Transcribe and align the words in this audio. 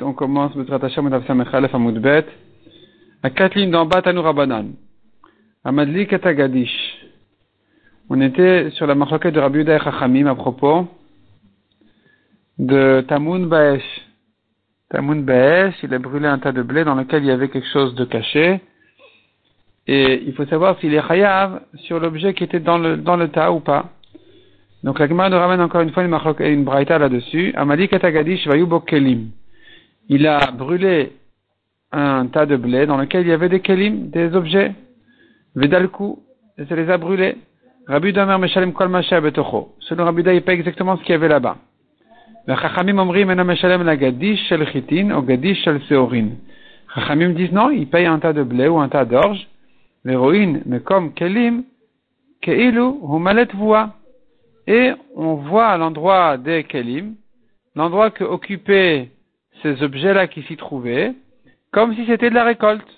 on 0.00 0.12
commence. 0.14 0.52
À 3.22 3.30
quatre 3.30 3.54
lignes 3.54 3.70
d'en 3.70 3.84
bas, 3.84 4.00
Tanu 4.00 4.20
Rabanan. 4.20 4.72
Amadli 5.62 6.06
Katagadish. 6.06 7.04
On 8.08 8.20
était 8.22 8.70
sur 8.70 8.86
la 8.86 8.94
marloquette 8.94 9.34
de 9.34 9.40
Rabbi 9.40 9.58
Yudah 9.58 9.78
Chachamim 9.78 10.26
à 10.26 10.34
propos 10.34 10.86
de 12.58 13.04
Tamun 13.08 13.40
Baesh. 13.46 13.82
Tamun 14.88 15.16
Baesh, 15.16 15.74
il 15.82 15.92
a 15.92 15.98
brûlé 15.98 16.26
un 16.26 16.38
tas 16.38 16.52
de 16.52 16.62
blé 16.62 16.84
dans 16.84 16.94
lequel 16.94 17.24
il 17.24 17.26
y 17.26 17.30
avait 17.30 17.48
quelque 17.48 17.68
chose 17.72 17.94
de 17.94 18.06
caché. 18.06 18.60
Et 19.86 20.22
il 20.26 20.32
faut 20.32 20.46
savoir 20.46 20.78
s'il 20.80 20.94
est 20.94 21.06
chayav 21.06 21.60
sur 21.74 22.00
l'objet 22.00 22.32
qui 22.32 22.44
était 22.44 22.60
dans 22.60 22.78
le, 22.78 22.96
dans 22.96 23.16
le 23.16 23.28
tas 23.28 23.52
ou 23.52 23.60
pas. 23.60 23.90
Donc 24.84 24.98
la 24.98 25.08
nous 25.08 25.16
ramène 25.16 25.62
encore 25.62 25.80
une 25.80 25.92
fois 25.92 26.04
une, 26.04 26.14
une 26.40 26.64
braïta 26.64 26.98
là-dessus. 26.98 27.54
Amadi 27.56 27.88
Katagadish 27.88 28.46
Vayubo 28.46 28.80
Kelim. 28.80 29.30
Il 30.10 30.26
a 30.26 30.50
brûlé 30.50 31.12
un 31.90 32.26
tas 32.26 32.44
de 32.44 32.56
blé 32.56 32.84
dans 32.84 32.98
lequel 32.98 33.22
il 33.22 33.28
y 33.28 33.32
avait 33.32 33.48
des 33.48 33.60
kelim, 33.60 34.10
des 34.10 34.34
objets. 34.36 34.72
Vedalku, 35.54 36.18
et 36.58 36.66
ça 36.66 36.76
les 36.76 36.90
a 36.90 36.98
brûlés. 36.98 37.38
Rabbi 37.86 38.12
Damer 38.12 38.38
Meshalem 38.38 38.74
Kol 38.74 38.90
Betocho. 38.90 39.74
Selon 39.80 40.04
Rabbi 40.04 40.22
il 40.26 40.42
paye 40.42 40.58
exactement 40.58 40.98
ce 40.98 41.02
qu'il 41.02 41.12
y 41.12 41.14
avait 41.14 41.28
là-bas. 41.28 41.56
Chachamim 42.46 42.98
Omri 42.98 43.24
Mena 43.24 43.42
Meshalem 43.42 43.84
la 43.84 43.96
Gadish 43.96 44.46
Shel 44.48 44.68
Chitin 44.68 45.16
ou 45.16 45.22
Gadish 45.22 45.64
Shel 45.64 45.80
Seorin. 45.88 46.28
Chachamim 46.94 47.30
disent 47.30 47.52
non, 47.52 47.70
il 47.70 47.88
paye 47.88 48.04
un 48.04 48.18
tas 48.18 48.34
de 48.34 48.42
blé 48.42 48.68
ou 48.68 48.78
un 48.78 48.90
tas 48.90 49.06
d'orge. 49.06 49.48
L'héroïne, 50.04 50.60
mais 50.66 50.80
comme 50.80 51.14
kelim, 51.14 51.64
keilu 52.42 52.98
hu 53.00 53.18
malet 53.18 53.48
voa. 53.54 53.94
Et 54.66 54.92
on 55.14 55.34
voit 55.34 55.68
à 55.68 55.76
l'endroit 55.76 56.38
des 56.38 56.64
Kelim, 56.64 57.16
l'endroit 57.74 58.10
que 58.10 58.24
occupaient 58.24 59.10
ces 59.62 59.82
objets-là 59.82 60.26
qui 60.26 60.42
s'y 60.42 60.56
trouvaient, 60.56 61.14
comme 61.72 61.94
si 61.94 62.06
c'était 62.06 62.30
de 62.30 62.34
la 62.34 62.44
récolte. 62.44 62.88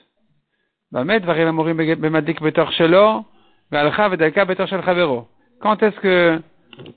Quand 5.60 5.82
est-ce 5.82 6.00
que 6.00 6.40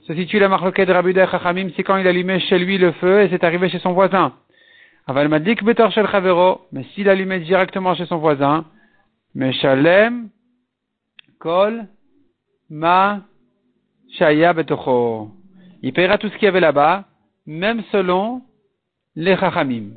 se 0.06 0.14
situe 0.14 0.38
la 0.38 0.48
marloquette 0.48 0.88
de 0.88 0.92
Rabbi 0.92 1.14
Chachamim? 1.14 1.70
C'est 1.74 1.82
quand 1.82 1.96
il 1.96 2.06
allumait 2.06 2.38
chez 2.40 2.58
lui 2.58 2.78
le 2.78 2.92
feu 2.92 3.22
et 3.22 3.28
c'est 3.30 3.42
arrivé 3.42 3.68
chez 3.68 3.80
son 3.80 3.92
voisin. 3.92 4.34
Mais 5.08 6.84
s'il 6.94 7.08
allumait 7.08 7.40
directement 7.40 7.94
chez 7.96 8.06
son 8.06 8.18
voisin, 8.18 8.64
Meshalem, 9.34 10.28
Kol, 11.40 11.86
Ma, 12.68 13.20
Shaya 14.18 14.52
Betocho. 14.52 15.30
Il 15.82 15.92
paiera 15.92 16.18
tout 16.18 16.28
ce 16.28 16.34
qu'il 16.34 16.44
y 16.44 16.48
avait 16.48 16.60
là-bas, 16.60 17.04
même 17.46 17.82
selon 17.92 18.42
les 19.16 19.36
Chachamim. 19.36 19.90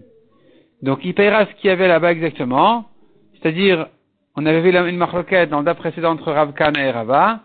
Donc 0.81 0.99
il 1.03 1.13
paiera 1.13 1.45
ce 1.45 1.53
qu'il 1.55 1.69
y 1.69 1.73
avait 1.73 1.87
là-bas 1.87 2.11
exactement, 2.11 2.85
c'est-à-dire, 3.33 3.87
on 4.35 4.45
avait 4.45 4.61
vu 4.61 4.75
une 4.89 4.97
marloquette 4.97 5.49
dans 5.49 5.59
le 5.59 5.65
date 5.65 5.77
précédent 5.77 6.11
entre 6.11 6.31
Rav 6.31 6.53
et 6.77 6.91
Rava. 6.91 7.41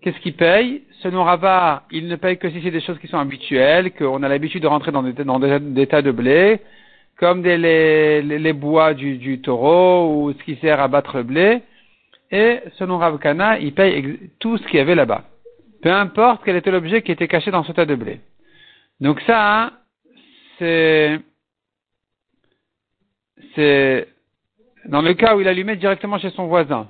Qu'est-ce 0.00 0.18
qu'il 0.20 0.34
paye 0.34 0.82
Selon 1.02 1.24
Rava, 1.24 1.84
il 1.90 2.08
ne 2.08 2.16
paye 2.16 2.38
que 2.38 2.50
si 2.50 2.60
c'est 2.62 2.70
des 2.70 2.80
choses 2.80 2.98
qui 2.98 3.06
sont 3.06 3.18
habituelles, 3.18 3.92
qu'on 3.92 4.22
a 4.22 4.28
l'habitude 4.28 4.62
de 4.62 4.66
rentrer 4.66 4.92
dans 4.92 5.02
des, 5.02 5.86
tas 5.86 6.02
de 6.02 6.10
blé, 6.10 6.60
comme 7.18 7.42
les, 7.42 8.52
bois 8.52 8.94
du, 8.94 9.40
taureau 9.40 10.24
ou 10.24 10.32
ce 10.32 10.42
qui 10.44 10.56
sert 10.56 10.80
à 10.80 10.88
battre 10.88 11.18
le 11.18 11.22
blé. 11.22 11.62
Et 12.30 12.60
selon 12.78 12.98
Rav 12.98 13.18
il 13.60 13.74
paye 13.74 14.30
tout 14.38 14.56
ce 14.56 14.66
qu'il 14.66 14.78
y 14.78 14.80
avait 14.80 14.94
là-bas 14.94 15.24
peu 15.82 15.92
importe 15.92 16.42
quel 16.44 16.56
était 16.56 16.70
l'objet 16.70 17.02
qui 17.02 17.12
était 17.12 17.28
caché 17.28 17.50
dans 17.50 17.64
ce 17.64 17.72
tas 17.72 17.84
de 17.84 17.96
blé. 17.96 18.20
Donc 19.00 19.20
ça, 19.22 19.72
c'est, 20.58 21.18
c'est 23.54 24.08
dans 24.86 25.02
le 25.02 25.14
cas 25.14 25.36
où 25.36 25.40
il 25.40 25.48
allumait 25.48 25.76
directement 25.76 26.18
chez 26.18 26.30
son 26.30 26.46
voisin. 26.46 26.88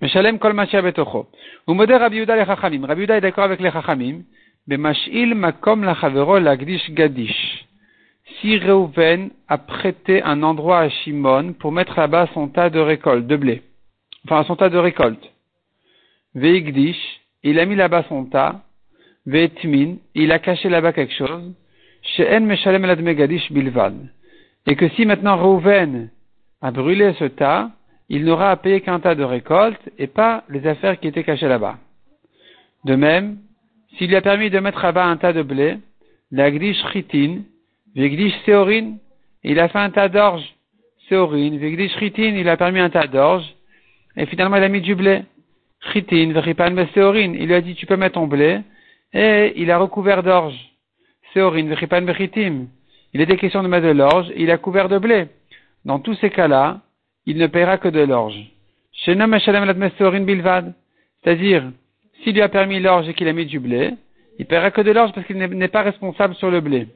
Meshalem 0.00 0.38
kol 0.38 0.54
betocho. 0.54 1.28
Umoder 1.66 1.96
Rabbi 1.96 2.18
Yuda 2.18 2.36
le 2.36 2.44
Chachamim. 2.44 2.86
Rabbi 2.86 3.02
est 3.02 3.20
d'accord 3.20 3.44
avec 3.44 3.60
les 3.60 3.70
Chachamim. 3.72 4.22
Bemashil 4.66 5.34
makom 5.34 5.82
lachavero 5.82 6.38
lagdish 6.38 6.90
gadish. 6.92 7.66
Si 8.40 8.58
Reuven 8.58 9.30
a 9.48 9.58
prêté 9.58 10.22
un 10.22 10.42
endroit 10.42 10.80
à 10.80 10.88
Shimon 10.88 11.54
pour 11.54 11.72
mettre 11.72 11.98
là-bas 11.98 12.28
son 12.34 12.48
tas 12.48 12.70
de 12.70 12.80
récolte, 12.80 13.26
de 13.26 13.36
blé. 13.36 13.62
Enfin, 14.24 14.44
son 14.44 14.56
tas 14.56 14.70
de 14.70 14.78
récolte. 14.78 15.33
Veigdish, 16.34 17.20
il 17.42 17.58
a 17.60 17.66
mis 17.66 17.76
là-bas 17.76 18.04
son 18.08 18.24
tas, 18.24 18.62
Veitmin, 19.26 19.96
il 20.14 20.32
a 20.32 20.38
caché 20.38 20.68
là-bas 20.68 20.92
quelque 20.92 21.14
chose, 21.14 21.54
She'en 22.02 22.40
Meshalem 22.40 22.84
Megadish 23.02 23.50
Bilvad. 23.50 23.94
Et 24.66 24.76
que 24.76 24.88
si 24.90 25.06
maintenant 25.06 25.36
Reuven 25.36 26.10
a 26.60 26.70
brûlé 26.70 27.14
ce 27.18 27.24
tas, 27.24 27.70
il 28.08 28.24
n'aura 28.24 28.50
à 28.50 28.56
payer 28.56 28.80
qu'un 28.80 29.00
tas 29.00 29.14
de 29.14 29.24
récolte 29.24 29.80
et 29.98 30.06
pas 30.06 30.44
les 30.48 30.66
affaires 30.66 30.98
qui 31.00 31.08
étaient 31.08 31.24
cachées 31.24 31.48
là-bas. 31.48 31.78
De 32.84 32.94
même, 32.94 33.38
s'il 33.96 34.08
lui 34.08 34.16
a 34.16 34.20
permis 34.20 34.50
de 34.50 34.58
mettre 34.58 34.82
là-bas 34.82 35.06
un 35.06 35.16
tas 35.16 35.32
de 35.32 35.42
blé, 35.42 35.78
l'agdish 36.30 36.82
chitin, 36.92 37.42
vegdish 37.94 38.34
seorin, 38.44 38.96
il 39.42 39.58
a 39.58 39.68
fait 39.68 39.78
un 39.78 39.90
tas 39.90 40.08
d'orge, 40.08 40.44
seorin, 41.08 41.56
vegdish 41.56 41.96
chitin, 41.98 42.34
il 42.36 42.48
a 42.48 42.56
permis 42.56 42.80
un 42.80 42.90
tas 42.90 43.06
d'orge, 43.06 43.46
et 44.16 44.26
finalement 44.26 44.56
il 44.56 44.64
a 44.64 44.68
mis 44.68 44.80
du 44.80 44.94
blé. 44.94 45.22
Il 45.94 47.46
lui 47.46 47.54
a 47.54 47.60
dit, 47.60 47.74
tu 47.74 47.86
peux 47.86 47.96
mettre 47.96 48.14
ton 48.14 48.26
blé, 48.26 48.60
et 49.12 49.52
il 49.56 49.70
a 49.70 49.78
recouvert 49.78 50.22
d'orge. 50.22 50.58
Seorin, 51.32 51.66
Vechipan, 51.66 52.02
Vechitim. 52.02 52.66
Il 53.12 53.20
était 53.20 53.36
question 53.36 53.62
de 53.62 53.68
mettre 53.68 53.86
de 53.86 53.92
l'orge, 53.92 54.32
il 54.36 54.50
a 54.50 54.58
couvert 54.58 54.88
de 54.88 54.98
blé. 54.98 55.26
Dans 55.84 56.00
tous 56.00 56.14
ces 56.14 56.30
cas-là, 56.30 56.80
il 57.26 57.36
ne 57.36 57.46
paiera 57.46 57.78
que 57.78 57.88
de 57.88 58.00
l'orge. 58.00 58.38
C'est-à-dire, 61.22 61.72
s'il 62.22 62.34
lui 62.34 62.42
a 62.42 62.48
permis 62.48 62.80
l'orge 62.80 63.08
et 63.08 63.14
qu'il 63.14 63.28
a 63.28 63.32
mis 63.32 63.46
du 63.46 63.60
blé, 63.60 63.92
il 64.38 64.46
paiera 64.46 64.70
que 64.70 64.80
de 64.80 64.90
l'orge 64.90 65.12
parce 65.12 65.26
qu'il 65.26 65.36
n'est 65.36 65.68
pas 65.68 65.82
responsable 65.82 66.34
sur 66.34 66.50
le 66.50 66.60
blé. 66.60 66.88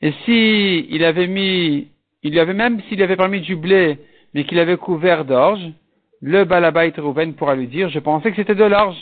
Et 0.00 0.12
si 0.24 0.86
il 0.90 1.04
avait 1.04 1.26
mis, 1.26 1.88
il 2.22 2.32
lui 2.32 2.40
avait 2.40 2.54
même 2.54 2.80
s'il 2.88 3.02
avait 3.02 3.16
permis 3.16 3.40
du 3.40 3.56
blé, 3.56 3.98
mais 4.32 4.44
qu'il 4.44 4.58
avait 4.58 4.76
couvert 4.76 5.24
d'orge, 5.24 5.60
le 6.20 6.44
Balabait 6.44 6.92
Rouven 6.98 7.34
pourra 7.34 7.54
lui 7.54 7.66
dire, 7.66 7.88
je 7.88 7.98
pensais 7.98 8.30
que 8.30 8.36
c'était 8.36 8.54
de 8.54 8.64
l'orge. 8.64 8.96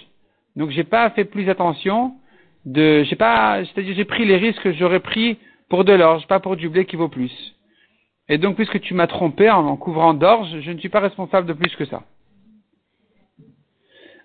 Donc 0.57 0.71
j'ai 0.71 0.85
pas 0.85 1.11
fait 1.11 1.25
plus 1.25 1.49
attention 1.49 2.15
de, 2.65 3.05
j'ai 3.05 3.17
pas, 3.17 3.65
c'est-à-dire 3.65 3.95
j'ai 3.95 4.05
pris 4.05 4.25
les 4.25 4.37
risques 4.37 4.63
que 4.63 4.73
j'aurais 4.73 5.01
pris 5.01 5.39
pour 5.69 5.85
de 5.85 5.93
l'orge, 5.93 6.27
pas 6.27 6.41
pour 6.41 6.57
du 6.57 6.69
blé 6.69 6.85
qui 6.85 6.97
vaut 6.97 7.09
plus. 7.09 7.55
Et 8.29 8.39
donc 8.39 8.57
puisque 8.57 8.81
tu 8.81 8.95
m'as 8.95 9.07
trompé 9.07 9.51
en, 9.51 9.77
couvrant 9.77 10.15
d'orge, 10.15 10.61
je 10.61 10.71
ne 10.71 10.79
suis 10.79 10.89
pas 10.89 11.01
responsable 11.01 11.47
de 11.47 11.53
plus 11.53 11.75
que 11.77 11.85
ça. 11.85 12.03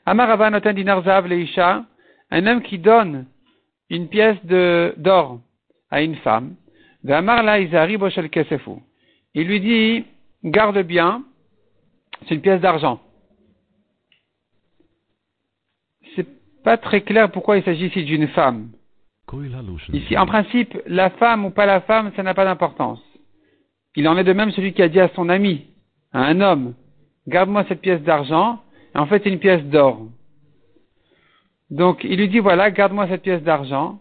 Amarava 0.05 0.59
Dinarzav 0.73 1.27
Leisha, 1.27 1.85
un 2.31 2.47
homme 2.47 2.61
qui 2.61 2.77
donne 2.77 3.25
une 3.89 4.07
pièce 4.09 4.43
d'or 4.45 5.39
à 5.89 6.01
une 6.01 6.15
femme, 6.17 6.55
il 9.35 9.47
lui 9.47 9.59
dit, 9.59 10.05
garde 10.43 10.79
bien, 10.79 11.23
c'est 12.27 12.35
une 12.35 12.41
pièce 12.41 12.61
d'argent. 12.61 12.99
C'est 16.15 16.27
pas 16.63 16.77
très 16.77 17.01
clair 17.01 17.31
pourquoi 17.31 17.57
il 17.57 17.63
s'agit 17.63 17.87
ici 17.87 18.03
d'une 18.03 18.27
femme. 18.29 18.71
Ici, 19.93 20.17
en 20.17 20.25
principe, 20.25 20.77
la 20.85 21.09
femme 21.11 21.45
ou 21.45 21.49
pas 21.49 21.65
la 21.65 21.81
femme, 21.81 22.11
ça 22.15 22.23
n'a 22.23 22.33
pas 22.33 22.45
d'importance. 22.45 23.01
Il 23.95 24.07
en 24.07 24.17
est 24.17 24.23
de 24.23 24.33
même 24.33 24.51
celui 24.51 24.73
qui 24.73 24.81
a 24.81 24.89
dit 24.89 24.99
à 24.99 25.09
son 25.09 25.29
ami, 25.29 25.67
à 26.11 26.23
un 26.23 26.41
homme, 26.41 26.75
garde-moi 27.27 27.65
cette 27.67 27.81
pièce 27.81 28.01
d'argent, 28.01 28.61
en 28.93 29.05
fait 29.05 29.23
c'est 29.23 29.29
une 29.29 29.39
pièce 29.39 29.63
d'or. 29.63 30.07
Donc 31.69 32.03
il 32.03 32.17
lui 32.17 32.29
dit, 32.29 32.39
voilà, 32.39 32.69
garde-moi 32.69 33.07
cette 33.07 33.23
pièce 33.23 33.41
d'argent. 33.41 33.99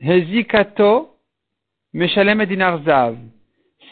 Hezikato, 0.00 1.10
Meshalem 1.92 2.44
Dinarzav 2.46 3.16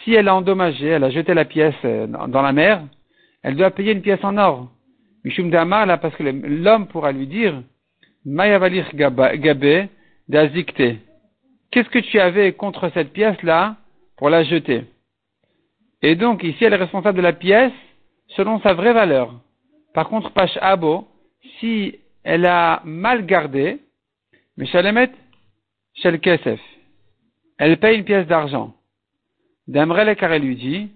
si 0.08 0.14
elle 0.14 0.28
a 0.28 0.34
endommagé, 0.34 0.86
elle 0.86 1.04
a 1.04 1.10
jeté 1.10 1.34
la 1.34 1.44
pièce 1.44 1.74
euh, 1.84 2.06
dans 2.06 2.40
la 2.40 2.52
mer, 2.52 2.82
elle 3.42 3.56
doit 3.56 3.70
payer 3.70 3.92
une 3.92 4.00
pièce 4.00 4.24
en 4.24 4.38
or. 4.38 4.70
Mishum 5.22 5.50
Damar, 5.50 5.84
là, 5.84 5.98
parce 5.98 6.16
que 6.16 6.22
l'homme 6.22 6.86
pourra 6.86 7.12
lui 7.12 7.26
dire, 7.26 7.62
Mayavalir 8.24 8.86
Gabe 8.94 9.88
d'Azikte. 10.26 10.82
Qu'est-ce 11.70 11.90
que 11.90 11.98
tu 11.98 12.18
avais 12.18 12.54
contre 12.54 12.90
cette 12.94 13.12
pièce-là 13.12 13.76
pour 14.16 14.30
la 14.30 14.44
jeter? 14.44 14.84
Et 16.00 16.14
donc, 16.14 16.42
ici, 16.42 16.64
elle 16.64 16.72
est 16.72 16.76
responsable 16.76 17.18
de 17.18 17.22
la 17.22 17.34
pièce 17.34 17.72
selon 18.28 18.60
sa 18.60 18.72
vraie 18.72 18.94
valeur. 18.94 19.34
Par 19.92 20.08
contre, 20.08 20.30
Pash 20.30 20.56
Abo, 20.62 21.06
si 21.60 21.96
elle 22.24 22.46
a 22.46 22.80
mal 22.86 23.26
gardé, 23.26 23.78
Mishalemet 24.56 25.10
Shel 25.96 26.18
Kesef, 26.18 26.60
elle 27.58 27.76
paye 27.76 27.98
une 27.98 28.04
pièce 28.04 28.26
d'argent. 28.26 28.77
D'Amrele 29.68 30.16
car 30.16 30.32
elle 30.32 30.42
lui 30.42 30.56
dit, 30.56 30.90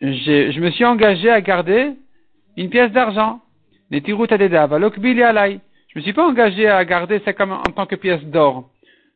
je, 0.00 0.50
je 0.52 0.60
me 0.60 0.70
suis 0.70 0.84
engagé 0.84 1.30
à 1.30 1.40
garder 1.40 1.92
une 2.56 2.70
pièce 2.70 2.92
d'argent. 2.92 3.40
Je 3.90 3.98
Je 3.98 5.98
me 5.98 6.02
suis 6.02 6.12
pas 6.12 6.26
engagé 6.26 6.68
à 6.68 6.84
garder 6.84 7.20
ça 7.24 7.32
comme 7.32 7.52
en 7.52 7.62
tant 7.62 7.86
que 7.86 7.96
pièce 7.96 8.22
d'or. 8.24 8.70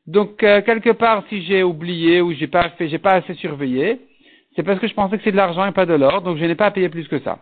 Donc 0.06 0.42
euh, 0.42 0.62
quelque 0.62 0.90
part, 0.90 1.25
si 1.28 1.42
j'ai 1.42 1.62
oublié 1.62 2.20
ou 2.20 2.32
j'ai 2.32 2.46
pas 2.46 2.70
fait, 2.70 2.88
j'ai 2.88 2.98
pas 2.98 3.12
assez 3.12 3.34
surveillé, 3.34 4.00
c'est 4.56 4.62
parce 4.62 4.80
que 4.80 4.88
je 4.88 4.94
pensais 4.94 5.19
que 5.19 5.25
c'est 5.25 5.32
de 5.32 5.36
l'argent 5.36 5.66
et 5.66 5.72
pas 5.72 5.86
de 5.86 5.94
l'or, 5.94 6.22
donc 6.22 6.38
je 6.38 6.44
n'ai 6.44 6.54
pas 6.54 6.66
à 6.66 6.70
payer 6.70 6.88
plus 6.88 7.06
que 7.06 7.19
ça. 7.20 7.38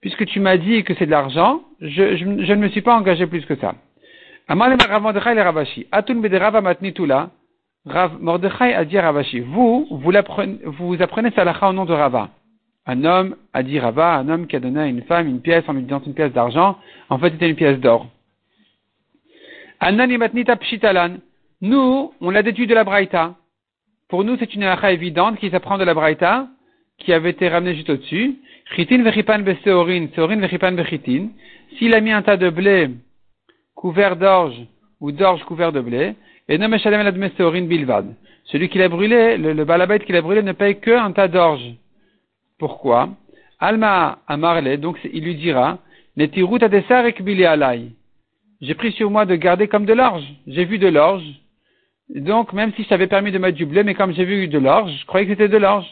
Puisque 0.00 0.26
tu 0.26 0.38
m'as 0.38 0.56
dit 0.56 0.84
que 0.84 0.94
c'est 0.94 1.06
de 1.06 1.10
l'argent, 1.10 1.62
je, 1.80 2.16
je, 2.16 2.24
ne 2.24 2.60
me 2.60 2.68
suis 2.68 2.82
pas 2.82 2.94
engagé 2.94 3.26
plus 3.26 3.44
que 3.44 3.56
ça. 3.56 3.74
Rav 7.86 8.20
Mordechai 8.20 8.74
a 8.74 8.84
dit 8.84 8.98
Ravashi. 8.98 9.40
Vous, 9.40 9.86
vous, 9.90 10.16
apprenez, 10.16 10.58
vous 10.64 11.02
apprenez 11.02 11.30
Salacha 11.32 11.68
au 11.68 11.72
nom 11.72 11.84
de 11.84 11.92
Rava. 11.92 12.30
Un 12.86 13.04
homme 13.04 13.36
a 13.52 13.62
dit 13.62 13.78
Rava, 13.78 14.14
un 14.14 14.28
homme 14.28 14.46
qui 14.46 14.56
a 14.56 14.60
donné 14.60 14.80
à 14.80 14.86
une 14.86 15.02
femme 15.02 15.28
une 15.28 15.42
pièce 15.42 15.64
en 15.68 15.74
lui 15.74 15.82
disant 15.82 16.00
une 16.06 16.14
pièce 16.14 16.32
d'argent. 16.32 16.78
En 17.10 17.18
fait, 17.18 17.30
c'était 17.30 17.50
une 17.50 17.56
pièce 17.56 17.78
d'or. 17.78 18.06
Nous, 21.60 22.12
on 22.20 22.30
l'a 22.30 22.42
déduit 22.42 22.66
de 22.66 22.74
la 22.74 22.84
Braïta. 22.84 23.34
Pour 24.08 24.24
nous, 24.24 24.36
c'est 24.38 24.54
une 24.54 24.62
halakha 24.62 24.92
évidente 24.92 25.38
qui 25.38 25.50
s'apprend 25.50 25.76
de 25.76 25.84
la 25.84 25.92
Braïta, 25.92 26.48
qui 26.98 27.12
avait 27.12 27.30
été 27.30 27.48
ramenée 27.48 27.74
juste 27.74 27.90
au-dessus. 27.90 28.36
Chitin 28.74 29.02
vechipan 29.02 29.40
beseorin, 29.40 30.06
seorin 30.14 30.40
vechipan. 30.40 30.74
S'il 31.76 31.94
a 31.94 32.00
mis 32.00 32.12
un 32.12 32.22
tas 32.22 32.38
de 32.38 32.48
blé 32.48 32.90
couvert 33.80 34.16
d'orge 34.16 34.58
ou 35.00 35.12
d'orge 35.12 35.44
couvert 35.44 35.72
de 35.72 35.80
blé, 35.80 36.04
et 36.48 36.58
non 36.58 36.68
meshalem 36.68 37.30
seorin 37.36 37.66
bilvad. 37.72 38.06
Celui 38.50 38.68
qui 38.68 38.78
l'a 38.78 38.88
brûlé, 38.88 39.36
le, 39.36 39.52
le 39.52 39.64
balabait 39.64 40.00
qui 40.00 40.12
l'a 40.12 40.22
brûlé 40.22 40.42
ne 40.42 40.52
paye 40.52 40.80
que 40.80 40.90
un 40.90 41.12
tas 41.12 41.28
d'orge. 41.28 41.66
Pourquoi? 42.58 43.00
Alma 43.60 44.18
amarle, 44.26 44.76
donc 44.78 44.96
il 45.16 45.22
lui 45.22 45.36
dira, 45.36 45.78
netirut 46.16 46.62
adesarek 46.62 47.20
alay. 47.20 47.80
J'ai 48.60 48.74
pris 48.74 48.92
sur 48.92 49.08
moi 49.10 49.24
de 49.26 49.36
garder 49.36 49.68
comme 49.68 49.86
de 49.86 49.92
l'orge. 49.92 50.26
J'ai 50.48 50.64
vu 50.64 50.78
de 50.78 50.88
l'orge 50.88 51.28
donc, 52.10 52.54
même 52.54 52.72
si 52.74 52.84
je 52.84 52.88
t'avais 52.88 53.06
permis 53.06 53.32
de 53.32 53.38
mettre 53.38 53.58
du 53.58 53.66
blé, 53.66 53.84
mais 53.84 53.94
comme 53.94 54.14
j'ai 54.14 54.24
vu 54.24 54.48
de 54.48 54.58
l'orge, 54.58 54.90
je 55.00 55.06
croyais 55.06 55.26
que 55.26 55.32
c'était 55.32 55.48
de 55.48 55.58
l'orge. 55.58 55.86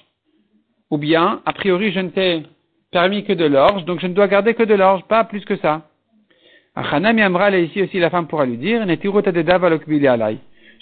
Ou 0.90 0.96
bien, 0.96 1.42
a 1.44 1.52
priori, 1.52 1.92
je 1.92 2.00
ne 2.00 2.08
t'ai 2.08 2.42
permis 2.90 3.24
que 3.24 3.34
de 3.34 3.44
l'orge, 3.44 3.84
donc 3.84 4.00
je 4.00 4.06
ne 4.06 4.14
dois 4.14 4.26
garder 4.26 4.54
que 4.54 4.62
de 4.62 4.74
l'orge, 4.74 5.02
pas 5.04 5.24
plus 5.24 5.44
que 5.44 5.56
ça. 5.56 5.85
Achanam 6.76 7.18
Yamral, 7.18 7.54
et 7.54 7.64
ici 7.64 7.80
aussi 7.82 7.98
la 7.98 8.10
femme 8.10 8.26
pourra 8.26 8.44
lui 8.44 8.58
dire, 8.58 8.82
je 8.86 8.90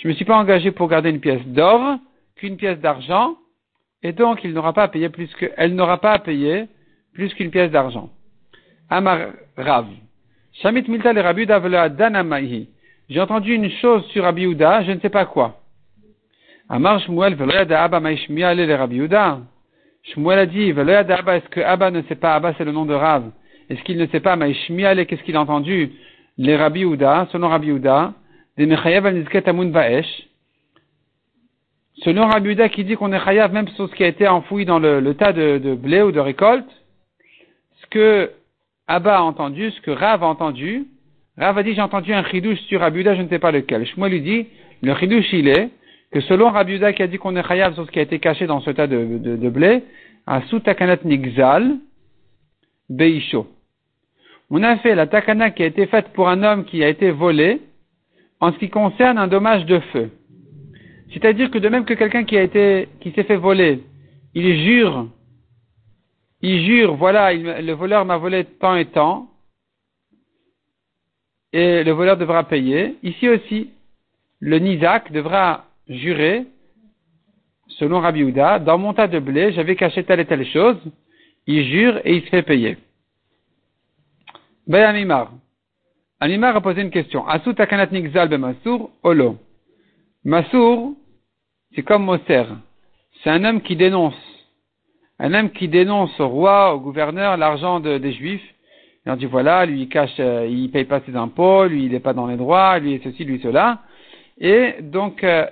me 0.08 0.12
suis 0.12 0.24
pas 0.24 0.36
engagé 0.36 0.72
pour 0.72 0.88
garder 0.88 1.10
une 1.10 1.20
pièce 1.20 1.46
d'or 1.46 1.98
qu'une 2.34 2.56
pièce 2.56 2.80
d'argent, 2.80 3.36
et 4.02 4.12
donc 4.12 4.42
il 4.42 4.52
n'aura 4.52 4.72
pas 4.72 4.82
à 4.82 4.88
payer 4.88 5.08
plus 5.08 5.32
que, 5.34 5.46
elle 5.56 5.76
n'aura 5.76 6.00
pas 6.00 6.12
à 6.12 6.18
payer 6.18 6.66
plus 7.14 7.32
qu'une 7.34 7.52
pièce 7.52 7.70
d'argent. 7.70 8.10
Amar 8.90 9.18
Rav. 9.56 9.86
Shamit 10.54 10.84
Milta 10.88 11.12
le 11.12 11.20
Rabu 11.20 11.46
Danamahi. 11.46 12.68
J'ai 13.08 13.20
entendu 13.20 13.54
une 13.54 13.70
chose 13.70 14.04
sur 14.06 14.24
Rabbi 14.24 14.42
je 14.42 14.92
ne 14.92 14.98
sais 14.98 15.10
pas 15.10 15.26
quoi. 15.26 15.60
Amar 16.68 16.98
Shmuel, 17.00 17.34
Abba 17.72 18.00
le 18.00 18.74
Rabbi 18.74 19.00
Shmuel 20.02 20.38
a 20.38 20.46
dit, 20.46 20.70
est-ce 20.70 21.48
que 21.50 21.60
Abba 21.60 21.90
ne 21.92 22.02
sait 22.02 22.16
pas, 22.16 22.34
Abba 22.34 22.52
c'est 22.58 22.64
le 22.64 22.72
nom 22.72 22.84
de 22.84 22.94
Rav, 22.94 23.30
est-ce 23.70 23.82
qu'il 23.82 23.98
ne 23.98 24.06
sait 24.06 24.20
pas, 24.20 24.36
Maishmiale, 24.36 25.06
qu'est-ce 25.06 25.22
qu'il 25.22 25.36
a 25.36 25.40
entendu, 25.40 25.92
les 26.38 26.56
Rabbi 26.56 26.82
selon 27.32 27.48
Rabbi 27.48 27.72
des 28.56 28.66
Mechayev 28.66 29.06
al 29.06 30.04
selon 32.02 32.26
Rabbi 32.26 32.56
qui 32.70 32.84
dit 32.84 32.96
qu'on 32.96 33.12
est 33.12 33.24
chayav 33.24 33.52
même 33.52 33.68
sur 33.68 33.88
ce 33.88 33.94
qui 33.94 34.04
a 34.04 34.08
été 34.08 34.26
enfoui 34.26 34.64
dans 34.64 34.78
le, 34.78 35.14
tas 35.14 35.32
de, 35.32 35.74
blé 35.74 36.02
ou 36.02 36.12
de 36.12 36.20
récolte, 36.20 36.68
ce 37.80 37.86
que 37.86 38.30
Abba 38.86 39.18
a 39.18 39.22
entendu, 39.22 39.70
ce 39.70 39.80
que 39.80 39.90
Rav 39.90 40.22
a 40.22 40.26
entendu, 40.26 40.86
Rav 41.38 41.56
a 41.56 41.62
dit, 41.62 41.74
j'ai 41.74 41.80
entendu 41.80 42.12
un 42.12 42.24
chidouche 42.24 42.60
sur 42.68 42.80
Rabiuda, 42.80 43.14
je 43.16 43.22
ne 43.22 43.28
sais 43.28 43.38
pas 43.38 43.50
lequel. 43.50 43.86
Shmuel 43.86 44.12
lui 44.12 44.20
dit, 44.20 44.46
le 44.82 44.94
chidouche 44.94 45.32
il 45.32 45.48
est, 45.48 45.70
que 46.12 46.20
selon 46.20 46.50
Rabiuda 46.50 46.92
qui 46.92 47.02
a 47.02 47.06
dit 47.06 47.18
qu'on 47.18 47.34
est 47.36 47.46
chayav 47.46 47.74
sur 47.74 47.86
ce 47.86 47.90
qui 47.90 47.98
a 47.98 48.02
été 48.02 48.18
caché 48.18 48.46
dans 48.46 48.60
ce 48.60 48.70
tas 48.70 48.86
de, 48.86 49.48
blé, 49.48 49.82
à 50.26 50.42
sous 50.42 50.60
takanat 50.60 50.98
nigzal, 51.04 51.76
beisho. 52.88 53.46
On 54.50 54.62
a 54.62 54.76
fait 54.78 54.94
la 54.94 55.06
takana 55.06 55.50
qui 55.50 55.62
a 55.62 55.66
été 55.66 55.86
faite 55.86 56.08
pour 56.12 56.28
un 56.28 56.42
homme 56.42 56.64
qui 56.64 56.84
a 56.84 56.88
été 56.88 57.10
volé, 57.10 57.60
en 58.40 58.52
ce 58.52 58.58
qui 58.58 58.68
concerne 58.68 59.18
un 59.18 59.28
dommage 59.28 59.64
de 59.66 59.78
feu. 59.78 60.10
C'est-à-dire 61.12 61.50
que 61.50 61.58
de 61.58 61.68
même 61.68 61.84
que 61.84 61.94
quelqu'un 61.94 62.24
qui 62.24 62.36
s'est 62.36 63.24
fait 63.24 63.36
voler, 63.36 63.82
il 64.34 64.64
jure, 64.64 65.08
il 66.42 66.64
jure, 66.66 66.94
voilà, 66.96 67.32
le 67.32 67.72
voleur 67.72 68.04
m'a 68.04 68.16
volé 68.16 68.44
tant 68.44 68.76
et 68.76 68.86
tant, 68.86 69.30
et 71.52 71.84
le 71.84 71.92
voleur 71.92 72.16
devra 72.16 72.44
payer. 72.44 72.96
Ici 73.02 73.28
aussi, 73.28 73.70
le 74.40 74.58
Nizak 74.58 75.12
devra 75.12 75.66
jurer, 75.88 76.44
selon 77.68 78.00
Rabbi 78.00 78.24
Houda, 78.24 78.58
dans 78.58 78.76
mon 78.76 78.92
tas 78.92 79.06
de 79.06 79.20
blé, 79.20 79.52
j'avais 79.52 79.76
caché 79.76 80.04
telle 80.04 80.20
et 80.20 80.26
telle 80.26 80.46
chose, 80.46 80.76
il 81.46 81.64
jure 81.64 82.00
et 82.04 82.16
il 82.16 82.22
se 82.24 82.28
fait 82.28 82.42
payer. 82.42 82.76
Ben 84.66 84.84
Amimar. 84.84 85.30
Amimar 86.20 86.56
a 86.56 86.60
posé 86.60 86.80
une 86.80 86.90
question. 86.90 87.26
Asut 87.26 87.54
takanat 87.54 87.90
nigzal 87.92 88.28
be 88.28 88.38
olo. 89.02 89.38
Masour, 90.24 90.94
c'est 91.74 91.82
comme 91.82 92.04
Moser. 92.04 92.44
C'est 93.22 93.30
un 93.30 93.44
homme 93.44 93.60
qui 93.60 93.76
dénonce. 93.76 94.16
Un 95.18 95.34
homme 95.34 95.50
qui 95.50 95.68
dénonce 95.68 96.18
au 96.18 96.28
roi, 96.28 96.74
au 96.74 96.80
gouverneur, 96.80 97.36
l'argent 97.36 97.78
des 97.78 98.12
Juifs, 98.12 98.54
et 99.06 99.10
on 99.10 99.16
dit 99.16 99.26
voilà, 99.26 99.66
lui 99.66 99.82
il 99.82 99.88
cache, 99.88 100.18
euh, 100.18 100.46
il 100.50 100.70
paye 100.70 100.84
pas 100.84 101.00
ses 101.00 101.14
impôts, 101.14 101.66
lui 101.66 101.84
il 101.84 101.92
n'est 101.92 102.00
pas 102.00 102.14
dans 102.14 102.26
les 102.26 102.36
droits, 102.36 102.78
lui 102.78 103.00
ceci, 103.04 103.24
lui 103.24 103.38
cela. 103.42 103.82
Et 104.38 104.76
donc 104.80 105.22
euh, 105.22 105.46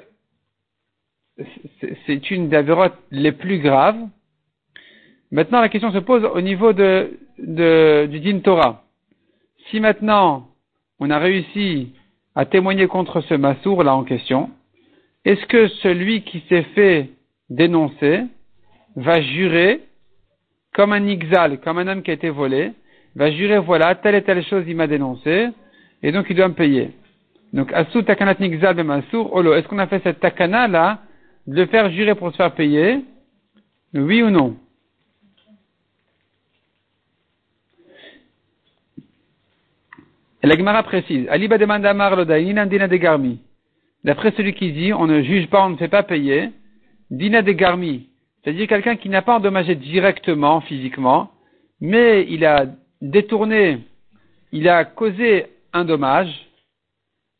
c'est 2.07 2.31
une 2.31 2.49
des 2.49 2.65
les 3.11 3.33
plus 3.33 3.59
graves. 3.59 4.09
Maintenant 5.31 5.61
la 5.61 5.69
question 5.69 5.93
se 5.93 5.99
pose 5.99 6.25
au 6.25 6.41
niveau 6.41 6.73
de, 6.73 7.19
de 7.39 8.09
du 8.11 8.21
din 8.21 8.41
Torah. 8.41 8.82
Si 9.73 9.81
maintenant 9.81 10.49
on 11.01 11.09
a 11.09 11.19
réussi 11.19 11.95
à 12.35 12.45
témoigner 12.45 12.87
contre 12.89 13.23
ce 13.23 13.33
massour 13.33 13.83
là 13.83 13.97
en 13.97 14.05
question, 14.05 14.51
est-ce 15.25 15.47
que 15.47 15.67
celui 15.67 16.23
qui 16.25 16.45
s'est 16.51 16.67
fait 16.75 17.09
dénoncer 17.49 18.25
va 18.97 19.23
jurer 19.23 19.81
comme 20.75 20.93
un 20.93 21.07
ixal, 21.07 21.59
comme 21.61 21.79
un 21.79 21.89
homme 21.89 22.03
qui 22.03 22.11
a 22.11 22.15
été 22.15 22.29
volé, 22.29 22.73
va 23.17 23.31
jurer, 23.31 23.59
voilà, 23.59 23.95
telle 23.95 24.15
et 24.15 24.23
telle 24.23 24.45
chose 24.45 24.65
il 24.69 24.77
m'a 24.77 24.87
dénoncé, 24.87 25.49
et 26.03 26.13
donc 26.13 26.27
il 26.29 26.37
doit 26.37 26.49
me 26.49 26.55
payer. 26.55 26.91
Donc, 27.55 27.73
Asou 27.73 28.03
Takanat 28.03 28.37
Nigzal 28.41 28.77
Bemasour, 28.77 29.35
Olo, 29.35 29.55
est-ce 29.55 29.69
qu'on 29.69 29.79
a 29.79 29.87
fait 29.87 30.03
cette 30.03 30.21
takana 30.21 30.69
là, 30.69 31.01
de 31.47 31.57
le 31.57 31.67
faire 31.67 31.91
jurer 31.91 32.15
pour 32.15 32.31
se 32.31 32.37
faire 32.37 32.55
payer? 32.55 33.01
Oui 33.95 34.23
ou 34.23 34.29
non? 34.29 34.57
Et 40.43 40.47
la 40.49 40.57
Gemara 40.57 40.83
précise, 40.83 41.27
Aliba 41.29 41.57
demande 41.57 41.87
à 41.87 41.95
de 41.95 42.97
Garmi. 42.97 43.41
D'après 44.03 44.33
celui 44.33 44.55
qui 44.55 44.73
dit, 44.73 44.93
on 44.93 45.07
ne 45.07 45.23
juge 45.23 45.47
pas, 45.49 45.65
on 45.65 45.71
ne 45.71 45.77
fait 45.77 45.89
pas 45.89 46.03
payer, 46.03 46.51
Dina 47.11 47.43
de 47.43 47.53
Garmi. 47.53 48.09
C'est-à-dire 48.43 48.67
quelqu'un 48.67 48.97
qui 48.97 49.09
n'a 49.09 49.23
pas 49.23 49.37
endommagé 49.37 49.77
directement, 49.77 50.61
physiquement, 50.63 51.31
mais 51.81 52.27
il 52.29 52.45
a 52.45 52.67
détourné, 53.01 53.79
il 54.51 54.69
a 54.69 54.85
causé 54.85 55.47
un 55.73 55.85
dommage. 55.85 56.33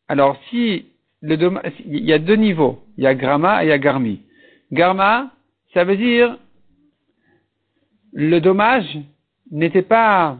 Alors 0.07 0.37
si 0.49 0.85
il 1.21 2.05
y 2.05 2.13
a 2.13 2.19
deux 2.19 2.35
niveaux, 2.35 2.83
il 2.97 3.03
y 3.03 3.07
a 3.07 3.15
Grama 3.15 3.63
et 3.63 3.67
il 3.67 3.69
y 3.69 3.73
a 3.73 3.77
Garmi. 3.77 4.21
Garma, 4.71 5.31
ça 5.73 5.83
veut 5.83 5.97
dire 5.97 6.37
le 8.13 8.39
dommage 8.39 8.99
n'était 9.51 9.81
pas 9.81 10.37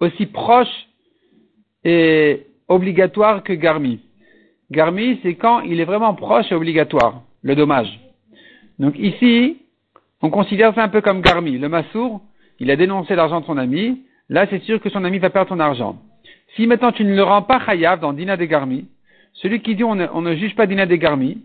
aussi 0.00 0.26
proche 0.26 0.88
et 1.84 2.46
obligatoire 2.68 3.42
que 3.42 3.52
Garmi. 3.52 4.00
Garmi, 4.70 5.18
c'est 5.22 5.34
quand 5.34 5.60
il 5.60 5.80
est 5.80 5.84
vraiment 5.84 6.14
proche 6.14 6.50
et 6.50 6.54
obligatoire, 6.54 7.22
le 7.42 7.54
dommage. 7.54 8.00
Donc 8.78 8.98
ici, 8.98 9.58
on 10.22 10.30
considère 10.30 10.74
ça 10.74 10.84
un 10.84 10.88
peu 10.88 11.00
comme 11.00 11.22
Garmi. 11.22 11.58
Le 11.58 11.68
Massour, 11.68 12.20
il 12.58 12.70
a 12.70 12.76
dénoncé 12.76 13.14
l'argent 13.14 13.40
de 13.40 13.46
son 13.46 13.58
ami. 13.58 14.02
Là, 14.28 14.46
c'est 14.48 14.62
sûr 14.62 14.80
que 14.80 14.90
son 14.90 15.04
ami 15.04 15.18
va 15.18 15.30
perdre 15.30 15.48
son 15.48 15.60
argent. 15.60 15.98
Si 16.56 16.66
maintenant 16.66 16.92
tu 16.92 17.04
ne 17.04 17.14
le 17.14 17.22
rends 17.22 17.42
pas 17.42 17.60
Chayav 17.64 18.00
dans 18.00 18.12
Dina 18.12 18.36
de 18.36 18.44
Garmi, 18.44 18.86
celui 19.34 19.60
qui 19.60 19.74
dit 19.74 19.84
on 19.84 19.94
ne, 19.94 20.34
juge 20.34 20.54
pas 20.54 20.66
Dina 20.66 20.86
de 20.86 20.96
Garmi, 20.96 21.42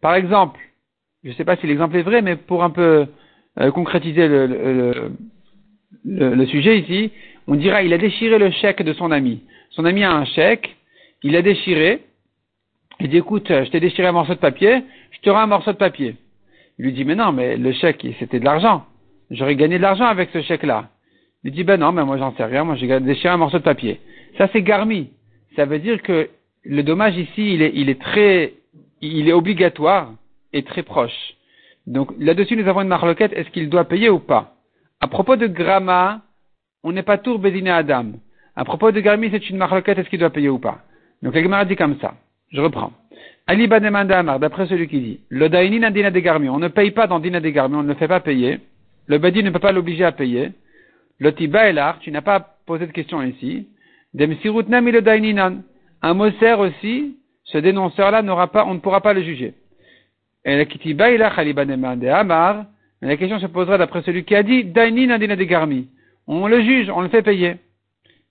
par 0.00 0.14
exemple, 0.14 0.60
je 1.24 1.30
ne 1.30 1.34
sais 1.34 1.44
pas 1.44 1.56
si 1.56 1.66
l'exemple 1.66 1.96
est 1.96 2.02
vrai, 2.02 2.22
mais 2.22 2.36
pour 2.36 2.62
un 2.64 2.70
peu 2.70 3.06
euh, 3.58 3.70
concrétiser 3.72 4.28
le, 6.04 6.46
sujet 6.46 6.78
ici, 6.78 7.12
on 7.50 7.56
dira 7.56 7.82
il 7.82 7.92
a 7.92 7.98
déchiré 7.98 8.38
le 8.38 8.52
chèque 8.52 8.80
de 8.80 8.92
son 8.92 9.10
ami. 9.10 9.42
Son 9.70 9.84
ami 9.84 10.04
a 10.04 10.12
un 10.12 10.24
chèque, 10.24 10.76
il 11.24 11.34
a 11.34 11.42
déchiré, 11.42 12.00
il 13.00 13.08
dit 13.08 13.16
écoute, 13.16 13.48
je 13.48 13.68
t'ai 13.70 13.80
déchiré 13.80 14.06
un 14.06 14.12
morceau 14.12 14.34
de 14.34 14.38
papier, 14.38 14.84
je 15.10 15.18
te 15.18 15.30
rends 15.30 15.40
un 15.40 15.46
morceau 15.48 15.72
de 15.72 15.76
papier. 15.76 16.14
Il 16.78 16.84
lui 16.84 16.92
dit, 16.92 17.04
mais 17.04 17.16
non, 17.16 17.32
mais 17.32 17.56
le 17.56 17.72
chèque, 17.72 18.06
c'était 18.20 18.38
de 18.38 18.44
l'argent. 18.44 18.86
J'aurais 19.32 19.56
gagné 19.56 19.78
de 19.78 19.82
l'argent 19.82 20.04
avec 20.04 20.30
ce 20.32 20.42
chèque-là. 20.42 20.90
Il 21.42 21.50
dit, 21.50 21.64
ben 21.64 21.80
non, 21.80 21.90
mais 21.90 22.04
moi 22.04 22.18
j'en 22.18 22.32
sais 22.36 22.44
rien, 22.44 22.62
moi 22.62 22.76
j'ai 22.76 23.00
déchiré 23.00 23.34
un 23.34 23.36
morceau 23.36 23.58
de 23.58 23.64
papier. 23.64 24.00
Ça 24.38 24.48
c'est 24.52 24.62
garmi. 24.62 25.10
Ça 25.56 25.64
veut 25.64 25.80
dire 25.80 26.02
que 26.02 26.30
le 26.62 26.82
dommage 26.84 27.16
ici, 27.16 27.54
il 27.54 27.62
est, 27.62 27.72
il 27.74 27.90
est 27.90 28.00
très, 28.00 28.54
il 29.00 29.28
est 29.28 29.32
obligatoire 29.32 30.12
et 30.52 30.62
très 30.62 30.84
proche. 30.84 31.34
Donc 31.88 32.12
là-dessus, 32.16 32.56
nous 32.56 32.68
avons 32.68 32.82
une 32.82 32.88
marloquette, 32.88 33.32
est-ce 33.32 33.50
qu'il 33.50 33.68
doit 33.70 33.86
payer 33.86 34.08
ou 34.08 34.20
pas? 34.20 34.54
À 35.00 35.08
propos 35.08 35.34
de 35.34 35.48
Grama, 35.48 36.20
on 36.82 36.92
n'est 36.92 37.02
pas 37.02 37.18
tour 37.18 37.38
Bédiné 37.38 37.70
Adam. 37.70 38.12
À 38.56 38.64
propos 38.64 38.92
de 38.92 39.00
Garmi, 39.00 39.28
c'est 39.30 39.48
une 39.50 39.56
marloquette, 39.56 39.98
est-ce 39.98 40.08
qu'il 40.08 40.18
doit 40.18 40.30
payer 40.30 40.48
ou 40.48 40.58
pas? 40.58 40.78
Donc 41.22 41.34
la 41.34 41.42
Gemara 41.42 41.64
dit 41.64 41.76
comme 41.76 41.98
ça. 42.00 42.14
Je 42.52 42.60
reprends. 42.60 42.92
Ali 43.46 43.68
Amar, 43.72 44.38
d'après 44.38 44.66
celui 44.66 44.86
qui 44.88 45.00
dit, 45.00 45.20
le 45.28 45.48
Dainin 45.48 45.90
Dina 45.90 46.10
de 46.10 46.20
Garmi, 46.20 46.48
on 46.48 46.58
ne 46.58 46.68
paye 46.68 46.90
pas 46.90 47.06
dans 47.06 47.20
Dina 47.20 47.40
de 47.40 47.48
Garmi, 47.48 47.76
on 47.76 47.82
ne 47.82 47.88
le 47.88 47.94
fait 47.94 48.08
pas 48.08 48.20
payer. 48.20 48.60
Le 49.06 49.18
Badi 49.18 49.42
ne 49.42 49.50
peut 49.50 49.58
pas 49.58 49.72
l'obliger 49.72 50.04
à 50.04 50.12
payer. 50.12 50.52
Le 51.18 51.34
Tiba 51.34 51.68
Elar, 51.68 51.98
tu 51.98 52.12
n'as 52.12 52.22
pas 52.22 52.56
posé 52.64 52.86
de 52.86 52.92
question 52.92 53.20
ici. 53.22 53.66
Demsirutnam 54.14 54.88
le 54.88 55.02
Daininan. 55.02 55.62
Un 56.02 56.14
Moser 56.14 56.54
aussi, 56.54 57.16
ce 57.44 57.58
dénonceur-là 57.58 58.22
n'aura 58.22 58.52
pas, 58.52 58.64
on 58.66 58.74
ne 58.74 58.78
pourra 58.78 59.00
pas 59.00 59.12
le 59.12 59.22
juger. 59.22 59.54
Et 60.44 60.56
le 60.56 60.64
Kitiba 60.64 61.06
Amar, 61.06 62.64
mais 63.02 63.08
la 63.08 63.16
question 63.16 63.38
se 63.40 63.46
posera 63.46 63.78
d'après 63.78 64.02
celui 64.02 64.24
qui 64.24 64.34
a 64.34 64.42
dit, 64.42 64.64
Dainin 64.64 65.18
Dina 65.18 65.36
de 65.36 65.44
Garmi. 65.44 65.88
On 66.32 66.46
le 66.46 66.62
juge, 66.62 66.88
on 66.90 67.00
le 67.00 67.08
fait 67.08 67.22
payer. 67.22 67.56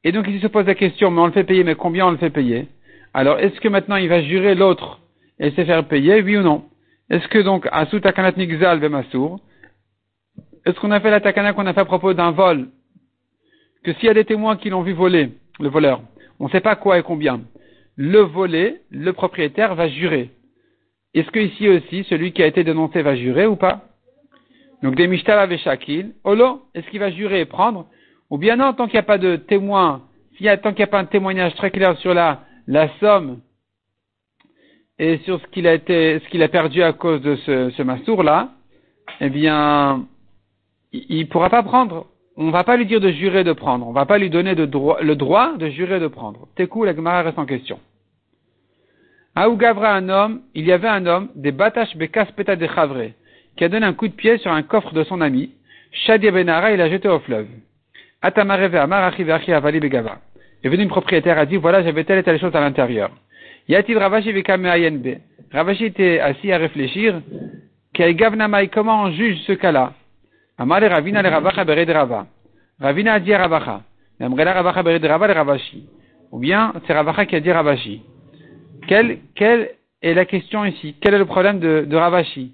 Et 0.05 0.13
donc 0.13 0.25
il 0.29 0.39
se 0.39 0.47
pose 0.47 0.65
la 0.65 0.73
question, 0.73 1.11
mais 1.11 1.19
on 1.19 1.25
le 1.25 1.33
fait 1.33 1.43
payer, 1.43 1.65
mais 1.65 1.75
combien 1.75 2.07
on 2.07 2.11
le 2.11 2.17
fait 2.17 2.29
payer? 2.29 2.69
Alors 3.13 3.39
est-ce 3.39 3.59
que 3.59 3.67
maintenant 3.67 3.97
il 3.97 4.07
va 4.07 4.21
jurer 4.21 4.55
l'autre 4.55 5.01
et 5.37 5.51
se 5.51 5.65
faire 5.65 5.85
payer, 5.85 6.21
oui 6.21 6.37
ou 6.37 6.41
non? 6.41 6.63
Est-ce 7.09 7.27
que 7.27 7.39
donc, 7.39 7.65
est-ce 7.65 7.91
qu'on 10.79 10.91
a 10.91 10.99
fait 11.01 11.11
la 11.11 11.19
takana 11.19 11.51
qu'on 11.51 11.65
a 11.65 11.73
fait 11.73 11.81
à 11.81 11.85
propos 11.85 12.13
d'un 12.13 12.31
vol? 12.31 12.69
Que 13.83 13.91
s'il 13.95 14.05
y 14.05 14.09
a 14.09 14.13
des 14.13 14.23
témoins 14.23 14.55
qui 14.55 14.69
l'ont 14.69 14.83
vu 14.83 14.93
voler, 14.93 15.31
le 15.59 15.67
voleur, 15.67 16.01
on 16.39 16.45
ne 16.45 16.51
sait 16.51 16.61
pas 16.61 16.77
quoi 16.77 16.99
et 16.99 17.03
combien, 17.03 17.41
le 17.97 18.19
volé, 18.19 18.77
le 18.91 19.11
propriétaire 19.11 19.75
va 19.75 19.89
jurer. 19.89 20.29
Est-ce 21.13 21.31
que 21.31 21.39
ici 21.39 21.67
aussi, 21.67 22.05
celui 22.05 22.31
qui 22.31 22.43
a 22.43 22.47
été 22.47 22.63
dénoncé 22.63 23.01
va 23.01 23.17
jurer 23.17 23.45
ou 23.45 23.57
pas? 23.57 23.88
Donc 24.81 24.95
des 24.95 25.07
Mishtala 25.07 25.57
Shakil, 25.57 26.13
Olo, 26.23 26.61
est-ce 26.73 26.87
qu'il 26.89 26.99
va 26.99 27.11
jurer 27.11 27.41
et 27.41 27.45
prendre 27.45 27.87
Ou 28.29 28.37
bien 28.37 28.55
non, 28.55 28.73
tant 28.73 28.85
qu'il 28.85 28.93
n'y 28.93 28.99
a 28.99 29.03
pas 29.03 29.17
de 29.17 29.35
témoin, 29.35 30.03
s'il 30.35 30.45
y 30.45 30.49
a, 30.49 30.57
tant 30.57 30.71
qu'il 30.71 30.79
n'y 30.79 30.83
a 30.83 30.87
pas 30.87 30.99
un 30.99 31.05
témoignage 31.05 31.53
très 31.55 31.71
clair 31.71 31.97
sur 31.97 32.13
la, 32.13 32.41
la 32.67 32.89
somme 32.99 33.41
et 34.97 35.17
sur 35.19 35.41
ce 35.41 35.47
qu'il 35.47 35.67
a 35.67 35.73
été, 35.73 36.19
ce 36.19 36.29
qu'il 36.29 36.43
a 36.43 36.47
perdu 36.47 36.81
à 36.81 36.93
cause 36.93 37.21
de 37.21 37.35
ce, 37.37 37.69
ce 37.71 37.83
massour 37.83 38.23
là, 38.23 38.51
eh 39.19 39.29
bien, 39.29 40.05
il 40.91 41.19
ne 41.19 41.25
pourra 41.25 41.49
pas 41.49 41.63
prendre. 41.63 42.07
On 42.37 42.45
ne 42.45 42.51
va 42.51 42.63
pas 42.63 42.77
lui 42.77 42.85
dire 42.85 43.01
de 43.01 43.09
jurer 43.11 43.43
de 43.43 43.51
prendre. 43.51 43.85
On 43.85 43.89
ne 43.89 43.95
va 43.95 44.05
pas 44.05 44.17
lui 44.17 44.29
donner 44.29 44.55
de 44.55 44.65
droit, 44.65 45.01
le 45.01 45.15
droit 45.15 45.57
de 45.57 45.67
jurer 45.69 45.99
de 45.99 46.07
prendre. 46.07 46.47
Tekou, 46.55 46.85
la 46.85 46.95
Gemara 46.95 47.21
reste 47.21 47.37
en 47.37 47.45
question. 47.45 47.79
Aougavra, 49.35 49.93
un 49.93 50.07
homme, 50.07 50.41
il 50.53 50.65
y 50.65 50.71
avait 50.71 50.87
un 50.87 51.05
homme, 51.05 51.29
des 51.35 51.51
batash 51.51 51.95
bekas 51.97 52.27
peta 52.35 52.55
de 52.55 52.67
chavre 52.67 53.11
qui 53.59 53.65
a 53.65 53.69
donné 53.69 53.85
un 53.85 53.93
coup 53.93 54.07
de 54.07 54.13
pied 54.13 54.37
sur 54.37 54.53
un 54.53 54.63
coffre 54.63 54.93
de 54.93 55.03
son 55.03 55.19
ami. 55.19 55.51
Shadia 55.91 56.31
Benara, 56.31 56.71
il 56.71 56.77
l'a 56.77 56.89
jeté 56.89 57.09
au 57.09 57.19
fleuve. 57.19 57.47
Begava. 59.81 60.19
est 60.63 60.69
venu 60.69 60.83
une 60.83 60.87
propriétaire, 60.87 61.37
a 61.37 61.45
dit, 61.45 61.57
voilà, 61.57 61.83
j'avais 61.83 62.05
telle 62.05 62.19
et 62.19 62.23
telle 62.23 62.39
chose 62.39 62.55
à 62.55 62.61
l'intérieur. 62.61 63.11
Yativ 63.67 63.97
Ravashi 63.97 64.31
Ravashi 65.51 65.85
était 65.85 66.21
assis 66.21 66.53
à 66.53 66.57
réfléchir. 66.57 67.21
Comment 68.71 69.03
on 69.03 69.11
juge 69.11 69.39
ce 69.45 69.51
cas-là? 69.51 69.91
Ravina 70.57 71.21
le 71.21 71.27
Ravacha 71.27 71.65
Bered. 71.65 71.93
Ravina 72.79 73.13
a 73.13 73.19
dit 73.19 73.35
Ravacha. 73.35 73.81
Ravacha 74.21 74.83
Bered 74.83 75.03
le 75.03 75.33
Ravashi. 75.33 75.85
Ou 76.31 76.39
bien, 76.39 76.71
c'est 76.87 76.93
Ravacha 76.93 77.25
qui 77.25 77.35
a 77.35 77.41
dit 77.41 77.51
Ravashi. 77.51 78.03
Quelle, 78.87 79.17
quelle 79.35 79.71
est 80.01 80.13
la 80.13 80.23
question 80.23 80.63
ici? 80.63 80.95
Quel 81.01 81.13
est 81.13 81.19
le 81.19 81.25
problème 81.25 81.59
de, 81.59 81.83
de 81.85 81.97
Ravashi? 81.97 82.53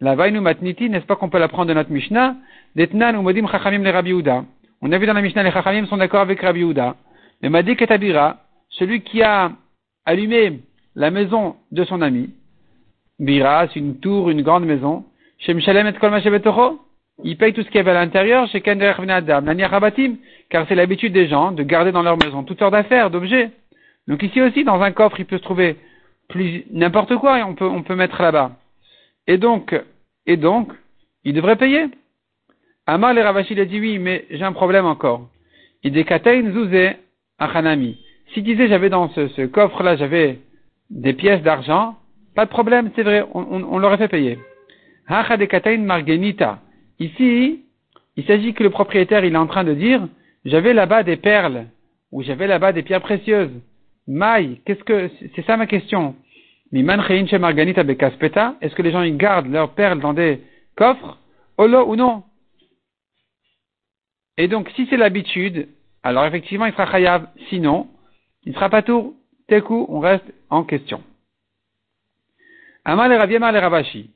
La 0.00 0.14
vainu 0.14 0.40
matniti, 0.40 0.88
n'est-ce 0.88 1.04
pas 1.04 1.16
qu'on 1.16 1.28
peut 1.28 1.38
l'apprendre 1.38 1.68
de 1.68 1.74
notre 1.74 1.90
Mishnah? 1.90 2.36
Detnan 2.74 3.16
ou 3.16 3.22
modim 3.22 3.46
chachamim 3.46 3.82
le 3.82 3.90
Rabbi 3.90 4.14
On 4.80 4.92
a 4.92 4.98
vu 4.98 5.06
dans 5.06 5.12
la 5.12 5.20
Mishnah, 5.20 5.42
les 5.42 5.50
chachamim 5.50 5.86
sont 5.86 5.98
d'accord 5.98 6.20
avec 6.20 6.40
Rabbi 6.40 6.62
Uda. 6.62 6.96
Mais 7.42 7.50
Madi 7.50 7.76
Ketabira, 7.76 8.38
celui 8.70 9.02
qui 9.02 9.22
a 9.22 9.52
allumé 10.06 10.60
la 10.94 11.10
maison 11.10 11.56
de 11.70 11.84
son 11.84 12.00
ami, 12.00 12.30
Bira, 13.18 13.68
c'est 13.68 13.78
une 13.78 13.98
tour, 13.98 14.30
une 14.30 14.42
grande 14.42 14.64
maison, 14.64 15.04
et 15.46 15.54
Kol 15.54 16.76
il 17.22 17.36
paye 17.36 17.52
tout 17.52 17.62
ce 17.62 17.66
qu'il 17.66 17.76
y 17.76 17.80
avait 17.80 17.90
à 17.90 17.94
l'intérieur 17.94 18.48
chez 18.48 18.62
Kender 18.62 18.94
Adam, 19.08 19.42
car 20.48 20.66
c'est 20.66 20.74
l'habitude 20.74 21.12
des 21.12 21.28
gens 21.28 21.52
de 21.52 21.62
garder 21.62 21.92
dans 21.92 22.02
leur 22.02 22.16
maison 22.16 22.42
toutes 22.44 22.58
sortes 22.58 22.72
d'affaires, 22.72 23.10
d'objets. 23.10 23.50
Donc 24.08 24.22
ici 24.22 24.40
aussi, 24.40 24.64
dans 24.64 24.80
un 24.80 24.92
coffre, 24.92 25.20
il 25.20 25.26
peut 25.26 25.36
se 25.36 25.42
trouver 25.42 25.76
plus 26.28 26.64
n'importe 26.70 27.16
quoi 27.16 27.38
et 27.38 27.42
on 27.42 27.54
peut, 27.54 27.66
on 27.66 27.82
peut 27.82 27.94
mettre 27.94 28.22
là-bas. 28.22 28.52
Et 29.26 29.36
donc, 29.36 29.78
et 30.26 30.36
donc, 30.36 30.72
il 31.24 31.34
devrait 31.34 31.56
payer. 31.56 31.86
Amar 32.86 33.14
le 33.14 33.22
Ravashi 33.22 33.58
a 33.60 33.64
dit 33.64 33.80
oui, 33.80 33.98
mais 33.98 34.26
j'ai 34.30 34.42
un 34.42 34.52
problème 34.52 34.86
encore. 34.86 35.28
Il 35.82 35.92
dit 35.92 36.04
Zouze 36.52 36.94
Achanami. 37.38 37.98
S'il 38.32 38.44
disait 38.44 38.68
j'avais 38.68 38.90
dans 38.90 39.08
ce, 39.10 39.46
coffre-là, 39.46 39.96
j'avais 39.96 40.38
des 40.90 41.12
pièces 41.12 41.42
d'argent, 41.42 41.96
pas 42.34 42.44
de 42.44 42.50
problème, 42.50 42.90
c'est 42.94 43.02
vrai, 43.02 43.24
on, 43.34 43.78
l'aurait 43.78 43.98
fait 43.98 44.08
payer. 44.08 44.38
Hacha 45.06 45.36
de 45.36 45.44
Katein 45.44 45.78
Margenita. 45.78 46.60
Ici, 46.98 47.62
il 48.16 48.24
s'agit 48.24 48.54
que 48.54 48.62
le 48.62 48.70
propriétaire, 48.70 49.24
il 49.24 49.34
est 49.34 49.38
en 49.38 49.46
train 49.46 49.64
de 49.64 49.74
dire, 49.74 50.06
j'avais 50.44 50.72
là-bas 50.72 51.02
des 51.02 51.16
perles, 51.16 51.66
ou 52.12 52.22
j'avais 52.22 52.46
là-bas 52.46 52.72
des 52.72 52.82
pierres 52.82 53.00
précieuses. 53.00 53.50
Maï, 54.06 54.60
qu'est-ce 54.64 54.84
que, 54.84 55.10
c'est 55.34 55.44
ça 55.44 55.56
ma 55.56 55.66
question. 55.66 56.14
Est-ce 56.72 58.74
que 58.74 58.82
les 58.82 58.92
gens 58.92 59.02
ils 59.02 59.16
gardent 59.16 59.50
leurs 59.50 59.74
perles 59.74 60.00
dans 60.00 60.12
des 60.12 60.40
coffres? 60.76 61.18
Olo 61.58 61.86
ou 61.86 61.96
non? 61.96 62.22
Et 64.38 64.48
donc, 64.48 64.70
si 64.76 64.86
c'est 64.88 64.96
l'habitude, 64.96 65.68
alors 66.02 66.24
effectivement, 66.24 66.66
il 66.66 66.72
sera 66.72 66.90
chayav. 66.90 67.26
Sinon, 67.48 67.88
il 68.44 68.54
sera 68.54 68.70
pas 68.70 68.82
tout. 68.82 69.16
Teku, 69.48 69.86
on 69.88 70.00
reste 70.00 70.24
en 70.48 70.64
question. 70.64 71.02
Amal 72.84 73.12
Ravashi. 73.12 74.10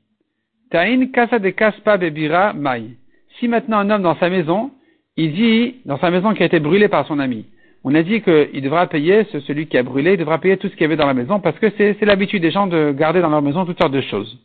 Ta'in 0.71 1.07
kasa 1.07 1.39
de 1.39 1.49
kaspa 1.49 1.97
bebira 1.97 2.53
mai. 2.53 2.97
Si 3.37 3.47
maintenant 3.47 3.79
un 3.79 3.89
homme 3.89 4.01
dans 4.01 4.15
sa 4.15 4.29
maison, 4.29 4.71
il 5.17 5.33
dit, 5.33 5.75
dans 5.85 5.99
sa 5.99 6.09
maison 6.09 6.33
qui 6.33 6.41
a 6.41 6.47
été 6.47 6.59
brûlée 6.59 6.87
par 6.87 7.05
son 7.05 7.19
ami, 7.19 7.45
on 7.87 7.93
a 7.93 8.01
dit 8.01 8.23
qu'il 8.23 8.61
devra 8.63 8.87
payer, 8.87 9.25
celui 9.25 9.67
qui 9.67 9.77
a 9.77 9.83
brûlé, 9.83 10.13
il 10.13 10.17
devra 10.17 10.39
payer 10.39 10.57
tout 10.57 10.67
ce 10.67 10.71
qu'il 10.73 10.81
y 10.81 10.85
avait 10.85 10.95
dans 10.95 11.05
la 11.05 11.13
maison 11.13 11.39
parce 11.39 11.57
que 11.59 11.69
c'est 11.77 12.01
l'habitude 12.01 12.41
des 12.41 12.49
gens 12.49 12.65
de 12.65 12.91
garder 12.91 13.21
dans 13.21 13.29
leur 13.29 13.43
maison 13.43 13.63
toutes 13.63 13.79
sortes 13.79 13.93
de 13.93 14.01
choses. 14.01 14.39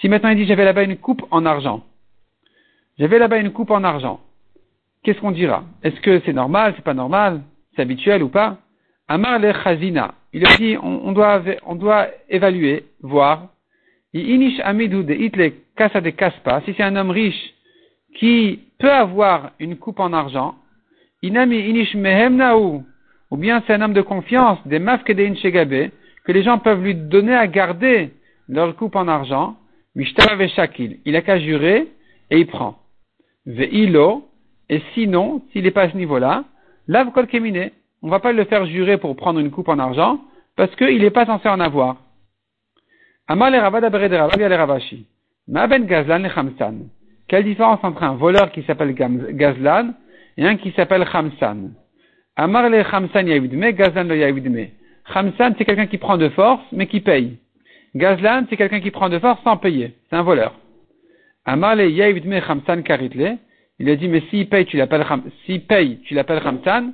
Si 0.00 0.08
maintenant 0.08 0.30
il 0.30 0.36
dit 0.36 0.46
j'avais 0.46 0.64
là-bas 0.64 0.84
une 0.84 0.96
coupe 0.96 1.22
en 1.30 1.44
argent, 1.44 1.84
j'avais 2.98 3.18
là-bas 3.18 3.40
une 3.40 3.52
coupe 3.52 3.70
en 3.70 3.84
argent, 3.84 4.20
qu'est-ce 5.02 5.20
qu'on 5.20 5.32
dira? 5.32 5.64
Est-ce 5.82 6.00
que 6.00 6.22
c'est 6.24 6.32
normal, 6.32 6.72
c'est 6.76 6.84
pas 6.84 6.94
normal, 6.94 7.42
c'est 7.76 7.82
habituel 7.82 8.22
ou 8.22 8.30
pas? 8.30 8.56
Amar 9.06 9.38
le 9.38 9.52
chazina, 9.52 10.14
il 10.32 10.46
a 10.46 10.56
dit 10.56 10.78
on, 10.82 11.12
doit, 11.12 11.42
on 11.66 11.74
doit 11.74 12.06
évaluer, 12.30 12.86
voir. 13.02 13.48
De 14.14 15.12
itle 15.12 15.52
casa 15.76 16.00
de 16.00 16.08
kaspa, 16.08 16.62
si 16.64 16.72
c'est 16.74 16.82
un 16.82 16.96
homme 16.96 17.10
riche 17.10 17.52
qui 18.14 18.60
peut 18.78 18.90
avoir 18.90 19.50
une 19.60 19.76
coupe 19.76 20.00
en 20.00 20.14
argent, 20.14 20.54
Inami 21.22 21.68
inish 21.68 21.94
naou, 21.94 22.84
ou 23.30 23.36
bien 23.36 23.62
c'est 23.66 23.74
un 23.74 23.82
homme 23.82 23.92
de 23.92 24.02
confiance, 24.02 24.58
des 24.66 24.78
mafkedein 24.78 25.34
shegabe, 25.34 25.90
que 26.24 26.32
les 26.32 26.42
gens 26.42 26.58
peuvent 26.58 26.82
lui 26.82 26.94
donner 26.94 27.34
à 27.34 27.46
garder 27.46 28.10
leur 28.48 28.76
coupe 28.76 28.96
en 28.96 29.08
argent, 29.08 29.56
mishtara 29.94 30.46
shakil. 30.48 30.98
Il 31.04 31.16
a 31.16 31.22
qu'à 31.22 31.38
jurer 31.38 31.88
et 32.30 32.38
il 32.38 32.46
prend. 32.46 32.78
Ve'ilo, 33.46 34.28
et 34.68 34.80
sinon, 34.94 35.42
s'il 35.50 35.64
n'est 35.64 35.70
pas 35.70 35.82
à 35.82 35.90
ce 35.90 35.96
niveau-là, 35.96 36.44
lav 36.86 37.10
kol 37.12 37.26
kemine. 37.26 37.70
On 38.02 38.10
va 38.10 38.20
pas 38.20 38.32
le 38.32 38.44
faire 38.44 38.64
jurer 38.66 38.96
pour 38.98 39.16
prendre 39.16 39.40
une 39.40 39.50
coupe 39.50 39.68
en 39.68 39.78
argent, 39.78 40.20
parce 40.54 40.74
qu'il 40.76 41.00
n'est 41.00 41.10
pas 41.10 41.26
censé 41.26 41.48
en 41.48 41.58
avoir. 41.58 41.96
Amal 43.26 43.56
Ravashi. 43.56 45.06
Ma 45.48 45.66
ben 45.66 45.84
gazlan 45.84 46.18
le 46.18 46.28
chamsan. 46.28 46.74
Quelle 47.26 47.44
différence 47.44 47.80
entre 47.82 48.02
un 48.02 48.14
voleur 48.14 48.52
qui 48.52 48.62
s'appelle 48.62 48.94
gazlan 48.94 49.94
et 50.38 50.46
un 50.46 50.56
qui 50.56 50.70
s'appelle 50.72 51.04
Khamsan. 51.04 51.72
Amar 52.36 52.70
le 52.70 52.82
Khamsan 52.84 53.26
Yavidme, 53.26 53.72
Gazlan 53.72 54.04
le 54.04 54.16
Yavidme. 54.16 54.68
Khamsan, 55.12 55.54
c'est 55.58 55.64
quelqu'un 55.64 55.86
qui 55.86 55.98
prend 55.98 56.16
de 56.16 56.28
force, 56.28 56.64
mais 56.70 56.86
qui 56.86 57.00
paye. 57.00 57.38
Gazlan, 57.96 58.46
c'est 58.48 58.56
quelqu'un 58.56 58.80
qui 58.80 58.92
prend 58.92 59.08
de 59.08 59.18
force 59.18 59.42
sans 59.42 59.56
payer. 59.56 59.94
C'est 60.08 60.16
un 60.16 60.22
voleur. 60.22 60.54
Amar 61.44 61.74
le 61.74 61.90
Yavidme 61.90 62.40
Khamsan 62.40 62.82
Karitle. 62.82 63.36
Il 63.80 63.90
a 63.90 63.96
dit, 63.96 64.08
mais 64.08 64.22
s'il 64.30 64.48
paye, 64.48 64.64
tu 64.64 64.76
l'appelles 64.76 65.04
s'il 65.44 65.66
paye, 65.66 65.98
tu 66.04 66.14
l'appelles 66.14 66.40
Khamsan. 66.40 66.92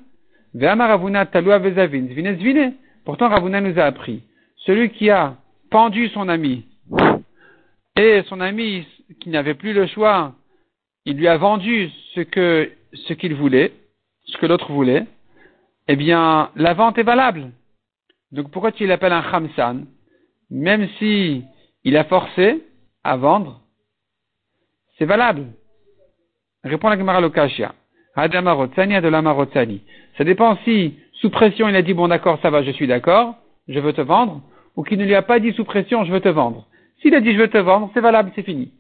Ve'amar 0.55 0.89
Ravuna 0.89 1.27
Talua 1.27 1.59
Vezavin. 1.59 2.07
Zvine. 2.09 2.75
Pourtant, 3.05 3.29
Ravuna 3.29 3.61
nous 3.61 3.79
a 3.79 3.85
appris. 3.85 4.23
Celui 4.57 4.89
qui 4.89 5.11
a 5.11 5.37
pendu 5.71 6.09
son 6.09 6.29
ami, 6.31 6.65
et 7.97 8.23
son 8.29 8.41
ami 8.41 8.87
qui 9.21 9.29
n'avait 9.29 9.55
plus 9.55 9.75
le 9.75 9.87
choix, 9.87 10.33
il 11.05 11.17
lui 11.17 11.29
a 11.29 11.37
vendu 11.37 11.91
ce 12.15 12.21
que 12.21 12.71
ce 12.95 13.13
qu'il 13.13 13.35
voulait, 13.35 13.73
ce 14.27 14.37
que 14.39 14.47
l'autre 14.47 14.73
voulait, 14.73 15.07
eh 15.89 15.97
bien, 15.97 16.51
la 16.57 16.75
vente 16.75 16.99
est 16.99 17.03
valable. 17.03 17.51
Donc 18.33 18.51
pourquoi 18.51 18.73
tu 18.73 18.87
l'appelles 18.87 19.13
un 19.13 19.23
khamsan? 19.23 19.85
Même 20.51 20.89
si 20.99 21.45
il 21.85 21.97
a 21.97 22.05
forcé 22.05 22.63
à 23.03 23.17
vendre, 23.17 23.61
c'est 24.99 25.05
valable. 25.05 25.47
Répond 26.63 26.89
la 26.89 26.99
Gemara 26.99 27.21
Lokashia. 27.21 27.75
Adamarotsani, 28.17 28.95
Adolamarotsani. 28.95 29.83
Ça 30.17 30.25
dépend 30.25 30.57
si, 30.65 30.95
sous 31.15 31.31
pression, 31.31 31.69
il 31.69 31.77
a 31.77 31.83
dit, 31.83 31.95
bon 31.95 32.09
d'accord, 32.09 32.39
ça 32.41 32.51
va, 32.51 32.63
je 32.63 32.71
suis 32.71 32.87
d'accord, 32.87 33.35
je 33.69 33.79
veux 33.81 33.93
te 33.93 34.01
vendre, 34.01 34.41
ou 34.77 34.85
qu'il 34.85 34.99
ne 34.99 35.05
lui 35.05 35.15
a 35.15 35.23
pas 35.23 35.41
dit 35.41 35.53
sous 35.53 35.65
pression, 35.65 36.05
je 36.05 36.13
veux 36.13 36.21
te 36.21 36.29
vendre. 36.29 36.67
S'il 37.01 37.15
a 37.15 37.21
dit, 37.21 37.33
je 37.33 37.39
veux 37.39 37.51
te 37.51 37.59
vendre, 37.59 37.91
c'est 37.93 38.01
valable, 38.01 38.31
c'est 38.35 38.43
fini. 38.43 38.73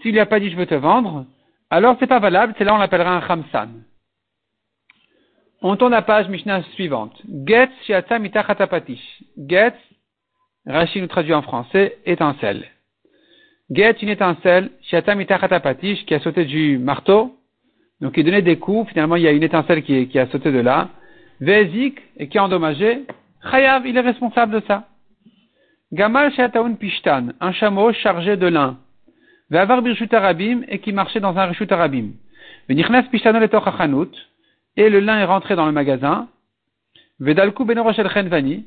S'il 0.00 0.12
lui 0.12 0.20
a 0.20 0.26
pas 0.26 0.38
dit, 0.38 0.50
je 0.50 0.56
veux 0.56 0.66
te 0.66 0.74
vendre, 0.74 1.26
alors 1.70 1.96
c'est 1.98 2.06
pas 2.06 2.18
valable, 2.18 2.54
c'est 2.56 2.64
là 2.64 2.74
on 2.74 2.78
l'appellera 2.78 3.16
un 3.16 3.20
khamsan. 3.20 3.68
On 5.60 5.76
tourne 5.76 5.92
la 5.92 6.02
page 6.02 6.28
Mishnah 6.28 6.62
suivante. 6.74 7.20
Get 7.44 7.70
shiatsa 7.84 8.18
mitachatapatish. 8.18 9.22
Get, 9.36 9.74
Rachid 10.66 11.02
nous 11.02 11.08
traduit 11.08 11.34
en 11.34 11.42
français, 11.42 11.98
étincelle. 12.06 12.64
Get, 13.70 13.96
une 14.02 14.08
étincelle, 14.08 14.70
shiatsa 14.82 15.16
mitachatapatish, 15.16 16.06
qui 16.06 16.14
a 16.14 16.20
sauté 16.20 16.44
du 16.44 16.78
marteau. 16.78 17.36
Donc 18.00 18.16
il 18.16 18.24
donnait 18.24 18.42
des 18.42 18.58
coups, 18.58 18.88
finalement 18.90 19.16
il 19.16 19.22
y 19.22 19.28
a 19.28 19.32
une 19.32 19.42
étincelle 19.42 19.82
qui, 19.82 20.06
qui 20.08 20.18
a 20.18 20.28
sauté 20.28 20.52
de 20.52 20.60
là. 20.60 20.90
Vezik, 21.40 21.98
et 22.16 22.28
qui 22.28 22.38
a 22.38 22.44
endommagé. 22.44 23.04
Chayav, 23.50 23.86
il 23.86 23.96
est 23.96 24.00
responsable 24.00 24.60
de 24.60 24.66
ça. 24.66 24.88
Gamal 25.92 26.32
shiataun 26.32 26.74
pishtan, 26.74 27.28
un 27.40 27.52
chameau 27.52 27.92
chargé 27.92 28.36
de 28.36 28.46
lin. 28.46 28.78
Ve'avar 29.50 29.82
birshut 29.82 30.12
arabim, 30.12 30.62
et 30.68 30.78
qui 30.78 30.92
marchait 30.92 31.20
dans 31.20 31.36
un 31.36 31.46
rishut 31.46 31.70
arabim. 31.70 32.12
Venichnas 32.68 33.04
pishtano 33.04 33.38
le 33.40 34.10
et 34.76 34.90
le 34.90 35.00
lin 35.00 35.18
est 35.18 35.24
rentré 35.24 35.56
dans 35.56 35.66
le 35.66 35.72
magasin. 35.72 36.28
Vedalku 37.18 37.64
benoroshel 37.64 38.08
chenvani, 38.10 38.66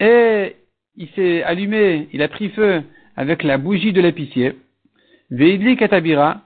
et 0.00 0.56
il 0.96 1.08
s'est 1.10 1.42
allumé, 1.44 2.08
il 2.12 2.22
a 2.22 2.28
pris 2.28 2.50
feu 2.50 2.82
avec 3.16 3.42
la 3.42 3.56
bougie 3.56 3.92
de 3.92 4.00
l'épicier. 4.00 4.58
Veidli 5.30 5.76
katabira, 5.76 6.42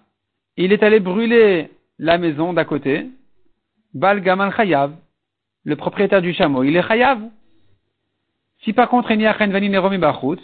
il 0.57 0.73
est 0.73 0.83
allé 0.83 1.00
brûler 1.00 1.71
la 1.99 2.19
maison 2.19 2.52
d'à 2.52 2.64
côté. 2.64 3.07
Bal 3.95 4.21
gamal 4.21 4.55
chayav, 4.55 4.93
le 5.64 5.76
propriétaire 5.76 6.23
du 6.23 6.35
chameau, 6.35 6.62
il 6.62 6.76
est 6.76 6.87
chayav. 6.87 7.21
Si 8.62 8.73
par 8.73 8.88
contre 8.88 9.11
il 9.11 9.19
n'y 9.19 9.26
a 9.26 9.37
chenvani 9.37 9.71
neromi 9.71 9.99
bachutz, 9.99 10.43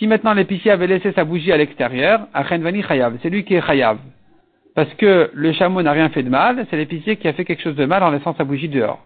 si 0.00 0.06
maintenant 0.06 0.32
l'épicier 0.32 0.70
avait 0.70 0.86
laissé 0.86 1.12
sa 1.12 1.24
bougie 1.24 1.52
à 1.52 1.58
l'extérieur, 1.58 2.26
chenvani 2.48 2.82
chayav, 2.82 3.18
c'est 3.22 3.28
lui 3.28 3.44
qui 3.44 3.54
est 3.54 3.60
chayav 3.60 3.98
parce 4.74 4.92
que 4.94 5.30
le 5.34 5.52
chameau 5.52 5.82
n'a 5.82 5.92
rien 5.92 6.08
fait 6.08 6.22
de 6.22 6.30
mal, 6.30 6.66
c'est 6.70 6.76
l'épicier 6.78 7.16
qui 7.16 7.28
a 7.28 7.34
fait 7.34 7.44
quelque 7.44 7.62
chose 7.62 7.76
de 7.76 7.84
mal 7.84 8.02
en 8.02 8.10
laissant 8.10 8.34
sa 8.34 8.44
bougie 8.44 8.68
dehors. 8.68 9.04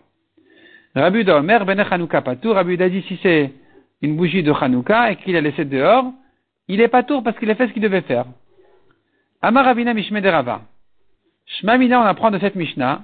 Rabbi 0.94 1.28
Omer 1.28 1.64
ben 1.64 1.80
Hanouka 1.80 2.22
Patour, 2.22 2.54
Rabbi 2.54 2.76
dit 2.76 3.02
si 3.08 3.18
c'est 3.24 3.52
une 4.02 4.14
bougie 4.14 4.44
de 4.44 4.52
Hanouka 4.52 5.10
et 5.10 5.16
qu'il 5.16 5.34
a 5.36 5.40
laissé 5.40 5.64
dehors, 5.64 6.12
il 6.68 6.80
est 6.80 6.86
patour 6.86 7.24
parce 7.24 7.36
qu'il 7.38 7.50
a 7.50 7.56
fait 7.56 7.66
ce 7.66 7.72
qu'il 7.72 7.82
devait 7.82 8.02
faire. 8.02 8.26
Amar 9.42 9.64
Rabina 9.64 9.94
Mishme 9.94 10.20
de 10.20 10.28
Rava. 10.28 10.62
Shmamina, 11.58 12.00
on 12.00 12.04
apprend 12.04 12.30
de 12.30 12.38
cette 12.38 12.54
Mishnah. 12.54 13.02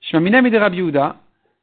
Shmamina 0.00 0.42
de 0.42 0.56
Rabbi 0.56 0.82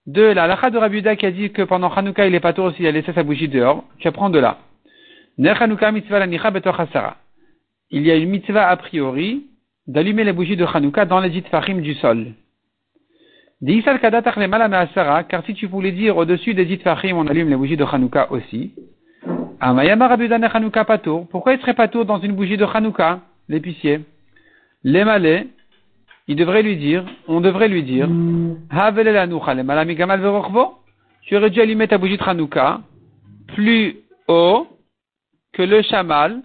De 0.08 0.22
la 0.22 0.48
lacha 0.48 0.70
de 0.70 0.78
Rabbi 0.78 1.04
qui 1.18 1.26
a 1.26 1.32
dit 1.32 1.52
que 1.52 1.64
pendant 1.64 1.92
Hanouka, 1.92 2.26
il 2.26 2.34
est 2.34 2.40
patour 2.40 2.72
s'il 2.72 2.88
a 2.88 2.92
laissé 2.92 3.12
sa 3.12 3.24
bougie 3.24 3.50
dehors. 3.50 3.84
Tu 4.00 4.08
apprends 4.08 4.30
de 4.30 4.40
là. 4.40 4.58
Il 5.38 5.46
y 7.92 8.12
a 8.12 8.16
une 8.16 8.30
mitzvah 8.30 8.70
a 8.70 8.78
priori 8.78 9.44
d'allumer 9.86 10.24
les 10.24 10.32
bougies 10.32 10.56
de 10.56 10.66
Hanouka 10.66 11.06
dans 11.06 11.20
les 11.20 11.38
itfachim 11.38 11.82
du 11.82 11.94
sol. 11.96 12.28
Car 13.62 15.46
si 15.46 15.54
tu 15.54 15.68
voulais 15.68 15.92
dire 15.92 16.16
au-dessus 16.16 16.54
des 16.54 16.72
itfachim, 16.74 17.18
on 17.18 17.28
allume 17.28 17.50
les 17.50 17.56
bougies 17.56 17.76
de 17.78 17.84
Hanouka 17.84 18.32
aussi. 18.32 18.74
Pourquoi 21.32 21.54
il 21.54 21.60
serait 21.60 21.74
pas 21.74 21.88
tour 21.90 22.06
dans 22.06 22.20
une 22.20 22.34
bougie 22.34 22.58
de 22.58 22.66
Hanouka, 22.66 23.20
l'épicier? 23.50 24.02
Les 24.84 25.04
il 26.28 26.36
devrait 26.36 26.64
lui 26.64 26.78
dire, 26.78 27.06
on 27.28 27.40
devrait 27.40 27.68
lui 27.68 27.84
dire, 27.84 28.08
tu 31.22 31.36
aurais 31.36 31.50
dû 31.50 31.62
allumer 31.62 31.88
ta 31.88 31.98
bougie 31.98 32.18
de 32.18 32.24
Hanouka 32.24 32.82
plus 33.48 33.98
haut 34.28 34.68
que 35.56 35.62
le 35.62 35.82
chamal, 35.84 36.44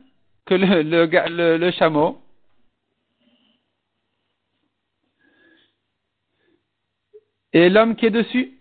chameau, 1.73 2.23
et 7.53 7.69
l'homme 7.69 7.97
qui 7.97 8.07
est 8.07 8.11
dessus. 8.11 8.57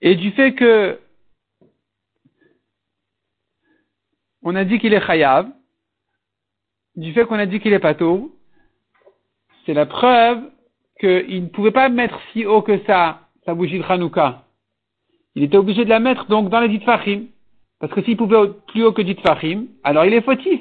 Et 0.00 0.14
du 0.16 0.30
fait 0.32 0.54
que 0.54 0.98
on 4.42 4.54
a 4.54 4.64
dit 4.64 4.78
qu'il 4.78 4.94
est 4.94 5.06
chayav, 5.06 5.50
du 6.96 7.12
fait 7.12 7.26
qu'on 7.26 7.38
a 7.38 7.44
dit 7.44 7.60
qu'il 7.60 7.74
est 7.74 7.78
pato, 7.78 8.34
c'est 9.66 9.74
la 9.74 9.84
preuve 9.84 10.50
qu'il 10.98 11.42
ne 11.42 11.48
pouvait 11.48 11.72
pas 11.72 11.90
mettre 11.90 12.18
si 12.32 12.46
haut 12.46 12.62
que 12.62 12.82
ça 12.86 13.28
sa 13.44 13.52
bougie 13.52 13.78
de 13.78 13.84
Hanouka. 13.84 14.46
Il 15.34 15.42
était 15.44 15.56
obligé 15.56 15.84
de 15.84 15.90
la 15.90 16.00
mettre 16.00 16.26
donc 16.26 16.48
dans 16.48 16.60
les 16.60 16.68
dit 16.68 16.80
fachim. 16.80 17.26
Parce 17.78 17.92
que 17.92 18.02
s'il 18.02 18.16
pouvait 18.16 18.36
plus 18.68 18.84
haut 18.84 18.92
que 18.92 19.02
dit 19.02 19.16
fachim, 19.22 19.66
alors 19.84 20.04
il 20.04 20.12
est 20.12 20.20
fautif. 20.20 20.60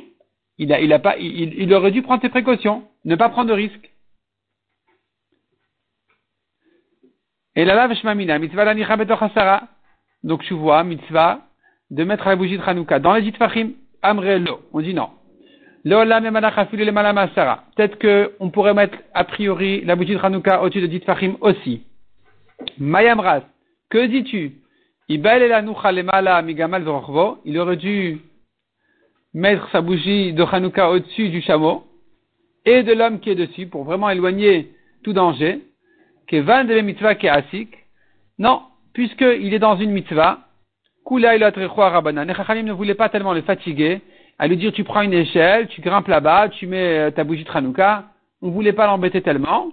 Il, 0.57 0.73
a, 0.73 0.79
il, 0.79 0.91
a 0.93 0.99
pas, 0.99 1.17
il, 1.17 1.53
il 1.57 1.73
aurait 1.73 1.91
dû 1.91 2.01
prendre 2.01 2.21
ses 2.21 2.29
précautions. 2.29 2.83
Ne 3.05 3.15
pas 3.15 3.29
prendre 3.29 3.49
de 3.49 3.53
risque. 3.53 3.91
Et 7.55 7.65
la 7.65 7.75
lave 7.75 7.93
shmamina, 7.93 8.39
mitzvah 8.39 8.65
lanicha 8.65 8.95
betoch 8.95 9.19
Donc 10.23 10.43
tu 10.43 10.53
vois, 10.53 10.83
mitzvah, 10.83 11.41
de 11.91 12.03
mettre 12.03 12.27
la 12.27 12.35
bougie 12.35 12.57
de 12.57 12.63
Hanouka 12.63 12.99
dans 12.99 13.13
les 13.13 13.21
ditfachim, 13.21 13.71
amrelo. 14.01 14.61
On 14.71 14.81
dit 14.81 14.93
non. 14.93 15.09
Peut-être 17.75 17.99
qu'on 18.37 18.49
pourrait 18.49 18.73
mettre 18.73 18.97
a 19.13 19.23
priori 19.23 19.81
la 19.85 19.95
bougie 19.95 20.13
de 20.13 20.19
Hanouka 20.19 20.61
au-dessus 20.61 20.81
de 20.81 20.87
ditfachim 20.87 21.35
aussi. 21.41 21.83
Mayamras, 22.77 23.41
que 23.89 24.05
dis-tu? 24.05 24.53
Il 25.09 25.27
aurait 27.57 27.77
dû 27.77 28.21
mettre 29.33 29.69
sa 29.71 29.81
bougie 29.81 30.33
de 30.33 30.43
Hanouka 30.43 30.91
au-dessus 30.91 31.29
du 31.29 31.41
chameau 31.41 31.83
et 32.65 32.83
de 32.83 32.93
l'homme 32.93 33.19
qui 33.19 33.31
est 33.31 33.35
dessus 33.35 33.67
pour 33.67 33.83
vraiment 33.83 34.09
éloigner 34.09 34.71
tout 35.03 35.13
danger, 35.13 35.61
que 36.27 36.37
van 36.37 36.63
de 36.65 36.79
mitzvah 36.81 37.15
qui 37.15 37.27
asik. 37.27 37.69
Non, 38.37 38.61
puisqu'il 38.93 39.53
est 39.53 39.59
dans 39.59 39.77
une 39.77 39.91
mitzvah, 39.91 40.39
Kula 41.05 41.37
Rabbanan. 41.75 42.27
Les 42.27 42.35
Chachalim 42.35 42.65
ne 42.65 42.73
voulaient 42.73 42.93
pas 42.95 43.09
tellement 43.09 43.33
le 43.33 43.41
fatiguer, 43.41 44.01
à 44.37 44.47
lui 44.47 44.57
dire 44.57 44.71
tu 44.71 44.83
prends 44.83 45.01
une 45.01 45.13
échelle, 45.13 45.67
tu 45.67 45.81
grimpes 45.81 46.07
là-bas, 46.07 46.49
tu 46.49 46.67
mets 46.67 46.99
euh, 46.99 47.11
ta 47.11 47.23
bougie 47.23 47.43
de 47.43 47.49
Hanouka. 47.51 48.05
On 48.41 48.47
ne 48.47 48.51
voulait 48.51 48.73
pas 48.73 48.85
l'embêter 48.85 49.21
tellement. 49.21 49.71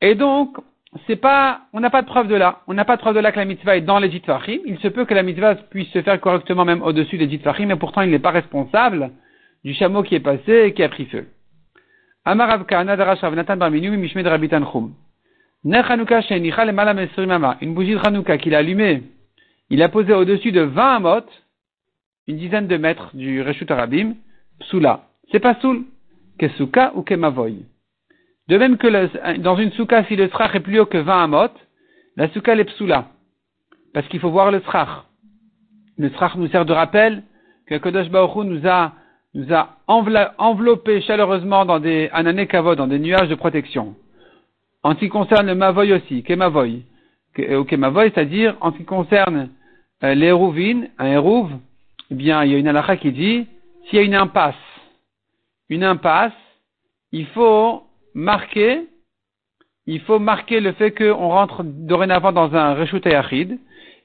Et 0.00 0.14
donc, 0.14 0.58
c'est 1.06 1.16
pas, 1.16 1.62
on 1.72 1.80
n'a 1.80 1.88
pas 1.90 2.02
de 2.02 2.06
preuve 2.06 2.28
de 2.28 2.34
là. 2.34 2.60
On 2.66 2.74
n'a 2.74 2.84
pas 2.84 2.96
de 2.96 3.00
preuve 3.00 3.14
de 3.14 3.20
là 3.20 3.32
que 3.32 3.38
la 3.38 3.46
mitzvah 3.46 3.76
est 3.76 3.80
dans 3.80 3.98
les 3.98 4.10
Fahim. 4.20 4.60
Il 4.66 4.78
se 4.78 4.88
peut 4.88 5.06
que 5.06 5.14
la 5.14 5.22
mitzvah 5.22 5.54
puisse 5.54 5.88
se 5.88 6.02
faire 6.02 6.20
correctement 6.20 6.66
même 6.66 6.82
au-dessus 6.82 7.16
des 7.16 7.38
Fahim, 7.38 7.68
mais 7.68 7.76
pourtant 7.76 8.02
il 8.02 8.10
n'est 8.10 8.18
pas 8.18 8.30
responsable 8.30 9.10
du 9.64 9.72
chameau 9.72 10.02
qui 10.02 10.14
est 10.14 10.20
passé 10.20 10.64
et 10.66 10.74
qui 10.74 10.82
a 10.82 10.88
pris 10.90 11.06
feu. 11.06 11.28
Une 12.26 12.34
bougie 17.74 17.94
de 17.94 18.06
Hanouka 18.06 18.38
qu'il 18.38 18.54
a 18.54 18.58
allumée, 18.58 19.02
il 19.70 19.82
a 19.82 19.88
posé 19.88 20.12
au-dessus 20.12 20.52
de 20.52 20.60
20 20.60 20.96
amot, 20.96 21.24
une 22.26 22.36
dizaine 22.36 22.66
de 22.66 22.76
mètres 22.76 23.10
du 23.14 23.40
Reshut 23.42 23.70
Arabim, 23.70 24.14
psoula. 24.60 25.08
C'est 25.30 25.40
pas 25.40 25.54
soul, 25.60 25.84
kesuka 26.38 26.92
ou 26.94 27.02
kemavoy. 27.02 27.64
De 28.48 28.58
même 28.58 28.76
que 28.76 29.36
dans 29.38 29.56
une 29.56 29.72
souka, 29.72 30.04
si 30.04 30.16
le 30.16 30.28
srach 30.28 30.54
est 30.54 30.60
plus 30.60 30.80
haut 30.80 30.86
que 30.86 30.98
20 30.98 31.24
amot, 31.24 31.52
la 32.16 32.28
souka 32.30 32.54
est 32.54 32.64
psoula. 32.64 33.06
Parce 33.94 34.06
qu'il 34.08 34.20
faut 34.20 34.30
voir 34.30 34.50
le 34.50 34.60
srach. 34.60 35.04
Le 35.98 36.10
srach 36.10 36.34
nous 36.36 36.48
sert 36.48 36.64
de 36.64 36.72
rappel 36.72 37.22
que 37.66 38.08
Baruch 38.08 38.44
nous 38.44 38.66
a 38.66 38.92
nous 39.34 39.52
a 39.52 39.78
enveloppé 39.86 41.00
chaleureusement 41.00 41.64
dans 41.64 41.80
des 41.80 42.10
ananekavod, 42.12 42.76
dans 42.76 42.86
des 42.86 42.98
nuages 42.98 43.28
de 43.28 43.34
protection. 43.34 43.94
En 44.82 44.94
ce 44.94 44.98
qui 44.98 45.08
concerne 45.08 45.46
le 45.46 45.54
mavoy 45.54 45.92
aussi, 45.92 46.22
kemavoy, 46.22 46.82
ou 47.38 47.64
kemavoy, 47.64 48.10
c'est-à-dire 48.10 48.56
en 48.60 48.72
ce 48.72 48.78
qui 48.78 48.84
concerne 48.84 49.48
euh, 50.04 50.14
les 50.14 50.30
un 50.30 51.06
hérouv, 51.06 51.50
eh 52.10 52.14
bien, 52.14 52.44
il 52.44 52.52
y 52.52 52.54
a 52.54 52.58
une 52.58 52.68
halakha 52.68 52.96
qui 52.96 53.12
dit, 53.12 53.46
s'il 53.84 53.98
y 53.98 54.02
a 54.02 54.04
une 54.04 54.14
impasse, 54.14 54.54
une 55.70 55.84
impasse, 55.84 56.32
il 57.12 57.26
faut 57.26 57.84
marquer, 58.14 58.88
il 59.86 60.00
faut 60.00 60.18
marquer 60.18 60.60
le 60.60 60.72
fait 60.72 60.92
qu'on 60.92 61.28
rentre 61.28 61.62
dorénavant 61.64 62.32
dans 62.32 62.54
un 62.54 62.74
reshut 62.74 63.06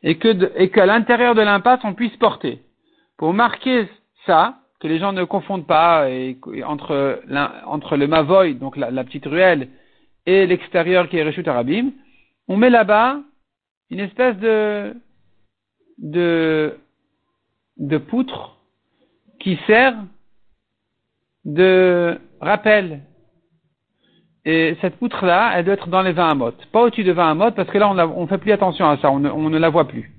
et 0.03 0.17
que, 0.17 0.51
et 0.55 0.69
qu'à 0.69 0.85
l'intérieur 0.85 1.35
de 1.35 1.41
l'impasse, 1.41 1.81
on 1.83 1.93
puisse 1.93 2.15
porter. 2.17 2.61
Pour 3.17 3.33
marquer 3.33 3.87
ça, 4.25 4.59
que 4.79 4.87
les 4.87 4.99
gens 4.99 5.11
ne 5.11 5.23
confondent 5.23 5.65
pas 5.65 6.09
et, 6.09 6.37
entre, 6.63 7.21
entre 7.65 7.97
le 7.97 8.07
Mavoy, 8.07 8.53
donc 8.55 8.77
la, 8.77 9.03
petite 9.03 9.25
ruelle, 9.25 9.69
et 10.25 10.45
l'extérieur 10.45 11.09
qui 11.09 11.17
est 11.17 11.23
Reshut 11.23 11.47
Arabim, 11.47 11.91
on 12.47 12.57
met 12.57 12.69
là-bas 12.69 13.19
une 13.89 13.99
espèce 13.99 14.37
de, 14.37 14.93
de, 15.97 16.77
de 17.77 17.97
poutre 17.97 18.57
qui 19.39 19.57
sert 19.65 19.95
de 21.45 22.19
rappel. 22.41 23.01
Et 24.49 24.77
cette 24.79 24.95
poutre-là, 24.95 25.51
elle 25.55 25.65
doit 25.65 25.73
être 25.73 25.89
dans 25.89 26.01
les 26.01 26.13
20 26.13 26.29
amot. 26.29 26.53
Pas 26.71 26.83
au-dessus 26.83 27.03
de 27.03 27.11
20 27.11 27.31
amot, 27.31 27.51
parce 27.51 27.69
que 27.69 27.77
là, 27.77 27.89
on 27.89 28.21
ne 28.21 28.27
fait 28.27 28.37
plus 28.37 28.53
attention 28.53 28.89
à 28.89 28.97
ça, 28.97 29.11
on 29.11 29.19
ne, 29.19 29.57
la 29.57 29.67
voit 29.67 29.89
plus. 29.89 30.09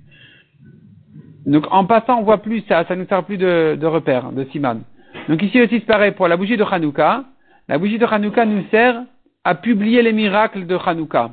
Donc, 1.47 1.67
en 1.71 1.87
passant, 1.87 2.19
on 2.19 2.25
voit 2.25 2.43
plus 2.43 2.61
ça, 2.69 2.85
ça 2.85 2.95
ne 2.95 3.01
nous 3.01 3.09
sert 3.09 3.25
plus 3.25 3.39
de, 3.39 3.87
repère, 3.87 4.31
de 4.33 4.45
siman. 4.53 4.83
Donc, 5.31 5.43
ici 5.43 5.63
aussi, 5.63 5.77
c'est 5.81 5.87
pareil 5.87 6.13
pour 6.13 6.29
la 6.29 6.37
bougie 6.37 6.59
de 6.59 6.63
Hanouka. 6.63 7.25
La 7.69 7.79
bougie 7.79 7.99
de 7.99 8.05
Hanouka 8.05 8.45
nous 8.45 8.65
sert 8.71 9.01
à 9.45 9.55
publier 9.55 10.03
les 10.03 10.13
miracles 10.13 10.67
de 10.67 10.77
Hanouka. 10.77 11.31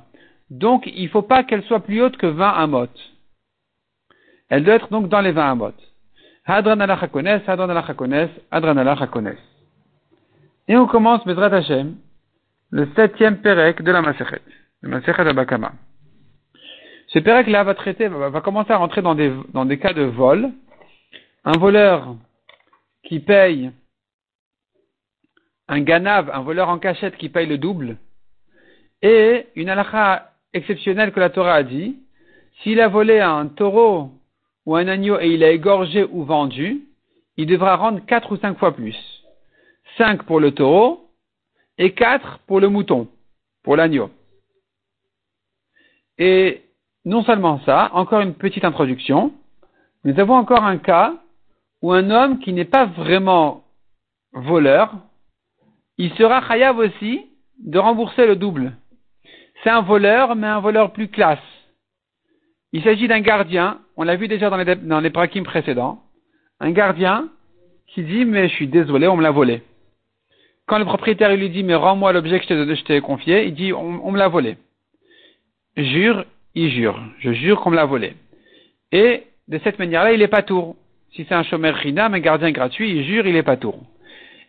Donc, 0.50 0.88
il 0.88 1.04
ne 1.04 1.10
faut 1.10 1.22
pas 1.22 1.44
qu'elle 1.44 1.64
soit 1.64 1.82
plus 1.82 2.02
haute 2.02 2.16
que 2.16 2.28
20 2.28 2.48
amot. 2.48 2.88
Elle 4.48 4.64
doit 4.64 4.76
être 4.76 4.90
donc 4.90 5.10
dans 5.10 5.20
les 5.20 5.34
20 5.34 5.52
amot. 5.52 5.74
Hadran 6.46 6.78
chakones, 6.98 7.42
hadran 7.46 7.84
chakones, 7.86 8.30
hadran. 8.52 8.86
Et 10.70 10.78
on 10.78 10.88
commence, 10.88 11.26
Bezrat 11.26 11.54
Hashem, 11.54 11.96
le 12.72 12.88
septième 12.96 13.38
Pérec 13.38 13.82
de 13.82 13.92
la 13.92 14.02
Masechet, 14.02 14.42
le 14.82 14.90
Masechet 14.90 15.28
Abakama. 15.28 15.74
Ce 17.08 17.20
Pérec-là 17.20 17.64
va 17.64 17.76
traiter, 17.76 18.08
va, 18.08 18.42
commencer 18.42 18.72
à 18.72 18.78
rentrer 18.78 19.02
dans 19.02 19.16
des, 19.16 19.32
dans 19.54 19.66
des 19.66 19.78
cas 19.78 19.94
de 19.94 20.04
vol. 20.04 20.52
Un 21.46 21.58
voleur 21.58 22.16
qui 23.04 23.20
paye 23.20 23.72
un 25.68 25.82
ganav, 25.82 26.30
un 26.34 26.42
voleur 26.42 26.70
en 26.70 26.80
cachette 26.80 27.18
qui 27.18 27.30
paye 27.30 27.48
le 27.48 27.58
double, 27.58 27.98
et 29.02 29.48
une 29.56 29.70
halakha 29.70 30.32
exceptionnelle 30.54 31.12
que 31.12 31.20
la 31.20 31.30
Torah 31.30 31.56
a 31.56 31.64
dit, 31.64 31.98
s'il 32.62 32.80
a 32.82 32.88
volé 32.88 33.20
un 33.20 33.48
taureau 33.48 34.12
ou 34.66 34.76
un 34.76 34.88
agneau 34.88 35.20
et 35.20 35.34
il 35.34 35.44
a 35.44 35.52
égorgé 35.52 36.04
ou 36.04 36.24
vendu, 36.24 36.82
il 37.38 37.48
devra 37.48 37.76
rendre 37.76 38.06
quatre 38.06 38.32
ou 38.32 38.38
cinq 38.38 38.58
fois 38.58 38.76
plus. 38.76 38.96
5 39.98 40.24
pour 40.24 40.40
le 40.40 40.52
taureau 40.52 41.05
et 41.78 41.94
4 41.94 42.40
pour 42.48 42.60
le 42.60 42.70
mouton, 42.70 43.08
pour 43.64 43.76
l'agneau. 43.76 44.10
Et 46.18 46.64
non 47.04 47.24
seulement 47.24 47.60
ça, 47.66 47.92
encore 47.94 48.22
une 48.22 48.36
petite 48.36 48.66
introduction, 48.66 49.34
nous 50.04 50.20
avons 50.20 50.36
encore 50.36 50.64
un 50.64 50.78
cas 50.78 51.16
où 51.82 51.92
un 51.92 52.10
homme 52.10 52.40
qui 52.40 52.54
n'est 52.54 52.66
pas 52.66 52.86
vraiment 52.86 53.64
voleur, 54.34 54.94
il 55.98 56.14
sera 56.14 56.42
chayav 56.42 56.78
aussi 56.78 57.26
de 57.60 57.80
rembourser 57.80 58.26
le 58.26 58.36
double. 58.36 58.74
C'est 59.64 59.70
un 59.70 59.82
voleur, 59.82 60.36
mais 60.36 60.48
un 60.48 60.60
voleur 60.60 60.92
plus 60.92 61.08
classe. 61.08 61.40
Il 62.72 62.84
s'agit 62.84 63.08
d'un 63.08 63.22
gardien, 63.22 63.80
on 63.96 64.04
l'a 64.04 64.16
vu 64.16 64.28
déjà 64.28 64.50
dans 64.50 64.58
les, 64.58 64.76
dans 64.76 65.00
les 65.00 65.10
précédents, 65.10 66.04
un 66.60 66.72
gardien 66.72 67.30
qui 67.88 68.04
dit 68.04 68.26
mais 68.26 68.50
je 68.50 68.54
suis 68.54 68.68
désolé, 68.68 69.08
on 69.08 69.16
me 69.16 69.24
l'a 69.24 69.32
volé. 69.32 69.64
Quand 70.68 70.80
le 70.80 70.86
propriétaire 70.86 71.36
lui 71.36 71.50
dit, 71.50 71.64
mais 71.64 71.76
rends-moi 71.76 72.12
l'objet 72.12 72.40
que 72.40 72.76
je 72.76 72.84
t'ai 72.84 73.00
confié, 73.02 73.46
il 73.46 73.54
dit, 73.54 73.72
on, 73.72 74.12
me 74.12 74.18
l'a 74.18 74.28
volé. 74.28 74.58
Jure, 75.78 76.26
il 76.56 76.72
jure. 76.72 77.00
Je 77.20 77.34
jure 77.34 77.62
qu'on 77.62 77.70
me 77.70 77.76
l'a 77.76 77.86
volé. 77.86 78.16
Et 78.92 79.24
de 79.48 79.60
cette 79.64 79.78
manière-là, 79.78 80.14
il 80.14 80.22
est 80.24 80.28
pas 80.28 80.42
tour. 80.42 80.76
Si 81.12 81.26
c'est 81.26 81.36
un 81.36 81.44
chômeur 81.44 81.76
rina, 81.76 82.08
un 82.08 82.20
gardien 82.20 82.52
gratuit, 82.52 82.90
il 82.90 83.04
jure, 83.04 83.28
il 83.28 83.36
est 83.36 83.44
pas 83.44 83.58
tour. 83.58 83.80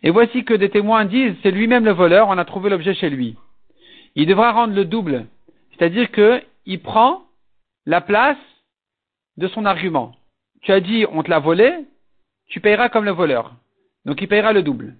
Et 0.02 0.10
voici 0.10 0.44
que 0.44 0.54
des 0.54 0.70
témoins 0.70 1.04
disent, 1.04 1.34
c'est 1.42 1.50
lui-même 1.50 1.84
le 1.84 1.92
voleur, 1.92 2.28
on 2.28 2.38
a 2.38 2.44
trouvé 2.46 2.70
l'objet 2.70 2.94
chez 2.94 3.10
lui. 3.10 3.36
Il 4.14 4.26
devra 4.26 4.52
rendre 4.52 4.74
le 4.74 4.86
double. 4.86 5.26
C'est-à-dire 5.72 6.10
qu'il 6.10 6.80
prend 6.80 7.24
la 7.84 8.00
place 8.00 8.38
de 9.36 9.48
son 9.48 9.66
argument. 9.66 10.12
Tu 10.62 10.72
as 10.72 10.80
dit, 10.80 11.04
on 11.12 11.22
te 11.22 11.30
l'a 11.30 11.40
volé, 11.40 11.72
tu 12.48 12.60
payeras 12.60 12.88
comme 12.88 13.04
le 13.04 13.10
voleur. 13.10 13.52
Donc 14.06 14.22
il 14.22 14.28
payera 14.28 14.54
le 14.54 14.62
double 14.62 14.94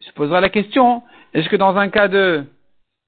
se 0.00 0.12
posera 0.12 0.40
la 0.40 0.48
question, 0.48 1.02
est-ce 1.34 1.48
que 1.48 1.56
dans 1.56 1.76
un 1.76 1.88
cas 1.88 2.08
de, 2.08 2.44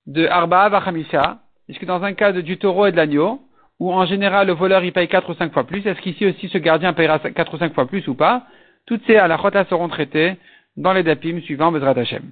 de 0.07 0.27
Arba 0.27 0.69
Vachamisha, 0.69 1.39
est-ce 1.69 1.79
que 1.79 1.87
dans 1.87 2.03
un 2.03 2.15
cas 2.15 2.33
de, 2.33 2.41
du 2.41 2.59
taureau 2.59 2.87
et 2.87 2.93
de 2.93 2.97
l'agneau, 2.97 3.41
où 3.79 3.93
en 3.93 4.05
général 4.07 4.47
le 4.47 4.53
voleur 4.53 4.85
il 4.85 4.93
paye 4.93 5.09
quatre 5.09 5.31
ou 5.31 5.35
cinq 5.35 5.53
fois 5.53 5.65
plus, 5.65 5.87
est-ce 5.87 6.01
qu'ici 6.01 6.27
aussi 6.27 6.49
ce 6.49 6.59
gardien 6.59 6.93
payera 6.93 7.19
quatre 7.19 7.55
ou 7.55 7.59
cinq 7.59 7.75
fois 7.75 7.87
plus 7.87 8.07
ou 8.09 8.15
pas? 8.15 8.47
Toutes 8.87 9.05
ces 9.07 9.17
alachotas 9.17 9.67
seront 9.67 9.89
traitées 9.89 10.37
dans 10.77 10.93
les 10.93 11.03
dapim 11.03 11.41
suivants 11.41 11.73
Bezrat 11.73 11.99
Hashem. 11.99 12.31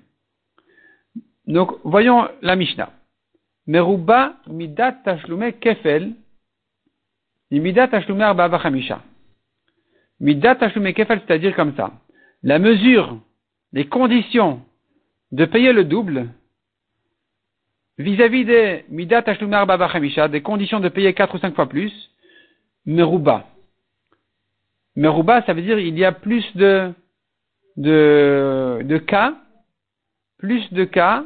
Donc, 1.47 1.73
voyons 1.85 2.29
la 2.42 2.57
Mishnah. 2.57 2.90
Meruba 3.66 4.35
midat 4.47 4.92
tashlume 5.05 5.53
kefel, 5.53 6.12
midat 7.51 7.88
tashlume 7.88 8.23
arba 8.23 8.49
vachamisha. 8.49 9.01
Midat 10.21 10.57
tashlume 10.57 10.92
kefel, 10.92 11.21
c'est-à-dire 11.27 11.55
comme 11.55 11.75
ça. 11.77 11.92
La 12.42 12.59
mesure 12.59 13.18
les 13.72 13.87
conditions 13.87 14.62
de 15.33 15.44
payer 15.44 15.72
le 15.72 15.85
double 15.85 16.28
vis-à-vis 17.98 18.44
des 18.44 18.85
midat 18.88 19.22
ashlumar 19.26 19.66
babachamisha, 19.66 20.28
des 20.28 20.40
conditions 20.40 20.81
de 20.81 20.88
payer 20.88 21.12
quatre 21.14 21.35
ou 21.35 21.38
cinq 21.38 21.54
fois 21.54 21.68
plus, 21.68 21.92
meruba. 22.87 23.46
Meruba, 24.96 25.42
ça 25.42 25.52
veut 25.52 25.62
dire 25.62 25.78
il 25.78 25.98
y 25.98 26.04
a 26.04 26.12
plus 26.12 26.44
de, 26.57 26.92
de, 27.76 28.81
de 28.85 28.98
cas, 28.98 29.37
plus 30.38 30.72
de 30.72 30.85
cas, 30.85 31.24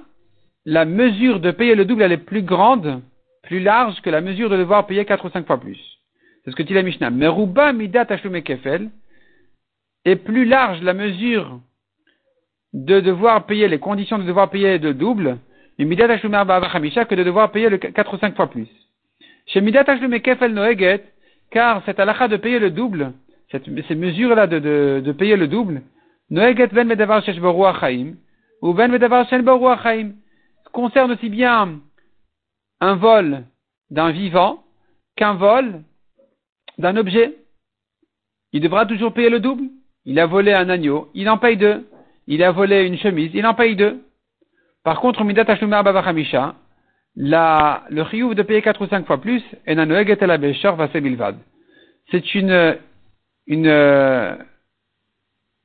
la 0.65 0.85
mesure 0.85 1.41
de 1.41 1.51
payer 1.51 1.75
le 1.75 1.85
double 1.85 2.03
elle 2.03 2.13
est 2.13 2.17
plus 2.17 2.43
grande, 2.43 3.03
plus 3.43 3.61
large 3.61 4.01
que 4.03 4.11
la 4.11 4.21
mesure 4.21 4.49
de 4.49 4.57
devoir 4.57 4.87
payer 4.87 5.05
quatre 5.05 5.25
ou 5.27 5.31
cinq 5.31 5.47
fois 5.47 5.61
plus. 5.61 5.79
C'est 6.45 6.51
ce 6.51 6.57
que 6.57 6.63
dit 6.63 6.75
la 6.75 6.83
Mishnah. 6.83 7.11
Meruba 7.11 7.73
midat 7.73 8.07
ashlume 8.09 8.43
kefel 8.43 8.91
est 10.05 10.17
plus 10.17 10.45
large 10.45 10.83
la 10.83 10.95
mesure 10.95 11.61
de 12.73 13.01
devoir 13.01 13.47
payer 13.47 13.69
les 13.69 13.79
conditions 13.79 14.19
de 14.19 14.25
devoir 14.25 14.51
payer 14.51 14.79
de 14.79 14.93
double, 14.93 15.39
mais 15.79 15.85
midat 15.85 16.19
que 16.19 17.15
de 17.15 17.23
devoir 17.23 17.51
payer 17.53 17.69
le 17.69 17.79
4 17.79 18.15
ou 18.15 18.19
5 18.19 18.37
fois 18.37 18.49
plus. 18.49 18.69
Chez 19.47 19.61
midat 19.61 19.85
kefel 19.85 20.53
noeget, 20.53 21.05
car 21.51 21.83
cette 21.85 22.01
halakha 22.01 22.29
de 22.29 22.37
payer 22.37 22.59
le 22.59 22.71
double, 22.71 23.13
ces 23.51 23.95
mesures-là 23.95 24.47
de, 24.47 25.13
payer 25.19 25.37
le 25.37 25.49
double, 25.49 25.83
noeget 26.31 26.69
ben 26.69 26.87
medavar 26.87 27.23
ou 28.63 28.73
ben 28.73 28.91
medavar 28.91 29.27
concerne 30.73 31.13
aussi 31.13 31.29
bien 31.29 31.81
un 32.81 32.95
vol 32.95 33.45
d'un 33.91 34.11
vivant 34.11 34.65
qu'un 35.17 35.35
vol 35.35 35.83
d'un 36.79 36.97
objet. 36.97 37.37
Il 38.53 38.61
devra 38.63 38.87
toujours 38.87 39.13
payer 39.13 39.29
le 39.29 39.41
double. 39.41 39.65
Il 40.05 40.19
a 40.19 40.27
volé 40.27 40.53
un 40.53 40.69
agneau, 40.69 41.11
il 41.15 41.29
en 41.29 41.39
paye 41.39 41.57
deux 41.57 41.87
il 42.27 42.43
a 42.43 42.51
volé 42.53 42.85
une 42.85 42.99
chemise, 42.99 43.31
il 43.35 43.47
en 43.47 43.55
paye 43.55 43.77
deux. 43.77 44.03
Par 44.85 45.01
contre, 45.01 45.25
Midat 45.25 45.45
Hashlumer 45.47 45.83
Babachamisha, 45.85 46.55
le 47.17 48.05
chiyuv 48.11 48.35
de 48.35 48.43
payer 48.43 48.63
quatre 48.63 48.83
ou 48.83 48.89
cinq 48.89 49.07
fois 49.07 49.21
plus, 49.21 49.43
et 49.67 49.73
Abeshor 49.77 50.77
Vasebilvad. 50.77 51.37
C'est 52.11 52.35
une, 52.35 52.77
une, 53.47 54.39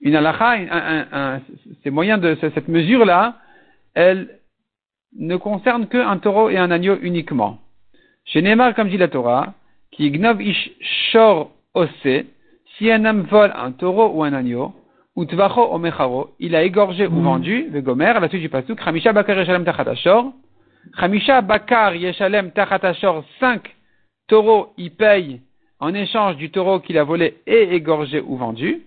une 0.02 0.16
halakha, 0.16 1.40
ces 1.84 1.92
de, 1.92 2.38
cette 2.42 2.68
mesure-là, 2.68 3.36
elle 3.94 4.40
ne 5.18 5.36
concerne 5.38 5.88
qu'un 5.88 6.18
taureau 6.18 6.50
et 6.50 6.58
un 6.58 6.70
agneau 6.70 6.98
uniquement. 7.02 7.60
Chez 8.26 8.42
Neymar, 8.42 8.76
comme 8.76 8.90
dit 8.90 8.98
la 8.98 9.08
Torah, 9.08 9.54
qui 9.92 10.12
gnov 10.12 10.42
ish 10.42 10.72
shor 11.12 11.52
ose, 11.74 11.90
si 12.78 12.92
un 12.92 13.06
homme 13.06 13.22
vole 13.22 13.54
un 13.56 13.72
taureau 13.72 14.12
ou 14.14 14.24
un 14.24 14.34
agneau, 14.34 14.74
Utvacho 15.18 15.82
il 16.40 16.56
a 16.56 16.64
égorgé 16.64 17.08
ou 17.08 17.12
hmm. 17.12 17.24
vendu, 17.24 17.68
le 17.72 17.82
gomer, 17.82 18.06
à 18.06 18.20
la 18.20 18.30
suite 18.30 18.42
du 18.42 18.50
pasuk, 18.50 18.80
Chamisha 18.80 19.12
bakar 19.14 19.36
yeshalem 19.40 19.66
tachatashor, 19.66 20.32
Chamisha 21.00 21.42
bakar 21.42 21.96
yeshalem 21.96 22.52
tachatashor, 22.52 23.24
cinq 23.40 23.76
taureaux, 24.28 24.74
il 24.78 24.92
paye 24.92 25.42
en 25.80 25.96
échange 25.96 26.36
du 26.38 26.52
taureau 26.52 26.80
qu'il 26.80 27.00
a 27.00 27.04
volé 27.04 27.38
et 27.48 27.76
égorgé 27.76 28.22
ou 28.22 28.38
vendu, 28.38 28.84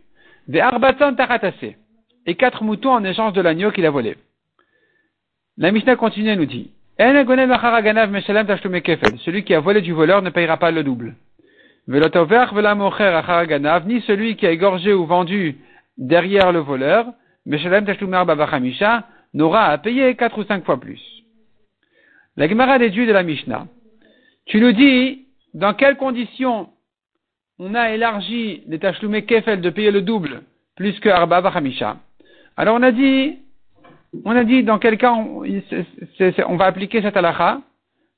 ve 0.48 0.58
arbaton 0.58 1.14
tachatase, 1.14 1.74
et 2.26 2.34
quatre 2.36 2.62
moutons 2.62 2.92
en 2.92 3.02
échange 3.02 3.32
de 3.32 3.40
l'agneau 3.40 3.72
qu'il 3.72 3.84
a 3.86 3.90
volé. 3.90 4.16
La 5.58 5.72
Mishnah 5.72 5.96
continue 5.96 6.30
et 6.30 6.36
nous 6.36 6.46
dit, 6.46 6.70
celui 9.26 9.42
qui 9.42 9.54
a 9.54 9.60
volé 9.60 9.80
du 9.80 9.92
voleur 9.92 10.22
ne 10.22 10.30
payera 10.30 10.58
pas 10.58 10.70
le 10.70 10.84
double. 10.84 11.16
Ni 11.88 12.00
celui 14.02 14.36
qui 14.36 14.46
a 14.46 14.50
égorgé 14.52 14.92
ou 14.92 15.06
vendu 15.06 15.56
derrière 16.00 16.50
le 16.50 16.58
voleur, 16.58 17.12
Meshalem 17.46 17.84
Tashlumar 17.84 18.26
Babachamisha 18.26 19.06
n'aura 19.34 19.66
à 19.66 19.78
payer 19.78 20.16
quatre 20.16 20.38
ou 20.38 20.44
cinq 20.44 20.64
fois 20.64 20.80
plus. 20.80 21.00
La 22.36 22.48
Gemara 22.48 22.78
déduit 22.78 23.06
de 23.06 23.12
la 23.12 23.22
Mishnah. 23.22 23.66
Tu 24.46 24.60
nous 24.60 24.72
dis 24.72 25.26
dans 25.54 25.74
quelles 25.74 25.96
conditions 25.96 26.70
on 27.58 27.74
a 27.74 27.90
élargi 27.90 28.62
les 28.66 28.78
Tashlumé 28.78 29.24
Kefel 29.24 29.60
de 29.60 29.70
payer 29.70 29.90
le 29.90 30.02
double, 30.02 30.42
plus 30.74 30.98
que 30.98 31.08
Arba 31.08 31.40
Bachamisha. 31.42 31.98
Alors 32.56 32.76
on 32.76 32.82
a 32.82 32.92
dit, 32.92 33.38
on 34.24 34.34
a 34.34 34.44
dit 34.44 34.64
dans 34.64 34.78
quel 34.78 34.96
cas 34.96 35.12
on, 35.12 36.56
va 36.56 36.64
appliquer 36.64 37.02
cette 37.02 37.16
halakha 37.16 37.60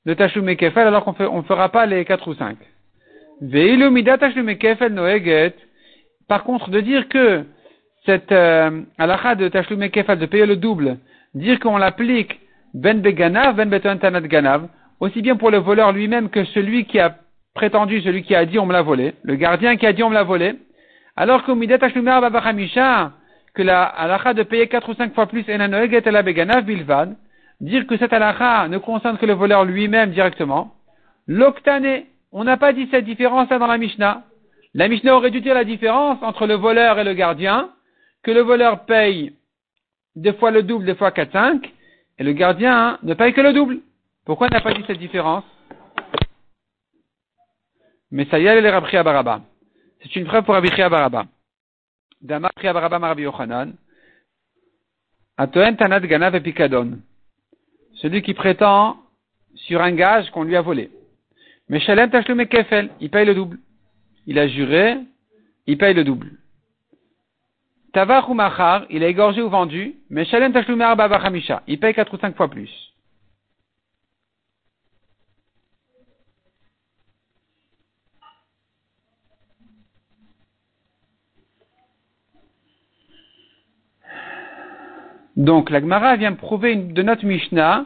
de 0.05 0.13
Tashlume 0.13 0.55
Kefel 0.55 0.87
alors 0.87 1.03
qu'on 1.03 1.37
ne 1.37 1.43
fera 1.43 1.69
pas 1.69 1.85
les 1.85 2.03
4 2.05 2.27
ou 2.27 2.33
5. 2.33 2.57
Veilu 3.41 3.89
Midat 3.89 4.17
Tashlume 4.17 4.57
Kefel 4.57 4.93
Noeget. 4.93 5.55
Par 6.27 6.43
contre, 6.43 6.69
de 6.69 6.79
dire 6.79 7.07
que 7.09 7.45
cette 8.05 8.31
euh, 8.31 8.81
halakha 8.97 9.35
de 9.35 9.47
Tashlume 9.47 9.89
Kefel, 9.89 10.19
de 10.19 10.25
payer 10.25 10.45
le 10.45 10.57
double, 10.57 10.97
dire 11.33 11.59
qu'on 11.59 11.77
l'applique 11.77 12.39
Ben 12.73 13.01
Beganav, 13.01 13.55
Ben 13.55 13.69
Betantanat 13.69 14.21
Ganav, 14.21 14.67
aussi 14.99 15.21
bien 15.21 15.35
pour 15.35 15.51
le 15.51 15.57
voleur 15.57 15.91
lui-même 15.91 16.29
que 16.29 16.43
celui 16.45 16.85
qui 16.85 16.99
a 16.99 17.15
prétendu, 17.53 18.01
celui 18.01 18.23
qui 18.23 18.35
a 18.35 18.45
dit 18.45 18.59
on 18.59 18.65
me 18.65 18.73
l'a 18.73 18.81
volé, 18.81 19.13
le 19.23 19.35
gardien 19.35 19.77
qui 19.77 19.85
a 19.85 19.93
dit 19.93 20.03
on 20.03 20.09
me 20.09 20.15
l'a 20.15 20.23
volé, 20.23 20.55
alors 21.15 21.43
que 21.43 21.51
Midat 21.51 21.77
Tashlume 21.77 22.05
Babachamisha, 22.05 23.11
que 23.53 23.61
la 23.61 23.83
halakha 23.83 24.33
de 24.33 24.43
payer 24.43 24.67
4 24.67 24.89
ou 24.89 24.93
5 24.95 25.13
fois 25.13 25.27
plus 25.27 25.47
Enanoeget 25.47 26.09
la 26.09 26.23
Beganav 26.23 26.65
Bilvad, 26.65 27.15
dire 27.61 27.87
que 27.87 27.97
cette 27.97 28.11
halakha 28.11 28.67
ne 28.67 28.79
concerne 28.79 29.17
que 29.17 29.25
le 29.25 29.33
voleur 29.33 29.63
lui-même 29.63 30.11
directement, 30.11 30.73
l'octané, 31.27 32.07
on 32.31 32.43
n'a 32.43 32.57
pas 32.57 32.73
dit 32.73 32.87
cette 32.91 33.05
différence 33.05 33.49
là 33.49 33.59
dans 33.59 33.67
la 33.67 33.77
Mishnah. 33.77 34.23
La 34.73 34.87
Mishnah 34.87 35.15
aurait 35.15 35.29
dû 35.29 35.39
dire 35.39 35.53
la 35.53 35.63
différence 35.63 36.17
entre 36.23 36.47
le 36.47 36.55
voleur 36.55 36.97
et 36.97 37.03
le 37.03 37.13
gardien, 37.13 37.69
que 38.23 38.31
le 38.31 38.41
voleur 38.41 38.85
paye 38.85 39.33
deux 40.15 40.33
fois 40.33 40.51
le 40.51 40.63
double, 40.63 40.85
deux 40.85 40.95
fois 40.95 41.11
4, 41.11 41.31
5, 41.31 41.73
et 42.19 42.23
le 42.23 42.33
gardien 42.33 42.97
ne 43.03 43.13
paye 43.13 43.33
que 43.33 43.41
le 43.41 43.53
double. 43.53 43.79
Pourquoi 44.25 44.47
on 44.47 44.53
n'a 44.53 44.61
pas 44.61 44.73
dit 44.73 44.83
cette 44.87 44.99
différence? 44.99 45.43
Mais 48.11 48.25
ça 48.25 48.39
y 48.39 48.45
est, 48.45 48.61
les 48.61 48.69
Rabbi 48.69 48.91
Baraba. 48.91 49.41
C'est 50.01 50.15
une 50.15 50.25
preuve 50.25 50.43
pour 50.45 50.53
Rabbi 50.53 50.69
Baraba. 50.69 51.25
Dama 52.21 52.49
Baraba 52.61 52.99
Rabbi 52.99 53.23
Yochanan. 53.23 53.73
Atoen 55.37 55.75
Tanat 55.75 56.01
Ganav 56.01 56.35
et 56.35 56.53
celui 57.95 58.21
qui 58.21 58.33
prétend 58.33 58.97
sur 59.55 59.81
un 59.81 59.91
gage 59.91 60.29
qu'on 60.31 60.43
lui 60.43 60.55
a 60.55 60.61
volé. 60.61 60.91
Mais 61.69 61.79
Shalem 61.79 62.11
Tashlume 62.11 62.45
Kefel, 62.45 62.89
il 62.99 63.09
paye 63.09 63.25
le 63.25 63.33
double. 63.33 63.57
Il 64.27 64.37
a 64.37 64.47
juré, 64.47 64.97
il 65.65 65.77
paye 65.77 65.93
le 65.93 66.03
double. 66.03 66.31
Tavar 67.93 68.27
ou 68.27 68.33
Machar, 68.33 68.85
il 68.89 69.03
a 69.03 69.07
égorgé 69.07 69.41
ou 69.43 69.49
vendu, 69.49 69.95
mais 70.09 70.25
Shalem 70.25 70.51
Tashlume 70.51 70.81
Arba 70.81 71.07
Bachamisha, 71.07 71.61
il 71.67 71.79
paye 71.79 71.93
4 71.93 72.11
ou 72.11 72.17
5 72.17 72.35
fois 72.35 72.49
plus. 72.49 72.71
Donc 85.35 85.69
la 85.69 85.79
Gemara 85.79 86.15
vient 86.15 86.33
prouver 86.33 86.75
de 86.75 87.01
notre 87.01 87.25
Mishnah. 87.25 87.85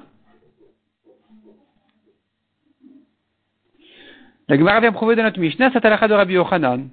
La 4.48 4.58
Gemara 4.58 4.80
vient 4.80 4.92
prouver 4.94 5.16
de 5.18 5.22
notre 5.22 5.40
Mishnah, 5.40 5.72
c'est 5.74 5.84
de 5.84 6.14
Rabbi 6.14 6.34
Yochanan. 6.34 6.90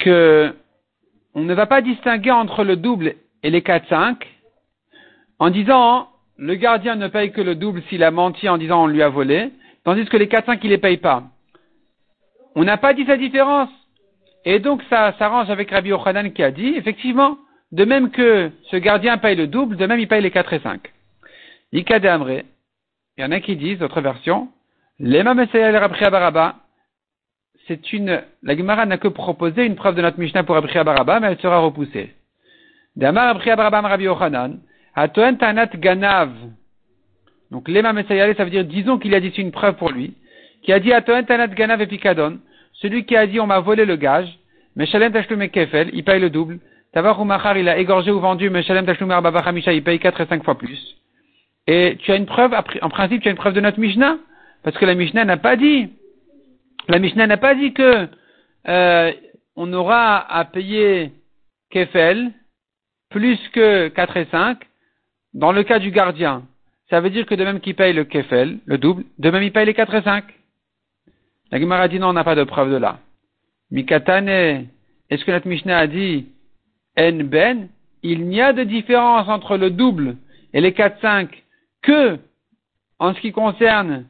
Que 0.00 0.54
on 1.34 1.42
ne 1.42 1.54
va 1.54 1.66
pas 1.66 1.80
distinguer 1.80 2.32
entre 2.32 2.64
le 2.64 2.76
double 2.76 3.14
et 3.42 3.50
les 3.50 3.60
4-5 3.60 4.16
en 5.38 5.50
disant 5.50 6.08
le 6.36 6.54
gardien 6.54 6.96
ne 6.96 7.08
paye 7.08 7.32
que 7.32 7.40
le 7.40 7.54
double 7.54 7.82
s'il 7.88 8.02
a 8.02 8.10
menti 8.10 8.48
en 8.48 8.58
disant 8.58 8.84
on 8.84 8.86
lui 8.86 9.02
a 9.02 9.08
volé, 9.08 9.50
tandis 9.84 10.06
que 10.06 10.16
les 10.16 10.26
4-5 10.26 10.58
il 10.62 10.70
les 10.70 10.78
paye 10.78 10.96
pas. 10.96 11.24
On 12.54 12.64
n'a 12.64 12.78
pas 12.78 12.94
dit 12.94 13.04
sa 13.04 13.16
différence. 13.16 13.70
Et 14.44 14.58
donc 14.58 14.82
ça 14.88 15.14
s'arrange 15.18 15.50
avec 15.50 15.70
Rabbi 15.70 15.90
Yochanan 15.90 16.32
qui 16.32 16.42
a 16.42 16.50
dit, 16.50 16.74
effectivement, 16.76 17.36
de 17.72 17.84
même 17.84 18.10
que 18.10 18.50
ce 18.70 18.76
gardien 18.76 19.18
paye 19.18 19.36
le 19.36 19.46
double, 19.46 19.76
de 19.76 19.86
même 19.86 20.00
il 20.00 20.08
paye 20.08 20.22
les 20.22 20.30
4 20.30 20.52
et 20.54 20.60
5. 20.60 20.80
Ika 21.72 22.00
de 22.00 22.08
Amré, 22.08 22.46
il 23.16 23.22
y 23.22 23.24
en 23.24 23.32
a 23.32 23.40
qui 23.40 23.54
disent, 23.56 23.82
autre 23.82 24.00
version, 24.00 24.48
Lema 24.98 25.34
Baraba, 25.34 26.56
c'est 27.66 27.92
une, 27.92 28.22
la 28.42 28.56
Gemara 28.56 28.86
n'a 28.86 28.98
que 28.98 29.08
proposé 29.08 29.64
une 29.64 29.76
preuve 29.76 29.94
de 29.94 30.02
notre 30.02 30.18
Mishnah 30.18 30.42
pour 30.42 30.54
Rabbi 30.56 30.72
Baraba, 30.72 31.20
mais 31.20 31.28
elle 31.28 31.38
sera 31.38 31.58
repoussée. 31.58 32.14
Damar 32.96 33.38
Baraba 33.38 33.80
Rabbi 33.82 34.04
Yochanan, 34.04 34.58
Atoen 34.94 35.38
Tanat 35.38 35.70
Ganav. 35.76 36.32
Donc 37.50 37.68
Lema 37.68 37.92
Messayale, 37.92 38.34
ça 38.36 38.44
veut 38.44 38.50
dire, 38.50 38.64
disons 38.64 38.98
qu'il 38.98 39.14
a 39.14 39.20
dit 39.20 39.28
une 39.28 39.52
preuve 39.52 39.76
pour 39.76 39.90
lui, 39.90 40.14
qui 40.62 40.72
a 40.72 40.80
dit 40.80 40.92
Atoen 40.92 41.24
Tanat 41.24 41.48
Ganav 41.48 41.80
et 41.80 41.86
Pikadon, 41.86 42.38
celui 42.74 43.04
qui 43.04 43.16
a 43.16 43.26
dit 43.26 43.40
on 43.40 43.46
m'a 43.46 43.60
volé 43.60 43.84
le 43.84 43.96
gage, 43.96 44.28
mais 44.76 44.86
Shalem 44.86 45.12
Tashlume 45.12 45.48
Kefel, 45.48 45.90
il 45.92 46.04
paye 46.04 46.20
le 46.20 46.30
double. 46.30 46.58
Tavar 46.92 47.20
ou 47.20 47.24
Machar, 47.24 47.56
il 47.56 47.68
a 47.68 47.78
égorgé 47.78 48.10
ou 48.10 48.20
vendu, 48.20 48.50
mais 48.50 48.62
Shalem 48.62 48.86
Tashlume 48.86 49.10
Arbabachamisha, 49.10 49.72
il 49.72 49.82
paye 49.82 49.98
4 49.98 50.20
et 50.20 50.26
5 50.26 50.44
fois 50.44 50.58
plus. 50.58 50.96
Et 51.66 51.96
tu 52.00 52.10
as 52.10 52.16
une 52.16 52.26
preuve, 52.26 52.54
en 52.82 52.88
principe, 52.88 53.22
tu 53.22 53.28
as 53.28 53.30
une 53.30 53.36
preuve 53.36 53.54
de 53.54 53.60
notre 53.60 53.78
Mishnah, 53.78 54.18
parce 54.62 54.76
que 54.76 54.84
la 54.84 54.94
Mishnah 54.94 55.24
n'a 55.24 55.36
pas 55.36 55.56
dit, 55.56 55.90
la 56.90 56.98
Mishnah 56.98 57.26
n'a 57.26 57.36
pas 57.36 57.54
dit 57.54 57.72
que 57.72 58.08
euh, 58.68 59.12
on 59.56 59.72
aura 59.72 60.18
à 60.18 60.44
payer 60.44 61.12
Kefel 61.70 62.32
plus 63.10 63.38
que 63.52 63.88
4 63.88 64.16
et 64.16 64.26
5 64.26 64.58
dans 65.34 65.52
le 65.52 65.62
cas 65.62 65.78
du 65.78 65.92
gardien. 65.92 66.42
Ça 66.88 67.00
veut 67.00 67.10
dire 67.10 67.26
que 67.26 67.36
de 67.36 67.44
même 67.44 67.60
qu'il 67.60 67.76
paye 67.76 67.92
le 67.92 68.04
Kefel, 68.04 68.58
le 68.64 68.78
double, 68.78 69.04
de 69.18 69.30
même 69.30 69.44
il 69.44 69.52
paye 69.52 69.66
les 69.66 69.74
4 69.74 69.94
et 69.94 70.02
5. 70.02 70.24
La 71.52 71.60
Gemara 71.60 71.86
dit 71.86 72.00
non, 72.00 72.08
on 72.08 72.12
n'a 72.12 72.24
pas 72.24 72.34
de 72.34 72.44
preuve 72.44 72.72
de 72.72 72.76
là. 72.76 72.98
Mikatane, 73.70 74.66
est-ce 75.10 75.24
que 75.24 75.30
notre 75.30 75.46
Mishnah 75.46 75.78
a 75.78 75.86
dit 75.86 76.26
En 76.98 77.12
ben 77.24 77.68
Il 78.02 78.26
n'y 78.26 78.40
a 78.40 78.52
de 78.52 78.64
différence 78.64 79.28
entre 79.28 79.56
le 79.56 79.70
double 79.70 80.16
et 80.52 80.60
les 80.60 80.72
4-5 80.72 81.28
que 81.82 82.18
en 82.98 83.14
ce 83.14 83.20
qui 83.20 83.30
concerne 83.30 84.06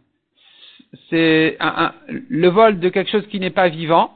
c'est 1.08 1.56
le 2.08 2.48
vol 2.48 2.80
de 2.80 2.88
quelque 2.88 3.10
chose 3.10 3.26
qui 3.28 3.40
n'est 3.40 3.50
pas 3.50 3.68
vivant. 3.68 4.12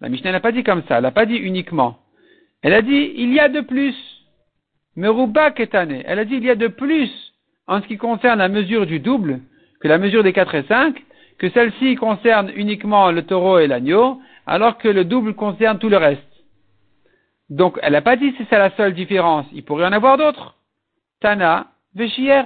La 0.00 0.08
Mishnah 0.08 0.32
n'a 0.32 0.40
pas 0.40 0.52
dit 0.52 0.64
comme 0.64 0.82
ça, 0.88 0.96
elle 0.96 1.02
n'a 1.02 1.12
pas 1.12 1.26
dit 1.26 1.36
uniquement. 1.36 1.98
Elle 2.62 2.74
a 2.74 2.82
dit 2.82 3.12
il 3.16 3.32
y 3.32 3.40
a 3.40 3.48
de 3.48 3.60
plus. 3.60 3.94
Meruba 4.96 5.50
ketane. 5.50 6.02
Elle 6.04 6.18
a 6.18 6.24
dit 6.24 6.36
il 6.36 6.44
y 6.44 6.50
a 6.50 6.54
de 6.54 6.68
plus 6.68 7.10
en 7.66 7.80
ce 7.80 7.86
qui 7.86 7.96
concerne 7.96 8.38
la 8.38 8.48
mesure 8.48 8.86
du 8.86 9.00
double 9.00 9.40
que 9.80 9.88
la 9.88 9.98
mesure 9.98 10.22
des 10.22 10.32
4 10.32 10.54
et 10.54 10.62
5 10.64 10.96
que 11.38 11.50
celle-ci 11.50 11.96
concerne 11.96 12.50
uniquement 12.54 13.10
le 13.10 13.22
taureau 13.22 13.58
et 13.58 13.66
l'agneau, 13.66 14.20
alors 14.46 14.78
que 14.78 14.88
le 14.88 15.04
double 15.04 15.34
concerne 15.34 15.78
tout 15.78 15.88
le 15.88 15.96
reste. 15.96 16.22
Donc, 17.50 17.78
elle 17.82 17.92
n'a 17.92 18.02
pas 18.02 18.16
dit 18.16 18.32
si 18.36 18.46
c'est 18.48 18.58
la 18.58 18.70
seule 18.76 18.94
différence. 18.94 19.46
Il 19.52 19.64
pourrait 19.64 19.84
y 19.84 19.86
en 19.86 19.92
avoir 19.92 20.16
d'autres. 20.16 20.56
Tana, 21.20 21.68
Véchier. 21.94 22.42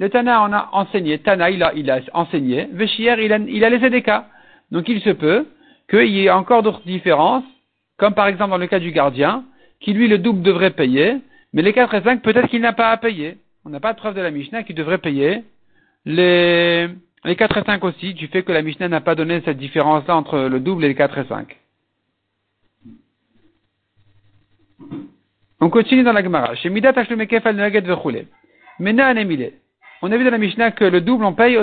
Le 0.00 0.08
Tana 0.08 0.40
en 0.40 0.50
a 0.54 0.70
enseigné. 0.72 1.18
Tana, 1.18 1.50
il 1.50 1.62
a, 1.62 2.00
enseigné. 2.14 2.68
Véchier, 2.72 3.14
il 3.22 3.32
a, 3.34 3.36
il 3.36 3.64
a 3.64 3.68
laissé 3.68 3.90
des 3.90 4.00
cas. 4.00 4.28
Donc, 4.70 4.88
il 4.88 5.02
se 5.02 5.10
peut 5.10 5.46
qu'il 5.90 6.08
y 6.08 6.24
ait 6.24 6.30
encore 6.30 6.62
d'autres 6.62 6.86
différences, 6.86 7.44
comme 7.98 8.14
par 8.14 8.26
exemple 8.26 8.50
dans 8.50 8.56
le 8.56 8.66
cas 8.66 8.78
du 8.78 8.92
gardien, 8.92 9.44
qui 9.78 9.92
lui, 9.92 10.08
le 10.08 10.16
double 10.16 10.40
devrait 10.40 10.70
payer, 10.70 11.18
mais 11.52 11.60
les 11.60 11.74
4 11.74 11.92
et 11.92 12.02
5, 12.02 12.22
peut-être 12.22 12.48
qu'il 12.48 12.62
n'a 12.62 12.72
pas 12.72 12.90
à 12.90 12.96
payer. 12.96 13.36
On 13.66 13.68
n'a 13.68 13.78
pas 13.78 13.92
de 13.92 13.98
preuve 13.98 14.14
de 14.14 14.22
la 14.22 14.30
Mishnah 14.30 14.62
qui 14.62 14.72
devrait 14.72 14.96
payer 14.96 15.44
les, 16.06 16.88
les 17.24 17.36
4 17.36 17.58
et 17.58 17.64
5 17.64 17.84
aussi, 17.84 18.14
du 18.14 18.26
fait 18.28 18.42
que 18.42 18.52
la 18.52 18.62
Mishnah 18.62 18.88
n'a 18.88 19.02
pas 19.02 19.14
donné 19.14 19.42
cette 19.44 19.58
différence-là 19.58 20.16
entre 20.16 20.38
le 20.38 20.60
double 20.60 20.86
et 20.86 20.88
les 20.88 20.94
4 20.94 21.18
et 21.18 21.26
5. 21.26 21.58
On 25.60 25.68
continue 25.68 26.04
dans 26.04 26.14
la 26.14 26.22
Gemara. 26.22 26.54
Chez 26.54 26.70
Midat 26.70 26.94
Mena 28.78 29.12
On 30.02 30.10
a 30.12 30.16
vu 30.16 30.24
dans 30.24 30.30
la 30.30 30.38
Mishnah 30.38 30.70
que 30.70 30.84
le 30.84 31.00
double 31.00 31.24
on 31.24 31.34
paye 31.34 31.58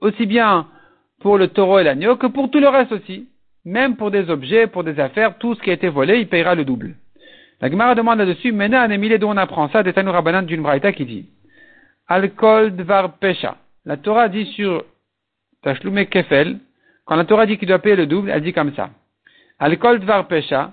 aussi, 0.00 0.26
bien 0.26 0.68
pour 1.20 1.38
le 1.38 1.48
taureau 1.48 1.78
et 1.78 1.84
l'agneau 1.84 2.16
que 2.16 2.26
pour 2.26 2.50
tout 2.50 2.60
le 2.60 2.68
reste 2.68 2.92
aussi. 2.92 3.28
Même 3.64 3.96
pour 3.96 4.10
des 4.10 4.30
objets, 4.30 4.66
pour 4.66 4.84
des 4.84 4.98
affaires, 4.98 5.36
tout 5.38 5.54
ce 5.54 5.60
qui 5.60 5.70
a 5.70 5.74
été 5.74 5.88
volé, 5.88 6.18
il 6.18 6.28
payera 6.28 6.54
le 6.54 6.64
double. 6.64 6.94
La 7.60 7.70
Gemara 7.70 7.94
demande 7.94 8.18
là-dessus, 8.18 8.52
Mena 8.52 8.80
Anemile, 8.80 9.18
d'où 9.18 9.26
on 9.26 9.36
apprend 9.36 9.68
ça, 9.68 9.82
des 9.82 9.92
Tanoura 9.92 10.22
d'une 10.42 10.62
Braïta 10.62 10.92
qui 10.92 11.04
dit, 11.04 11.26
Alcool 12.08 12.74
dvar 12.74 13.18
pesha. 13.18 13.56
La 13.84 13.98
Torah 13.98 14.28
dit 14.28 14.46
sur 14.46 14.84
Tashlume 15.62 16.06
Kefel, 16.06 16.58
quand 17.10 17.16
la 17.16 17.24
Torah 17.24 17.44
dit 17.44 17.58
qu'il 17.58 17.66
doit 17.66 17.80
payer 17.80 17.96
le 17.96 18.06
double, 18.06 18.30
elle 18.30 18.42
dit 18.42 18.52
comme 18.52 18.72
ça. 18.74 18.90
Alcool 19.58 19.98
Dvar 19.98 20.28
Pesha, 20.28 20.72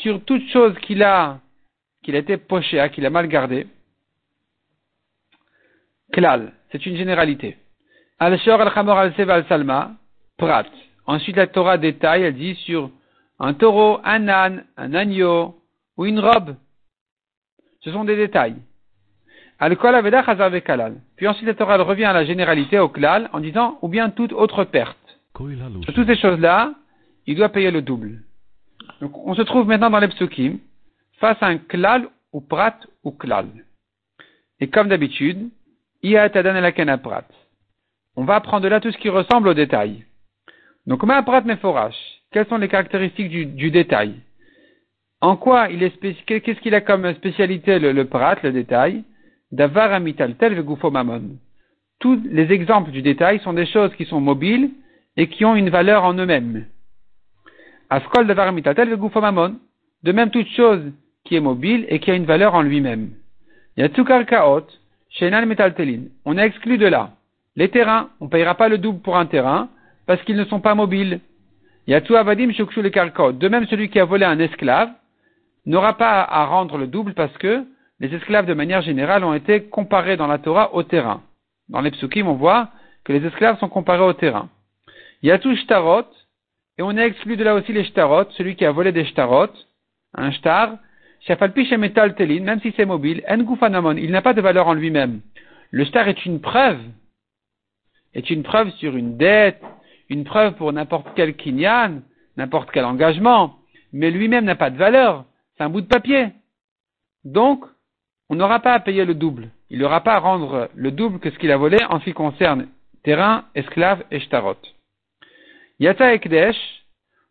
sur 0.00 0.24
toute 0.24 0.48
chose 0.48 0.74
qu'il 0.80 1.02
a, 1.02 1.38
qu'il 2.02 2.16
a 2.16 2.18
été 2.18 2.38
poché, 2.38 2.84
qu'il 2.92 3.04
a 3.06 3.10
mal 3.10 3.28
gardé. 3.28 3.66
Klal, 6.12 6.52
c'est 6.70 6.86
une 6.86 6.96
généralité. 6.96 7.56
Al-Shor 8.18 8.60
al-Chamor 8.60 8.98
al-Sev 8.98 9.30
al-Salma, 9.30 9.92
Prat. 10.38 10.66
Ensuite, 11.06 11.36
la 11.36 11.46
Torah 11.46 11.78
détaille, 11.78 12.22
elle 12.22 12.34
dit 12.34 12.54
sur 12.56 12.90
un 13.38 13.54
taureau, 13.54 14.00
un 14.04 14.28
âne, 14.28 14.64
un 14.76 14.94
agneau 14.94 15.56
ou 15.96 16.06
une 16.06 16.20
robe. 16.20 16.56
Ce 17.80 17.92
sont 17.92 18.04
des 18.04 18.16
détails. 18.16 18.56
Puis 19.58 21.28
ensuite, 21.28 21.46
la 21.46 21.54
Torah 21.54 21.76
revient 21.82 22.04
à 22.04 22.12
la 22.12 22.24
généralité, 22.24 22.78
au 22.78 22.88
klal, 22.88 23.30
en 23.32 23.40
disant, 23.40 23.78
ou 23.82 23.88
bien 23.88 24.10
toute 24.10 24.32
autre 24.32 24.64
perte. 24.64 24.98
Sur 25.34 25.94
toutes 25.94 26.06
ces 26.06 26.16
choses-là, 26.16 26.74
il 27.26 27.36
doit 27.36 27.48
payer 27.48 27.70
le 27.70 27.82
double. 27.82 28.22
Donc, 29.00 29.16
on 29.26 29.34
se 29.34 29.42
trouve 29.42 29.66
maintenant 29.66 29.90
dans 29.90 29.98
les 29.98 30.08
psukim, 30.08 30.58
face 31.18 31.38
à 31.40 31.46
un 31.46 31.58
klal 31.58 32.08
ou 32.32 32.40
prat 32.40 32.78
ou 33.04 33.12
klal. 33.12 33.46
Et 34.60 34.68
comme 34.68 34.88
d'habitude, 34.88 35.50
On 38.16 38.24
va 38.24 38.34
apprendre 38.36 38.62
de 38.62 38.68
là 38.68 38.80
tout 38.80 38.92
ce 38.92 38.98
qui 38.98 39.08
ressemble 39.08 39.48
au 39.48 39.54
détail. 39.54 40.04
Donc, 40.86 41.02
ma 41.02 41.22
prat 41.22 41.40
meforash. 41.40 41.96
Quelles 42.30 42.46
sont 42.46 42.58
les 42.58 42.68
caractéristiques 42.68 43.30
du, 43.30 43.70
détail? 43.70 44.14
En 45.20 45.36
quoi 45.36 45.68
il 45.70 45.82
est 45.82 45.98
qu'est-ce 46.26 46.60
qu'il 46.60 46.74
a 46.74 46.80
comme 46.80 47.12
spécialité 47.14 47.78
le, 47.78 48.04
prat, 48.04 48.36
le 48.42 48.52
détail? 48.52 49.04
Davar 49.50 49.92
amital 49.92 50.36
tel 50.36 50.62
mamon. 50.92 51.38
Tous 51.98 52.20
les 52.24 52.52
exemples 52.52 52.90
du 52.90 53.00
détail 53.00 53.40
sont 53.40 53.54
des 53.54 53.66
choses 53.66 53.94
qui 53.94 54.04
sont 54.04 54.20
mobiles 54.20 54.70
et 55.16 55.28
qui 55.28 55.44
ont 55.44 55.56
une 55.56 55.70
valeur 55.70 56.04
en 56.04 56.14
eux-mêmes. 56.14 56.66
Askol 57.90 58.26
davar 58.26 58.48
amital 58.48 58.74
tel 58.74 58.96
mamon. 58.96 59.56
De 60.02 60.12
même 60.12 60.30
toute 60.30 60.48
chose 60.48 60.92
qui 61.24 61.36
est 61.36 61.40
mobile 61.40 61.86
et 61.88 61.98
qui 61.98 62.10
a 62.10 62.14
une 62.14 62.26
valeur 62.26 62.54
en 62.54 62.62
lui-même. 62.62 63.10
Il 63.76 63.80
y 63.80 63.84
a 63.84 63.88
tukar 63.88 64.24
kaot, 64.26 64.66
shenan 65.10 65.46
metaltelin. 65.46 66.04
On 66.24 66.36
a 66.38 66.42
exclu 66.42 66.78
de 66.78 66.86
là. 66.86 67.10
Les 67.56 67.68
terrains, 67.68 68.10
on 68.20 68.26
ne 68.26 68.30
payera 68.30 68.54
pas 68.54 68.68
le 68.68 68.78
double 68.78 69.00
pour 69.00 69.16
un 69.16 69.26
terrain 69.26 69.68
parce 70.06 70.22
qu'ils 70.22 70.36
ne 70.36 70.44
sont 70.44 70.60
pas 70.60 70.74
mobiles. 70.74 71.20
Il 71.86 71.92
y 71.92 71.94
a 71.94 72.00
tout 72.00 72.16
avadim 72.16 72.52
shukshu 72.52 72.82
le 72.82 73.32
De 73.32 73.48
même, 73.48 73.66
celui 73.66 73.88
qui 73.88 74.00
a 74.00 74.04
volé 74.04 74.24
un 74.24 74.38
esclave 74.38 74.90
n'aura 75.64 75.96
pas 75.96 76.22
à 76.22 76.44
rendre 76.44 76.78
le 76.78 76.86
double 76.86 77.14
parce 77.14 77.36
que 77.38 77.64
les 78.00 78.14
esclaves, 78.14 78.46
de 78.46 78.54
manière 78.54 78.82
générale, 78.82 79.24
ont 79.24 79.34
été 79.34 79.64
comparés 79.64 80.16
dans 80.16 80.26
la 80.26 80.38
Torah 80.38 80.74
au 80.74 80.82
terrain. 80.82 81.22
Dans 81.68 81.80
les 81.80 81.90
psukim, 81.90 82.28
on 82.28 82.34
voit 82.34 82.68
que 83.04 83.12
les 83.12 83.24
esclaves 83.24 83.58
sont 83.58 83.68
comparés 83.68 84.04
au 84.04 84.12
terrain. 84.12 84.48
Il 85.22 85.28
y 85.28 85.32
a 85.32 85.38
tout 85.38 85.54
shtarot, 85.56 86.04
et 86.78 86.82
on 86.82 86.96
a 86.96 87.06
exclu 87.06 87.36
de 87.36 87.44
là 87.44 87.54
aussi 87.54 87.72
les 87.72 87.84
shtarot, 87.84 88.30
celui 88.32 88.54
qui 88.54 88.66
a 88.66 88.70
volé 88.70 88.92
des 88.92 89.06
shtarot, 89.06 89.48
un 90.14 90.30
shtar, 90.30 90.76
même 91.28 92.60
si 92.60 92.72
c'est 92.76 92.86
mobile, 92.86 93.24
il 93.28 94.10
n'a 94.10 94.22
pas 94.22 94.34
de 94.34 94.40
valeur 94.40 94.68
en 94.68 94.74
lui-même. 94.74 95.20
Le 95.70 95.84
shtar 95.84 96.08
est 96.08 96.24
une 96.24 96.40
preuve, 96.40 96.80
est 98.14 98.30
une 98.30 98.42
preuve 98.42 98.70
sur 98.72 98.96
une 98.96 99.16
dette, 99.16 99.62
une 100.08 100.24
preuve 100.24 100.54
pour 100.54 100.72
n'importe 100.72 101.08
quel 101.16 101.34
kinyan, 101.34 102.02
n'importe 102.36 102.70
quel 102.72 102.84
engagement, 102.84 103.56
mais 103.92 104.10
lui-même 104.10 104.44
n'a 104.44 104.56
pas 104.56 104.70
de 104.70 104.76
valeur, 104.76 105.24
c'est 105.56 105.64
un 105.64 105.70
bout 105.70 105.80
de 105.80 105.86
papier. 105.86 106.28
Donc, 107.24 107.64
on 108.28 108.36
n'aura 108.36 108.60
pas 108.60 108.74
à 108.74 108.80
payer 108.80 109.04
le 109.04 109.14
double. 109.14 109.50
Il 109.70 109.80
n'aura 109.80 110.02
pas 110.02 110.14
à 110.14 110.20
rendre 110.20 110.70
le 110.74 110.90
double 110.92 111.18
que 111.18 111.30
ce 111.30 111.38
qu'il 111.38 111.50
a 111.50 111.56
volé 111.56 111.78
en 111.90 111.98
ce 111.98 112.04
qui 112.04 112.12
concerne 112.12 112.68
terrain, 113.02 113.44
esclave 113.54 114.04
et 114.10 114.20
shtarot. 114.20 114.56
Yata 115.78 116.14
Ekdesh, 116.14 116.56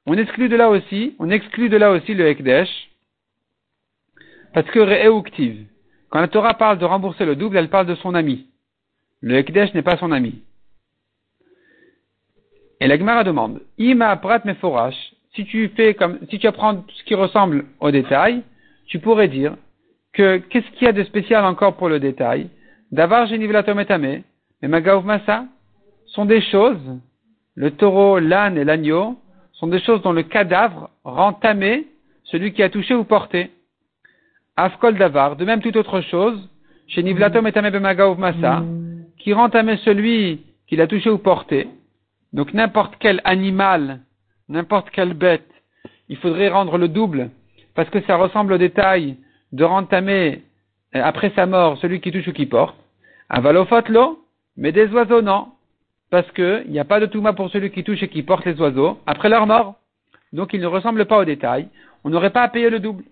on 0.06 0.18
exclut 0.18 0.50
de 0.50 0.56
là 0.56 0.70
aussi, 0.70 1.16
on 1.20 1.30
exclut 1.30 1.70
de 1.70 1.78
là 1.78 1.92
aussi 1.92 2.14
le 2.14 2.28
Ekdesh, 2.28 2.70
parce 4.56 4.72
que 4.72 4.80
Re'euktiv, 4.80 5.66
quand 6.10 6.22
la 6.22 6.30
Torah 6.30 6.54
parle 6.54 6.78
de 6.78 6.86
rembourser 6.86 7.26
le 7.26 7.36
double, 7.36 7.58
elle 7.58 7.68
parle 7.68 7.88
de 7.88 7.96
son 7.96 8.16
ami. 8.16 8.48
Le 9.20 9.36
Ekdesh 9.36 9.74
n'est 9.74 9.82
pas 9.82 9.98
son 9.98 10.14
ami. 10.14 10.44
Et 12.80 12.88
la 12.88 12.98
Gemara 12.98 13.26
demande, 13.26 13.60
Ima 13.78 14.16
prat 14.16 14.40
meforash, 14.46 14.96
si 15.36 15.44
tu 15.44 15.68
fais 15.76 15.94
comme, 15.94 16.20
si 16.30 16.40
tu 16.40 16.48
apprends 16.48 16.86
ce 16.88 17.04
qui 17.04 17.16
ressemble 17.16 17.66
au 17.82 17.92
détail, 17.92 18.44
tu 18.88 19.00
pourrais 19.00 19.28
dire 19.28 19.58
que 20.14 20.38
qu'est-ce 20.38 20.70
qu'il 20.78 20.86
y 20.86 20.90
a 20.90 20.94
de 20.94 21.04
spécial 21.04 21.44
encore 21.44 21.76
pour 21.76 21.90
le 21.90 22.00
détail? 22.00 22.50
D'avar 22.94 23.28
genivlatometame, 23.28 24.22
mais 24.62 24.68
magaov 24.70 25.06
massa, 25.06 25.48
sont 26.06 26.24
des 26.24 26.40
choses, 26.40 26.98
le 27.56 27.72
taureau, 27.72 28.20
l'âne 28.20 28.58
et 28.58 28.64
l'agneau, 28.64 29.20
sont 29.52 29.68
des 29.68 29.82
choses 29.82 30.02
dont 30.02 30.14
le 30.14 30.24
cadavre 30.24 30.92
rend 31.04 31.34
tamé 31.34 31.88
celui 32.24 32.54
qui 32.54 32.64
a 32.64 32.70
touché 32.70 32.96
ou 32.96 33.04
porté. 33.04 33.52
Afkol 34.58 34.98
davar, 34.98 35.36
de 35.36 35.46
même 35.46 35.62
toute 35.62 35.76
autre 35.76 36.02
chose, 36.02 36.50
chez 36.88 37.04
Nivlatom 37.04 37.46
et 37.46 37.52
Massa, 38.18 38.64
qui 39.20 39.34
rend 39.34 39.50
tamé 39.50 39.78
celui 39.78 40.44
qui 40.68 40.76
l'a 40.76 40.88
touché 40.88 41.10
ou 41.10 41.18
porté. 41.18 41.68
Donc 42.32 42.54
n'importe 42.54 42.96
quel 43.00 43.22
animal, 43.26 44.00
n'importe 44.48 44.90
quelle 44.92 45.14
bête, 45.14 45.50
il 46.10 46.18
faudrait 46.18 46.50
rendre 46.50 46.78
le 46.78 46.88
double, 46.88 47.32
parce 47.76 47.90
que 47.90 48.02
ça 48.02 48.16
ressemble 48.16 48.54
au 48.54 48.58
détail 48.58 49.18
de 49.52 49.64
rentamer 49.64 50.44
euh, 50.96 51.02
après 51.04 51.32
sa 51.36 51.46
mort 51.46 51.78
celui 51.80 52.00
qui 52.00 52.12
touche 52.12 52.28
ou 52.28 52.34
qui 52.34 52.46
porte. 52.46 52.78
Avalofotlo, 53.30 54.20
mais 54.58 54.72
des 54.72 54.88
oiseaux 54.90 55.22
non, 55.22 55.48
parce 56.12 56.30
qu'il 56.32 56.66
n'y 56.70 56.80
a 56.80 56.86
pas 56.86 57.00
de 57.00 57.08
touma 57.08 57.34
pour 57.34 57.50
celui 57.50 57.72
qui 57.72 57.84
touche 57.84 58.04
et 58.04 58.08
qui 58.08 58.24
porte 58.24 58.46
les 58.46 58.60
oiseaux 58.62 59.00
après 59.06 59.30
leur 59.30 59.48
mort. 59.48 59.76
Donc 60.32 60.54
ils 60.54 60.62
ne 60.62 60.68
ressemblent 60.68 61.06
pas 61.06 61.20
au 61.20 61.26
détail. 61.26 61.68
On 62.04 62.10
n'aurait 62.10 62.30
pas 62.30 62.44
à 62.44 62.50
payer 62.50 62.70
le 62.70 62.80
double. 62.80 63.04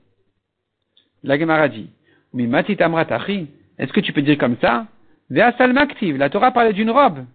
La 1.23 1.39
Gemara 1.39 1.69
dit, 1.69 1.89
est-ce 2.35 3.93
que 3.93 3.99
tu 4.01 4.13
peux 4.13 4.21
dire 4.21 4.37
comme 4.37 4.57
ça? 4.59 4.87
La 5.29 5.51
Torah 6.29 6.51
parlait 6.51 6.73
d'une 6.73 6.91
robe. 6.91 7.25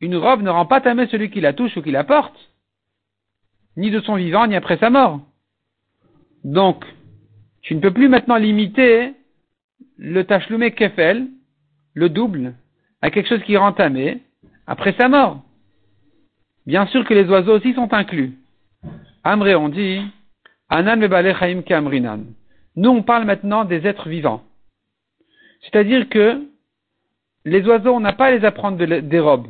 Une 0.00 0.16
robe 0.16 0.42
ne 0.42 0.50
rend 0.50 0.66
pas 0.66 0.80
tamé 0.80 1.06
celui 1.06 1.30
qui 1.30 1.40
la 1.40 1.52
touche 1.52 1.76
ou 1.76 1.82
qui 1.82 1.90
la 1.90 2.04
porte, 2.04 2.38
ni 3.76 3.90
de 3.90 4.00
son 4.00 4.16
vivant, 4.16 4.46
ni 4.46 4.54
après 4.54 4.76
sa 4.78 4.90
mort. 4.90 5.20
Donc, 6.44 6.84
tu 7.62 7.74
ne 7.74 7.80
peux 7.80 7.92
plus 7.92 8.08
maintenant 8.08 8.36
limiter 8.36 9.14
le 9.96 10.24
tachloumé 10.24 10.72
kefel, 10.72 11.26
le 11.94 12.08
double, 12.08 12.54
à 13.02 13.10
quelque 13.10 13.28
chose 13.28 13.42
qui 13.42 13.56
rend 13.56 13.72
tamé 13.72 14.22
après 14.66 14.94
sa 14.98 15.08
mort. 15.08 15.42
Bien 16.66 16.86
sûr 16.86 17.04
que 17.04 17.14
les 17.14 17.28
oiseaux 17.28 17.56
aussi 17.56 17.74
sont 17.74 17.92
inclus. 17.92 18.34
Amré, 19.24 19.54
on 19.54 19.68
dit, 19.68 20.02
Anan 20.68 21.00
chaim 21.38 21.62
kamrinan. 21.62 22.24
Nous, 22.78 22.90
on 22.90 23.02
parle 23.02 23.24
maintenant 23.24 23.64
des 23.64 23.88
êtres 23.88 24.08
vivants. 24.08 24.42
C'est-à-dire 25.62 26.08
que 26.08 26.46
les 27.44 27.66
oiseaux, 27.66 27.90
on 27.92 27.98
n'a 27.98 28.12
pas 28.12 28.26
à 28.26 28.30
les 28.30 28.44
apprendre 28.44 28.78
des 28.78 29.20
robes 29.20 29.48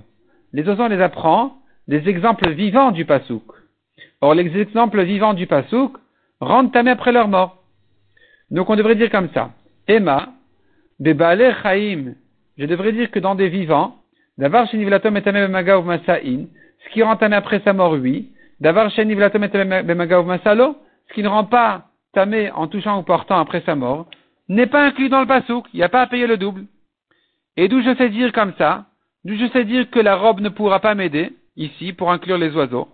les 0.54 0.66
oiseaux 0.66 0.88
les 0.88 1.02
apprend 1.02 1.58
des 1.88 2.08
exemples 2.08 2.48
vivants 2.50 2.90
du 2.90 3.04
pasouk. 3.04 3.44
Or, 4.22 4.34
les 4.34 4.58
exemples 4.58 5.02
vivants 5.02 5.34
du 5.34 5.46
pasouk 5.46 5.98
rendent 6.40 6.72
tamé 6.72 6.90
après 6.90 7.12
leur 7.12 7.28
mort. 7.28 7.62
Donc, 8.50 8.70
on 8.70 8.76
devrait 8.76 8.94
dire 8.94 9.10
comme 9.10 9.28
ça. 9.34 9.50
Emma, 9.86 10.30
bebale 10.98 11.54
chaim. 11.62 12.14
Je 12.56 12.64
devrais 12.64 12.92
dire 12.92 13.10
que 13.10 13.18
dans 13.18 13.34
des 13.34 13.50
vivants, 13.50 13.96
d'avar 14.38 14.66
shenivlatom 14.70 15.18
et 15.18 15.20
bemaga 15.20 15.82
masa'in, 15.82 16.46
ce 16.82 16.92
qui 16.94 17.02
rend 17.02 17.16
tamé 17.16 17.36
après 17.36 17.60
sa 17.60 17.74
mort, 17.74 17.92
oui. 17.92 18.30
D'avar 18.58 18.90
shenivlatom 18.90 19.44
et 19.44 19.48
bemaga 19.82 20.22
masalo, 20.22 20.78
ce 21.08 21.14
qui 21.14 21.22
ne 21.22 21.28
rend 21.28 21.44
pas 21.44 21.87
tamé 22.12 22.50
en 22.50 22.66
touchant 22.68 22.98
ou 22.98 23.02
portant 23.02 23.38
après 23.38 23.62
sa 23.62 23.74
mort, 23.74 24.06
n'est 24.48 24.66
pas 24.66 24.86
inclus 24.86 25.08
dans 25.08 25.20
le 25.20 25.26
pasouk. 25.26 25.66
Il 25.72 25.78
n'y 25.78 25.82
a 25.82 25.88
pas 25.88 26.02
à 26.02 26.06
payer 26.06 26.26
le 26.26 26.36
double. 26.36 26.64
Et 27.56 27.68
d'où 27.68 27.82
je 27.82 27.94
sais 27.96 28.08
dire 28.08 28.32
comme 28.32 28.54
ça, 28.56 28.86
je 29.24 29.46
sais 29.48 29.64
dire 29.64 29.90
que 29.90 29.98
la 29.98 30.16
robe 30.16 30.40
ne 30.40 30.48
pourra 30.48 30.80
pas 30.80 30.94
m'aider, 30.94 31.32
ici, 31.56 31.92
pour 31.92 32.10
inclure 32.10 32.38
les 32.38 32.54
oiseaux. 32.54 32.88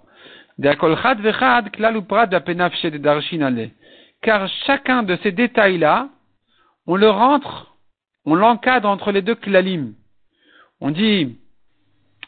Car 4.23 4.49
chacun 4.67 5.03
de 5.03 5.19
ces 5.23 5.33
détails-là, 5.33 6.09
on 6.87 6.97
le 6.97 7.11
rentre, 7.11 7.77
on 8.25 8.35
l'encadre 8.35 8.89
entre 8.89 9.13
les 9.13 9.23
deux 9.23 9.35
klalim. 9.35 9.95
On 10.81 10.91
dit, 10.91 11.37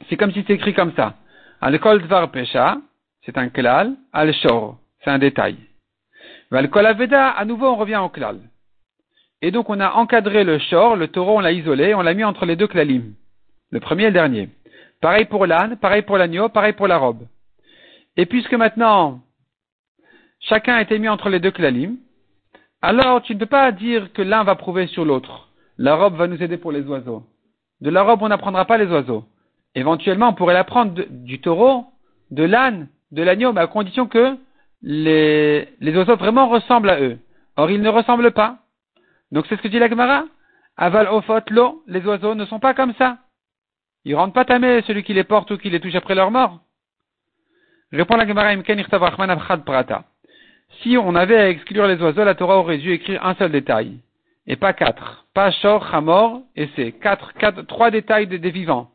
c'est 0.08 0.16
comme 0.16 0.32
si 0.32 0.44
c'est 0.46 0.54
écrit 0.54 0.74
comme 0.74 0.92
ça. 0.94 1.14
Al-kol 1.60 2.02
dvar 2.02 2.30
pesha, 2.30 2.78
c'est 3.24 3.38
un 3.38 3.48
klal. 3.48 3.94
Al-shor, 4.12 4.78
c'est 5.02 5.10
un 5.10 5.18
détail. 5.18 5.56
Al-kol 6.52 6.86
aveda, 6.86 7.30
à 7.30 7.44
nouveau 7.44 7.66
on 7.66 7.76
revient 7.76 8.00
au 8.02 8.08
klal. 8.08 8.40
Et 9.42 9.50
donc 9.50 9.68
on 9.68 9.80
a 9.80 9.92
encadré 9.92 10.44
le 10.44 10.58
shor, 10.58 10.96
le 10.96 11.08
taureau, 11.08 11.38
on 11.38 11.40
l'a 11.40 11.52
isolé, 11.52 11.94
on 11.94 12.02
l'a 12.02 12.14
mis 12.14 12.24
entre 12.24 12.46
les 12.46 12.56
deux 12.56 12.66
klalim. 12.66 13.14
Le 13.70 13.80
premier 13.80 14.04
et 14.04 14.06
le 14.06 14.12
dernier. 14.12 14.48
Pareil 15.00 15.26
pour 15.26 15.46
l'âne, 15.46 15.76
pareil 15.76 16.02
pour 16.02 16.16
l'agneau, 16.16 16.48
pareil 16.48 16.72
pour 16.72 16.86
la 16.86 16.98
robe. 16.98 17.26
Et 18.16 18.26
puisque 18.26 18.54
maintenant, 18.54 19.20
chacun 20.40 20.74
a 20.74 20.82
été 20.82 20.98
mis 20.98 21.08
entre 21.08 21.28
les 21.28 21.40
deux 21.40 21.50
klalim, 21.50 21.96
alors 22.80 23.22
tu 23.22 23.34
ne 23.34 23.40
peux 23.40 23.46
pas 23.46 23.72
dire 23.72 24.12
que 24.12 24.22
l'un 24.22 24.44
va 24.44 24.54
prouver 24.54 24.86
sur 24.86 25.04
l'autre. 25.04 25.48
La 25.78 25.96
robe 25.96 26.16
va 26.16 26.26
nous 26.26 26.42
aider 26.42 26.56
pour 26.56 26.72
les 26.72 26.82
oiseaux. 26.82 27.24
De 27.80 27.90
la 27.90 28.02
robe, 28.02 28.22
on 28.22 28.28
n'apprendra 28.28 28.64
pas 28.64 28.78
les 28.78 28.86
oiseaux. 28.86 29.24
Éventuellement, 29.74 30.28
on 30.28 30.34
pourrait 30.34 30.54
l'apprendre 30.54 31.04
du 31.10 31.40
taureau, 31.40 31.84
de 32.30 32.44
l'âne, 32.44 32.88
de 33.12 33.22
l'agneau, 33.22 33.52
mais 33.52 33.60
à 33.60 33.66
condition 33.66 34.06
que 34.06 34.38
les, 34.88 35.96
oiseaux 35.96 36.16
vraiment 36.16 36.48
ressemblent 36.48 36.90
à 36.90 37.00
eux. 37.00 37.18
Or, 37.56 37.70
ils 37.70 37.82
ne 37.82 37.88
ressemblent 37.88 38.30
pas. 38.30 38.58
Donc, 39.32 39.46
c'est 39.48 39.56
ce 39.56 39.62
que 39.62 39.68
dit 39.68 39.80
la 39.80 39.88
Gemara. 39.88 40.24
Aval 40.76 41.08
ofot 41.08 41.40
lo, 41.50 41.82
les 41.88 42.04
oiseaux 42.06 42.34
ne 42.34 42.44
sont 42.44 42.60
pas 42.60 42.72
comme 42.72 42.94
ça. 42.94 43.18
Ils 44.04 44.14
rendent 44.14 44.34
pas 44.34 44.44
tamé 44.44 44.82
celui 44.82 45.02
qui 45.02 45.14
les 45.14 45.24
porte 45.24 45.50
ou 45.50 45.58
qui 45.58 45.70
les 45.70 45.80
touche 45.80 45.96
après 45.96 46.14
leur 46.14 46.30
mort. 46.30 46.60
Répond 47.92 48.16
la 48.16 48.28
Gemara 48.28 48.54
Prata. 49.64 50.04
Si 50.82 50.96
on 50.96 51.14
avait 51.14 51.36
à 51.36 51.48
exclure 51.48 51.86
les 51.88 52.00
oiseaux, 52.00 52.24
la 52.24 52.34
Torah 52.34 52.58
aurait 52.58 52.78
dû 52.78 52.92
écrire 52.92 53.24
un 53.26 53.34
seul 53.34 53.50
détail. 53.50 53.98
Et 54.46 54.54
pas 54.54 54.72
quatre. 54.72 55.26
Pas 55.34 55.50
Shor, 55.50 55.92
Hamor, 55.92 56.42
et 56.54 56.68
c'est 56.76 56.92
quatre, 56.92 57.32
quatre, 57.34 57.62
trois 57.62 57.90
détails 57.90 58.28
des, 58.28 58.50
vivants. 58.50 58.90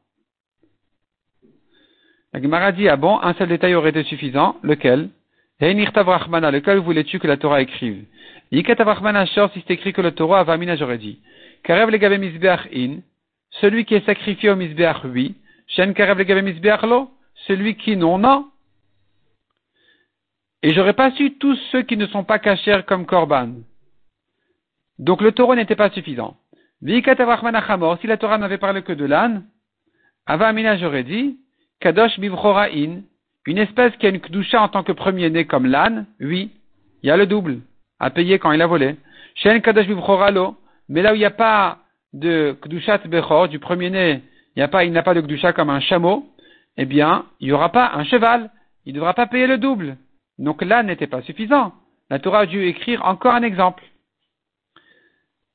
La 2.31 2.41
Gemara 2.41 2.71
dit, 2.71 2.87
ah 2.87 2.95
bon, 2.95 3.19
un 3.21 3.33
seul 3.33 3.49
détail 3.49 3.75
aurait 3.75 3.89
été 3.89 4.03
suffisant. 4.03 4.57
Lequel? 4.63 5.09
Le 5.61 6.59
cas 6.59 6.75
où 6.75 6.83
voulais-tu 6.83 7.19
que 7.19 7.27
la 7.27 7.37
Torah 7.37 7.61
écrive? 7.61 8.05
Yikatav 8.51 8.87
Rahmana 8.87 9.25
si 9.25 9.39
c'est 9.55 9.71
écrit 9.71 9.93
que 9.93 10.01
le 10.01 10.11
Torah 10.11 10.43
va 10.43 10.57
mina, 10.57 10.75
j'aurais 10.75 10.97
dit. 10.97 11.19
Karev 11.63 11.89
le 11.89 11.97
in, 12.75 13.01
celui 13.61 13.85
qui 13.85 13.95
est 13.95 14.05
sacrifié 14.05 14.49
au 14.49 14.55
misbeach, 14.55 15.03
oui. 15.05 15.35
Shen 15.67 15.93
karev 15.93 16.17
le 16.17 16.87
lo, 16.87 17.11
celui 17.47 17.75
qui 17.75 17.95
non, 17.95 18.17
non. 18.17 18.47
Et 20.63 20.73
j'aurais 20.73 20.93
pas 20.93 21.11
su 21.11 21.37
tous 21.37 21.55
ceux 21.71 21.83
qui 21.83 21.95
ne 21.97 22.07
sont 22.07 22.23
pas 22.23 22.39
cachés 22.39 22.81
comme 22.87 23.05
korban. 23.05 23.53
Donc 24.99 25.21
le 25.21 25.31
taureau 25.31 25.55
n'était 25.55 25.75
pas 25.75 25.89
suffisant. 25.89 26.37
Si 26.83 28.07
la 28.07 28.17
Torah 28.17 28.37
n'avait 28.37 28.57
parlé 28.57 28.81
que 28.81 28.93
de 28.93 29.05
l'âne, 29.05 29.45
Ava 30.25 30.47
Amina 30.47 30.77
j'aurais 30.77 31.03
dit, 31.03 31.37
Kadosh 31.79 32.19
in, 32.19 33.01
une 33.45 33.57
espèce 33.57 33.95
qui 33.97 34.05
a 34.05 34.09
une 34.09 34.19
kdusha 34.19 34.61
en 34.61 34.69
tant 34.69 34.83
que 34.83 34.91
premier-né 34.91 35.45
comme 35.45 35.65
l'âne, 35.65 36.05
oui, 36.19 36.51
il 37.03 37.07
y 37.07 37.11
a 37.11 37.17
le 37.17 37.25
double, 37.25 37.59
à 37.99 38.09
payer 38.09 38.39
quand 38.39 38.51
il 38.51 38.61
a 38.61 38.67
volé. 38.67 38.95
Shen 39.35 39.61
Kadosh 39.61 39.87
mais 40.89 41.01
là 41.01 41.11
où 41.13 41.15
il 41.15 41.19
n'y 41.19 41.25
a 41.25 41.31
pas 41.31 41.79
de 42.13 42.57
kdushat 42.61 42.99
bechor, 43.07 43.47
du 43.47 43.59
premier-né, 43.59 44.21
il 44.55 44.69
il 44.83 44.91
n'a 44.91 45.03
pas 45.03 45.13
de 45.13 45.21
kdusha 45.21 45.53
comme 45.53 45.69
un 45.69 45.79
chameau, 45.79 46.29
eh 46.77 46.85
bien, 46.85 47.25
il 47.39 47.47
n'y 47.47 47.53
aura 47.53 47.71
pas 47.71 47.91
un 47.93 48.03
cheval, 48.03 48.51
il 48.85 48.93
ne 48.93 48.99
devra 48.99 49.13
pas 49.13 49.27
payer 49.27 49.47
le 49.47 49.57
double. 49.57 49.97
Donc 50.37 50.61
là 50.61 50.83
n'était 50.83 51.07
pas 51.07 51.21
suffisant. 51.21 51.73
La 52.09 52.19
Torah 52.19 52.39
a 52.39 52.45
dû 52.45 52.65
écrire 52.65 53.05
encore 53.05 53.33
un 53.33 53.43
exemple. 53.43 53.83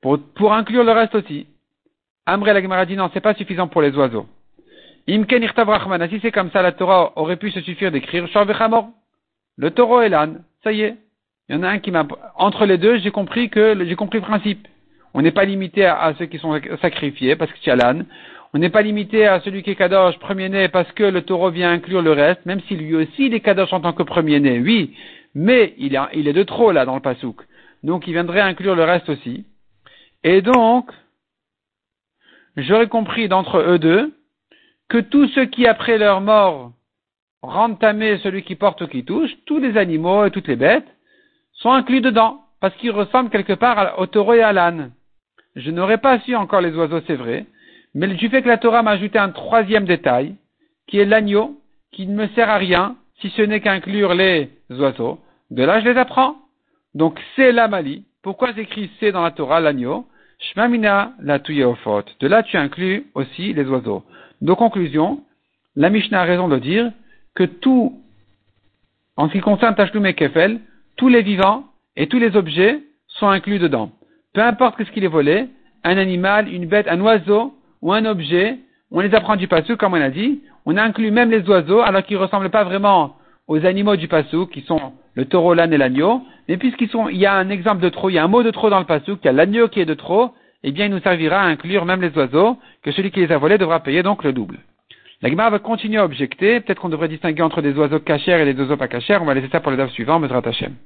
Pour, 0.00 0.54
inclure 0.54 0.84
le 0.84 0.92
reste 0.92 1.14
aussi. 1.14 1.48
Amré 2.26 2.52
la 2.52 2.62
Gemara 2.62 2.86
dit 2.86 2.96
non, 2.96 3.10
c'est 3.12 3.20
pas 3.20 3.34
suffisant 3.34 3.68
pour 3.68 3.82
les 3.82 3.94
oiseaux. 3.96 4.26
Imken 5.08 5.42
irtav 5.42 5.68
si 6.08 6.20
c'est 6.20 6.32
comme 6.32 6.50
ça, 6.50 6.62
la 6.62 6.72
Torah 6.72 7.12
aurait 7.16 7.36
pu 7.36 7.50
se 7.50 7.60
suffire 7.60 7.92
d'écrire 7.92 8.26
Shorvechamor. 8.28 8.88
Le 9.56 9.70
taureau 9.70 10.02
et 10.02 10.08
l'âne, 10.08 10.42
ça 10.64 10.72
y 10.72 10.82
est. 10.82 10.96
Il 11.48 11.54
y 11.54 11.58
en 11.58 11.62
a 11.62 11.68
un 11.68 11.78
qui 11.78 11.92
m'a, 11.92 12.06
entre 12.36 12.66
les 12.66 12.76
deux, 12.76 12.98
j'ai 12.98 13.12
compris 13.12 13.48
que, 13.48 13.84
j'ai 13.84 13.94
compris 13.94 14.18
le 14.18 14.24
principe. 14.24 14.66
On 15.14 15.22
n'est 15.22 15.30
pas 15.30 15.44
limité 15.44 15.86
à, 15.86 16.12
ceux 16.18 16.26
qui 16.26 16.38
sont 16.38 16.60
sacrifiés 16.82 17.36
parce 17.36 17.52
que 17.52 17.58
tu 17.60 17.70
as 17.70 17.76
l'âne. 17.76 18.06
On 18.52 18.58
n'est 18.58 18.70
pas 18.70 18.82
limité 18.82 19.26
à 19.26 19.40
celui 19.40 19.62
qui 19.62 19.70
est 19.70 19.76
kadosh 19.76 20.18
premier-né 20.18 20.68
parce 20.68 20.90
que 20.92 21.04
le 21.04 21.22
taureau 21.22 21.50
vient 21.50 21.70
inclure 21.70 22.02
le 22.02 22.12
reste, 22.12 22.44
même 22.44 22.60
si 22.62 22.74
lui 22.74 22.96
aussi 22.96 23.26
il 23.26 23.34
est 23.34 23.40
kadosh 23.40 23.72
en 23.72 23.80
tant 23.80 23.92
que 23.92 24.02
premier-né, 24.02 24.58
oui, 24.60 24.96
mais 25.34 25.74
il, 25.78 25.94
est 25.94 26.32
de 26.32 26.42
trop 26.42 26.72
là 26.72 26.84
dans 26.84 26.96
le 26.96 27.00
pasouk. 27.00 27.42
Donc 27.82 28.08
il 28.08 28.12
viendrait 28.12 28.40
inclure 28.40 28.74
le 28.74 28.84
reste 28.84 29.08
aussi. 29.08 29.44
Et 30.24 30.42
donc, 30.42 30.90
j'aurais 32.56 32.88
compris 32.88 33.28
d'entre 33.28 33.58
eux 33.58 33.78
deux 33.78 34.15
que 34.88 34.98
tous 34.98 35.28
ceux 35.28 35.46
qui 35.46 35.66
après 35.66 35.98
leur 35.98 36.20
mort 36.20 36.72
rendent 37.42 37.78
celui 37.80 38.42
qui 38.42 38.54
porte 38.54 38.80
ou 38.82 38.86
qui 38.86 39.04
touche, 39.04 39.30
tous 39.46 39.58
les 39.58 39.76
animaux 39.76 40.24
et 40.24 40.30
toutes 40.30 40.48
les 40.48 40.56
bêtes, 40.56 40.86
sont 41.52 41.72
inclus 41.72 42.00
dedans, 42.00 42.42
parce 42.60 42.74
qu'ils 42.76 42.90
ressemblent 42.90 43.30
quelque 43.30 43.52
part 43.52 43.98
au 43.98 44.06
taureau 44.06 44.34
et 44.34 44.42
à 44.42 44.52
l'âne. 44.52 44.92
Je 45.54 45.70
n'aurais 45.70 45.98
pas 45.98 46.18
su 46.20 46.34
encore 46.34 46.60
les 46.60 46.74
oiseaux, 46.74 47.00
c'est 47.06 47.16
vrai, 47.16 47.46
mais 47.94 48.08
du 48.08 48.28
fait 48.28 48.42
que 48.42 48.48
la 48.48 48.58
Torah 48.58 48.82
m'a 48.82 48.92
ajouté 48.92 49.18
un 49.18 49.30
troisième 49.30 49.86
détail, 49.86 50.34
qui 50.86 50.98
est 50.98 51.04
l'agneau, 51.04 51.58
qui 51.92 52.06
ne 52.06 52.14
me 52.14 52.28
sert 52.28 52.50
à 52.50 52.58
rien, 52.58 52.96
si 53.20 53.30
ce 53.30 53.42
n'est 53.42 53.60
qu'inclure 53.60 54.14
les 54.14 54.50
oiseaux, 54.70 55.18
de 55.50 55.62
là 55.62 55.80
je 55.80 55.88
les 55.88 55.96
apprends. 55.96 56.36
Donc 56.94 57.20
c'est 57.34 57.52
la 57.52 57.68
Mali. 57.68 58.04
Pourquoi 58.22 58.52
j'écris 58.52 58.90
c'est 58.98 59.12
dans 59.12 59.22
la 59.22 59.30
Torah, 59.30 59.60
l'agneau? 59.60 60.06
Shmamina 60.38 61.12
la 61.20 61.38
fautes. 61.82 62.16
De 62.20 62.28
là 62.28 62.42
tu 62.42 62.56
inclus 62.56 63.06
aussi 63.14 63.54
les 63.54 63.64
oiseaux. 63.64 64.04
Donc 64.40 64.58
conclusion, 64.58 65.20
la 65.74 65.90
Mishnah 65.90 66.20
a 66.20 66.24
raison 66.24 66.48
de 66.48 66.58
dire 66.58 66.90
que 67.34 67.44
tout, 67.44 68.00
en 69.16 69.28
ce 69.28 69.32
qui 69.32 69.40
concerne 69.40 69.74
Tashlum 69.74 70.06
et 70.06 70.14
Kefel, 70.14 70.60
tous 70.96 71.08
les 71.08 71.22
vivants 71.22 71.64
et 71.96 72.06
tous 72.06 72.18
les 72.18 72.36
objets 72.36 72.80
sont 73.08 73.28
inclus 73.28 73.58
dedans. 73.58 73.90
Peu 74.32 74.42
importe 74.42 74.82
ce 74.82 74.90
qu'il 74.90 75.04
est 75.04 75.08
volé, 75.08 75.46
un 75.84 75.96
animal, 75.96 76.52
une 76.52 76.66
bête, 76.66 76.88
un 76.88 77.00
oiseau, 77.00 77.54
ou 77.82 77.92
un 77.92 78.04
objet, 78.04 78.58
on 78.90 79.00
les 79.00 79.14
apprend 79.14 79.36
du 79.36 79.48
passou, 79.48 79.76
comme 79.76 79.94
on 79.94 80.00
a 80.00 80.10
dit, 80.10 80.40
on 80.64 80.76
inclut 80.76 81.10
même 81.10 81.30
les 81.30 81.48
oiseaux, 81.48 81.80
alors 81.80 82.02
qu'ils 82.02 82.16
ne 82.16 82.22
ressemblent 82.22 82.50
pas 82.50 82.64
vraiment 82.64 83.16
aux 83.46 83.64
animaux 83.64 83.96
du 83.96 84.08
passou, 84.08 84.46
qui 84.46 84.62
sont 84.62 84.92
le 85.14 85.24
taureau, 85.24 85.54
l'âne 85.54 85.72
et 85.72 85.78
l'agneau, 85.78 86.22
mais 86.48 86.56
puisqu'il 86.56 87.16
y 87.16 87.26
a 87.26 87.34
un 87.34 87.48
exemple 87.48 87.82
de 87.82 87.88
trop, 87.88 88.10
il 88.10 88.14
y 88.14 88.18
a 88.18 88.24
un 88.24 88.28
mot 88.28 88.42
de 88.42 88.50
trop 88.50 88.70
dans 88.70 88.78
le 88.78 88.86
passou, 88.86 89.16
qu'il 89.16 89.26
y 89.26 89.28
a 89.28 89.32
l'agneau 89.32 89.68
qui 89.68 89.80
est 89.80 89.86
de 89.86 89.94
trop, 89.94 90.32
eh 90.66 90.72
bien 90.72 90.86
il 90.86 90.90
nous 90.90 91.00
servira 91.00 91.42
à 91.42 91.46
inclure 91.46 91.84
même 91.84 92.02
les 92.02 92.10
oiseaux, 92.18 92.58
que 92.82 92.90
celui 92.90 93.12
qui 93.12 93.20
les 93.20 93.32
a 93.32 93.38
volés 93.38 93.56
devra 93.56 93.80
payer 93.80 94.02
donc 94.02 94.24
le 94.24 94.32
double. 94.32 94.58
La 95.22 95.30
Gemara 95.30 95.48
va 95.48 95.58
continuer 95.60 95.98
à 95.98 96.04
objecter, 96.04 96.60
peut-être 96.60 96.80
qu'on 96.80 96.88
devrait 96.88 97.08
distinguer 97.08 97.42
entre 97.42 97.62
des 97.62 97.72
oiseaux 97.72 98.00
cachers 98.00 98.40
et 98.40 98.52
des 98.52 98.60
oiseaux 98.60 98.76
pas 98.76 98.88
cachers, 98.88 99.18
on 99.20 99.24
va 99.24 99.34
laisser 99.34 99.48
ça 99.50 99.60
pour 99.60 99.70
le 99.70 99.76
DAF 99.76 99.92
suivant, 99.92 100.18
Mesrat 100.18 100.42
Hashem. 100.44 100.74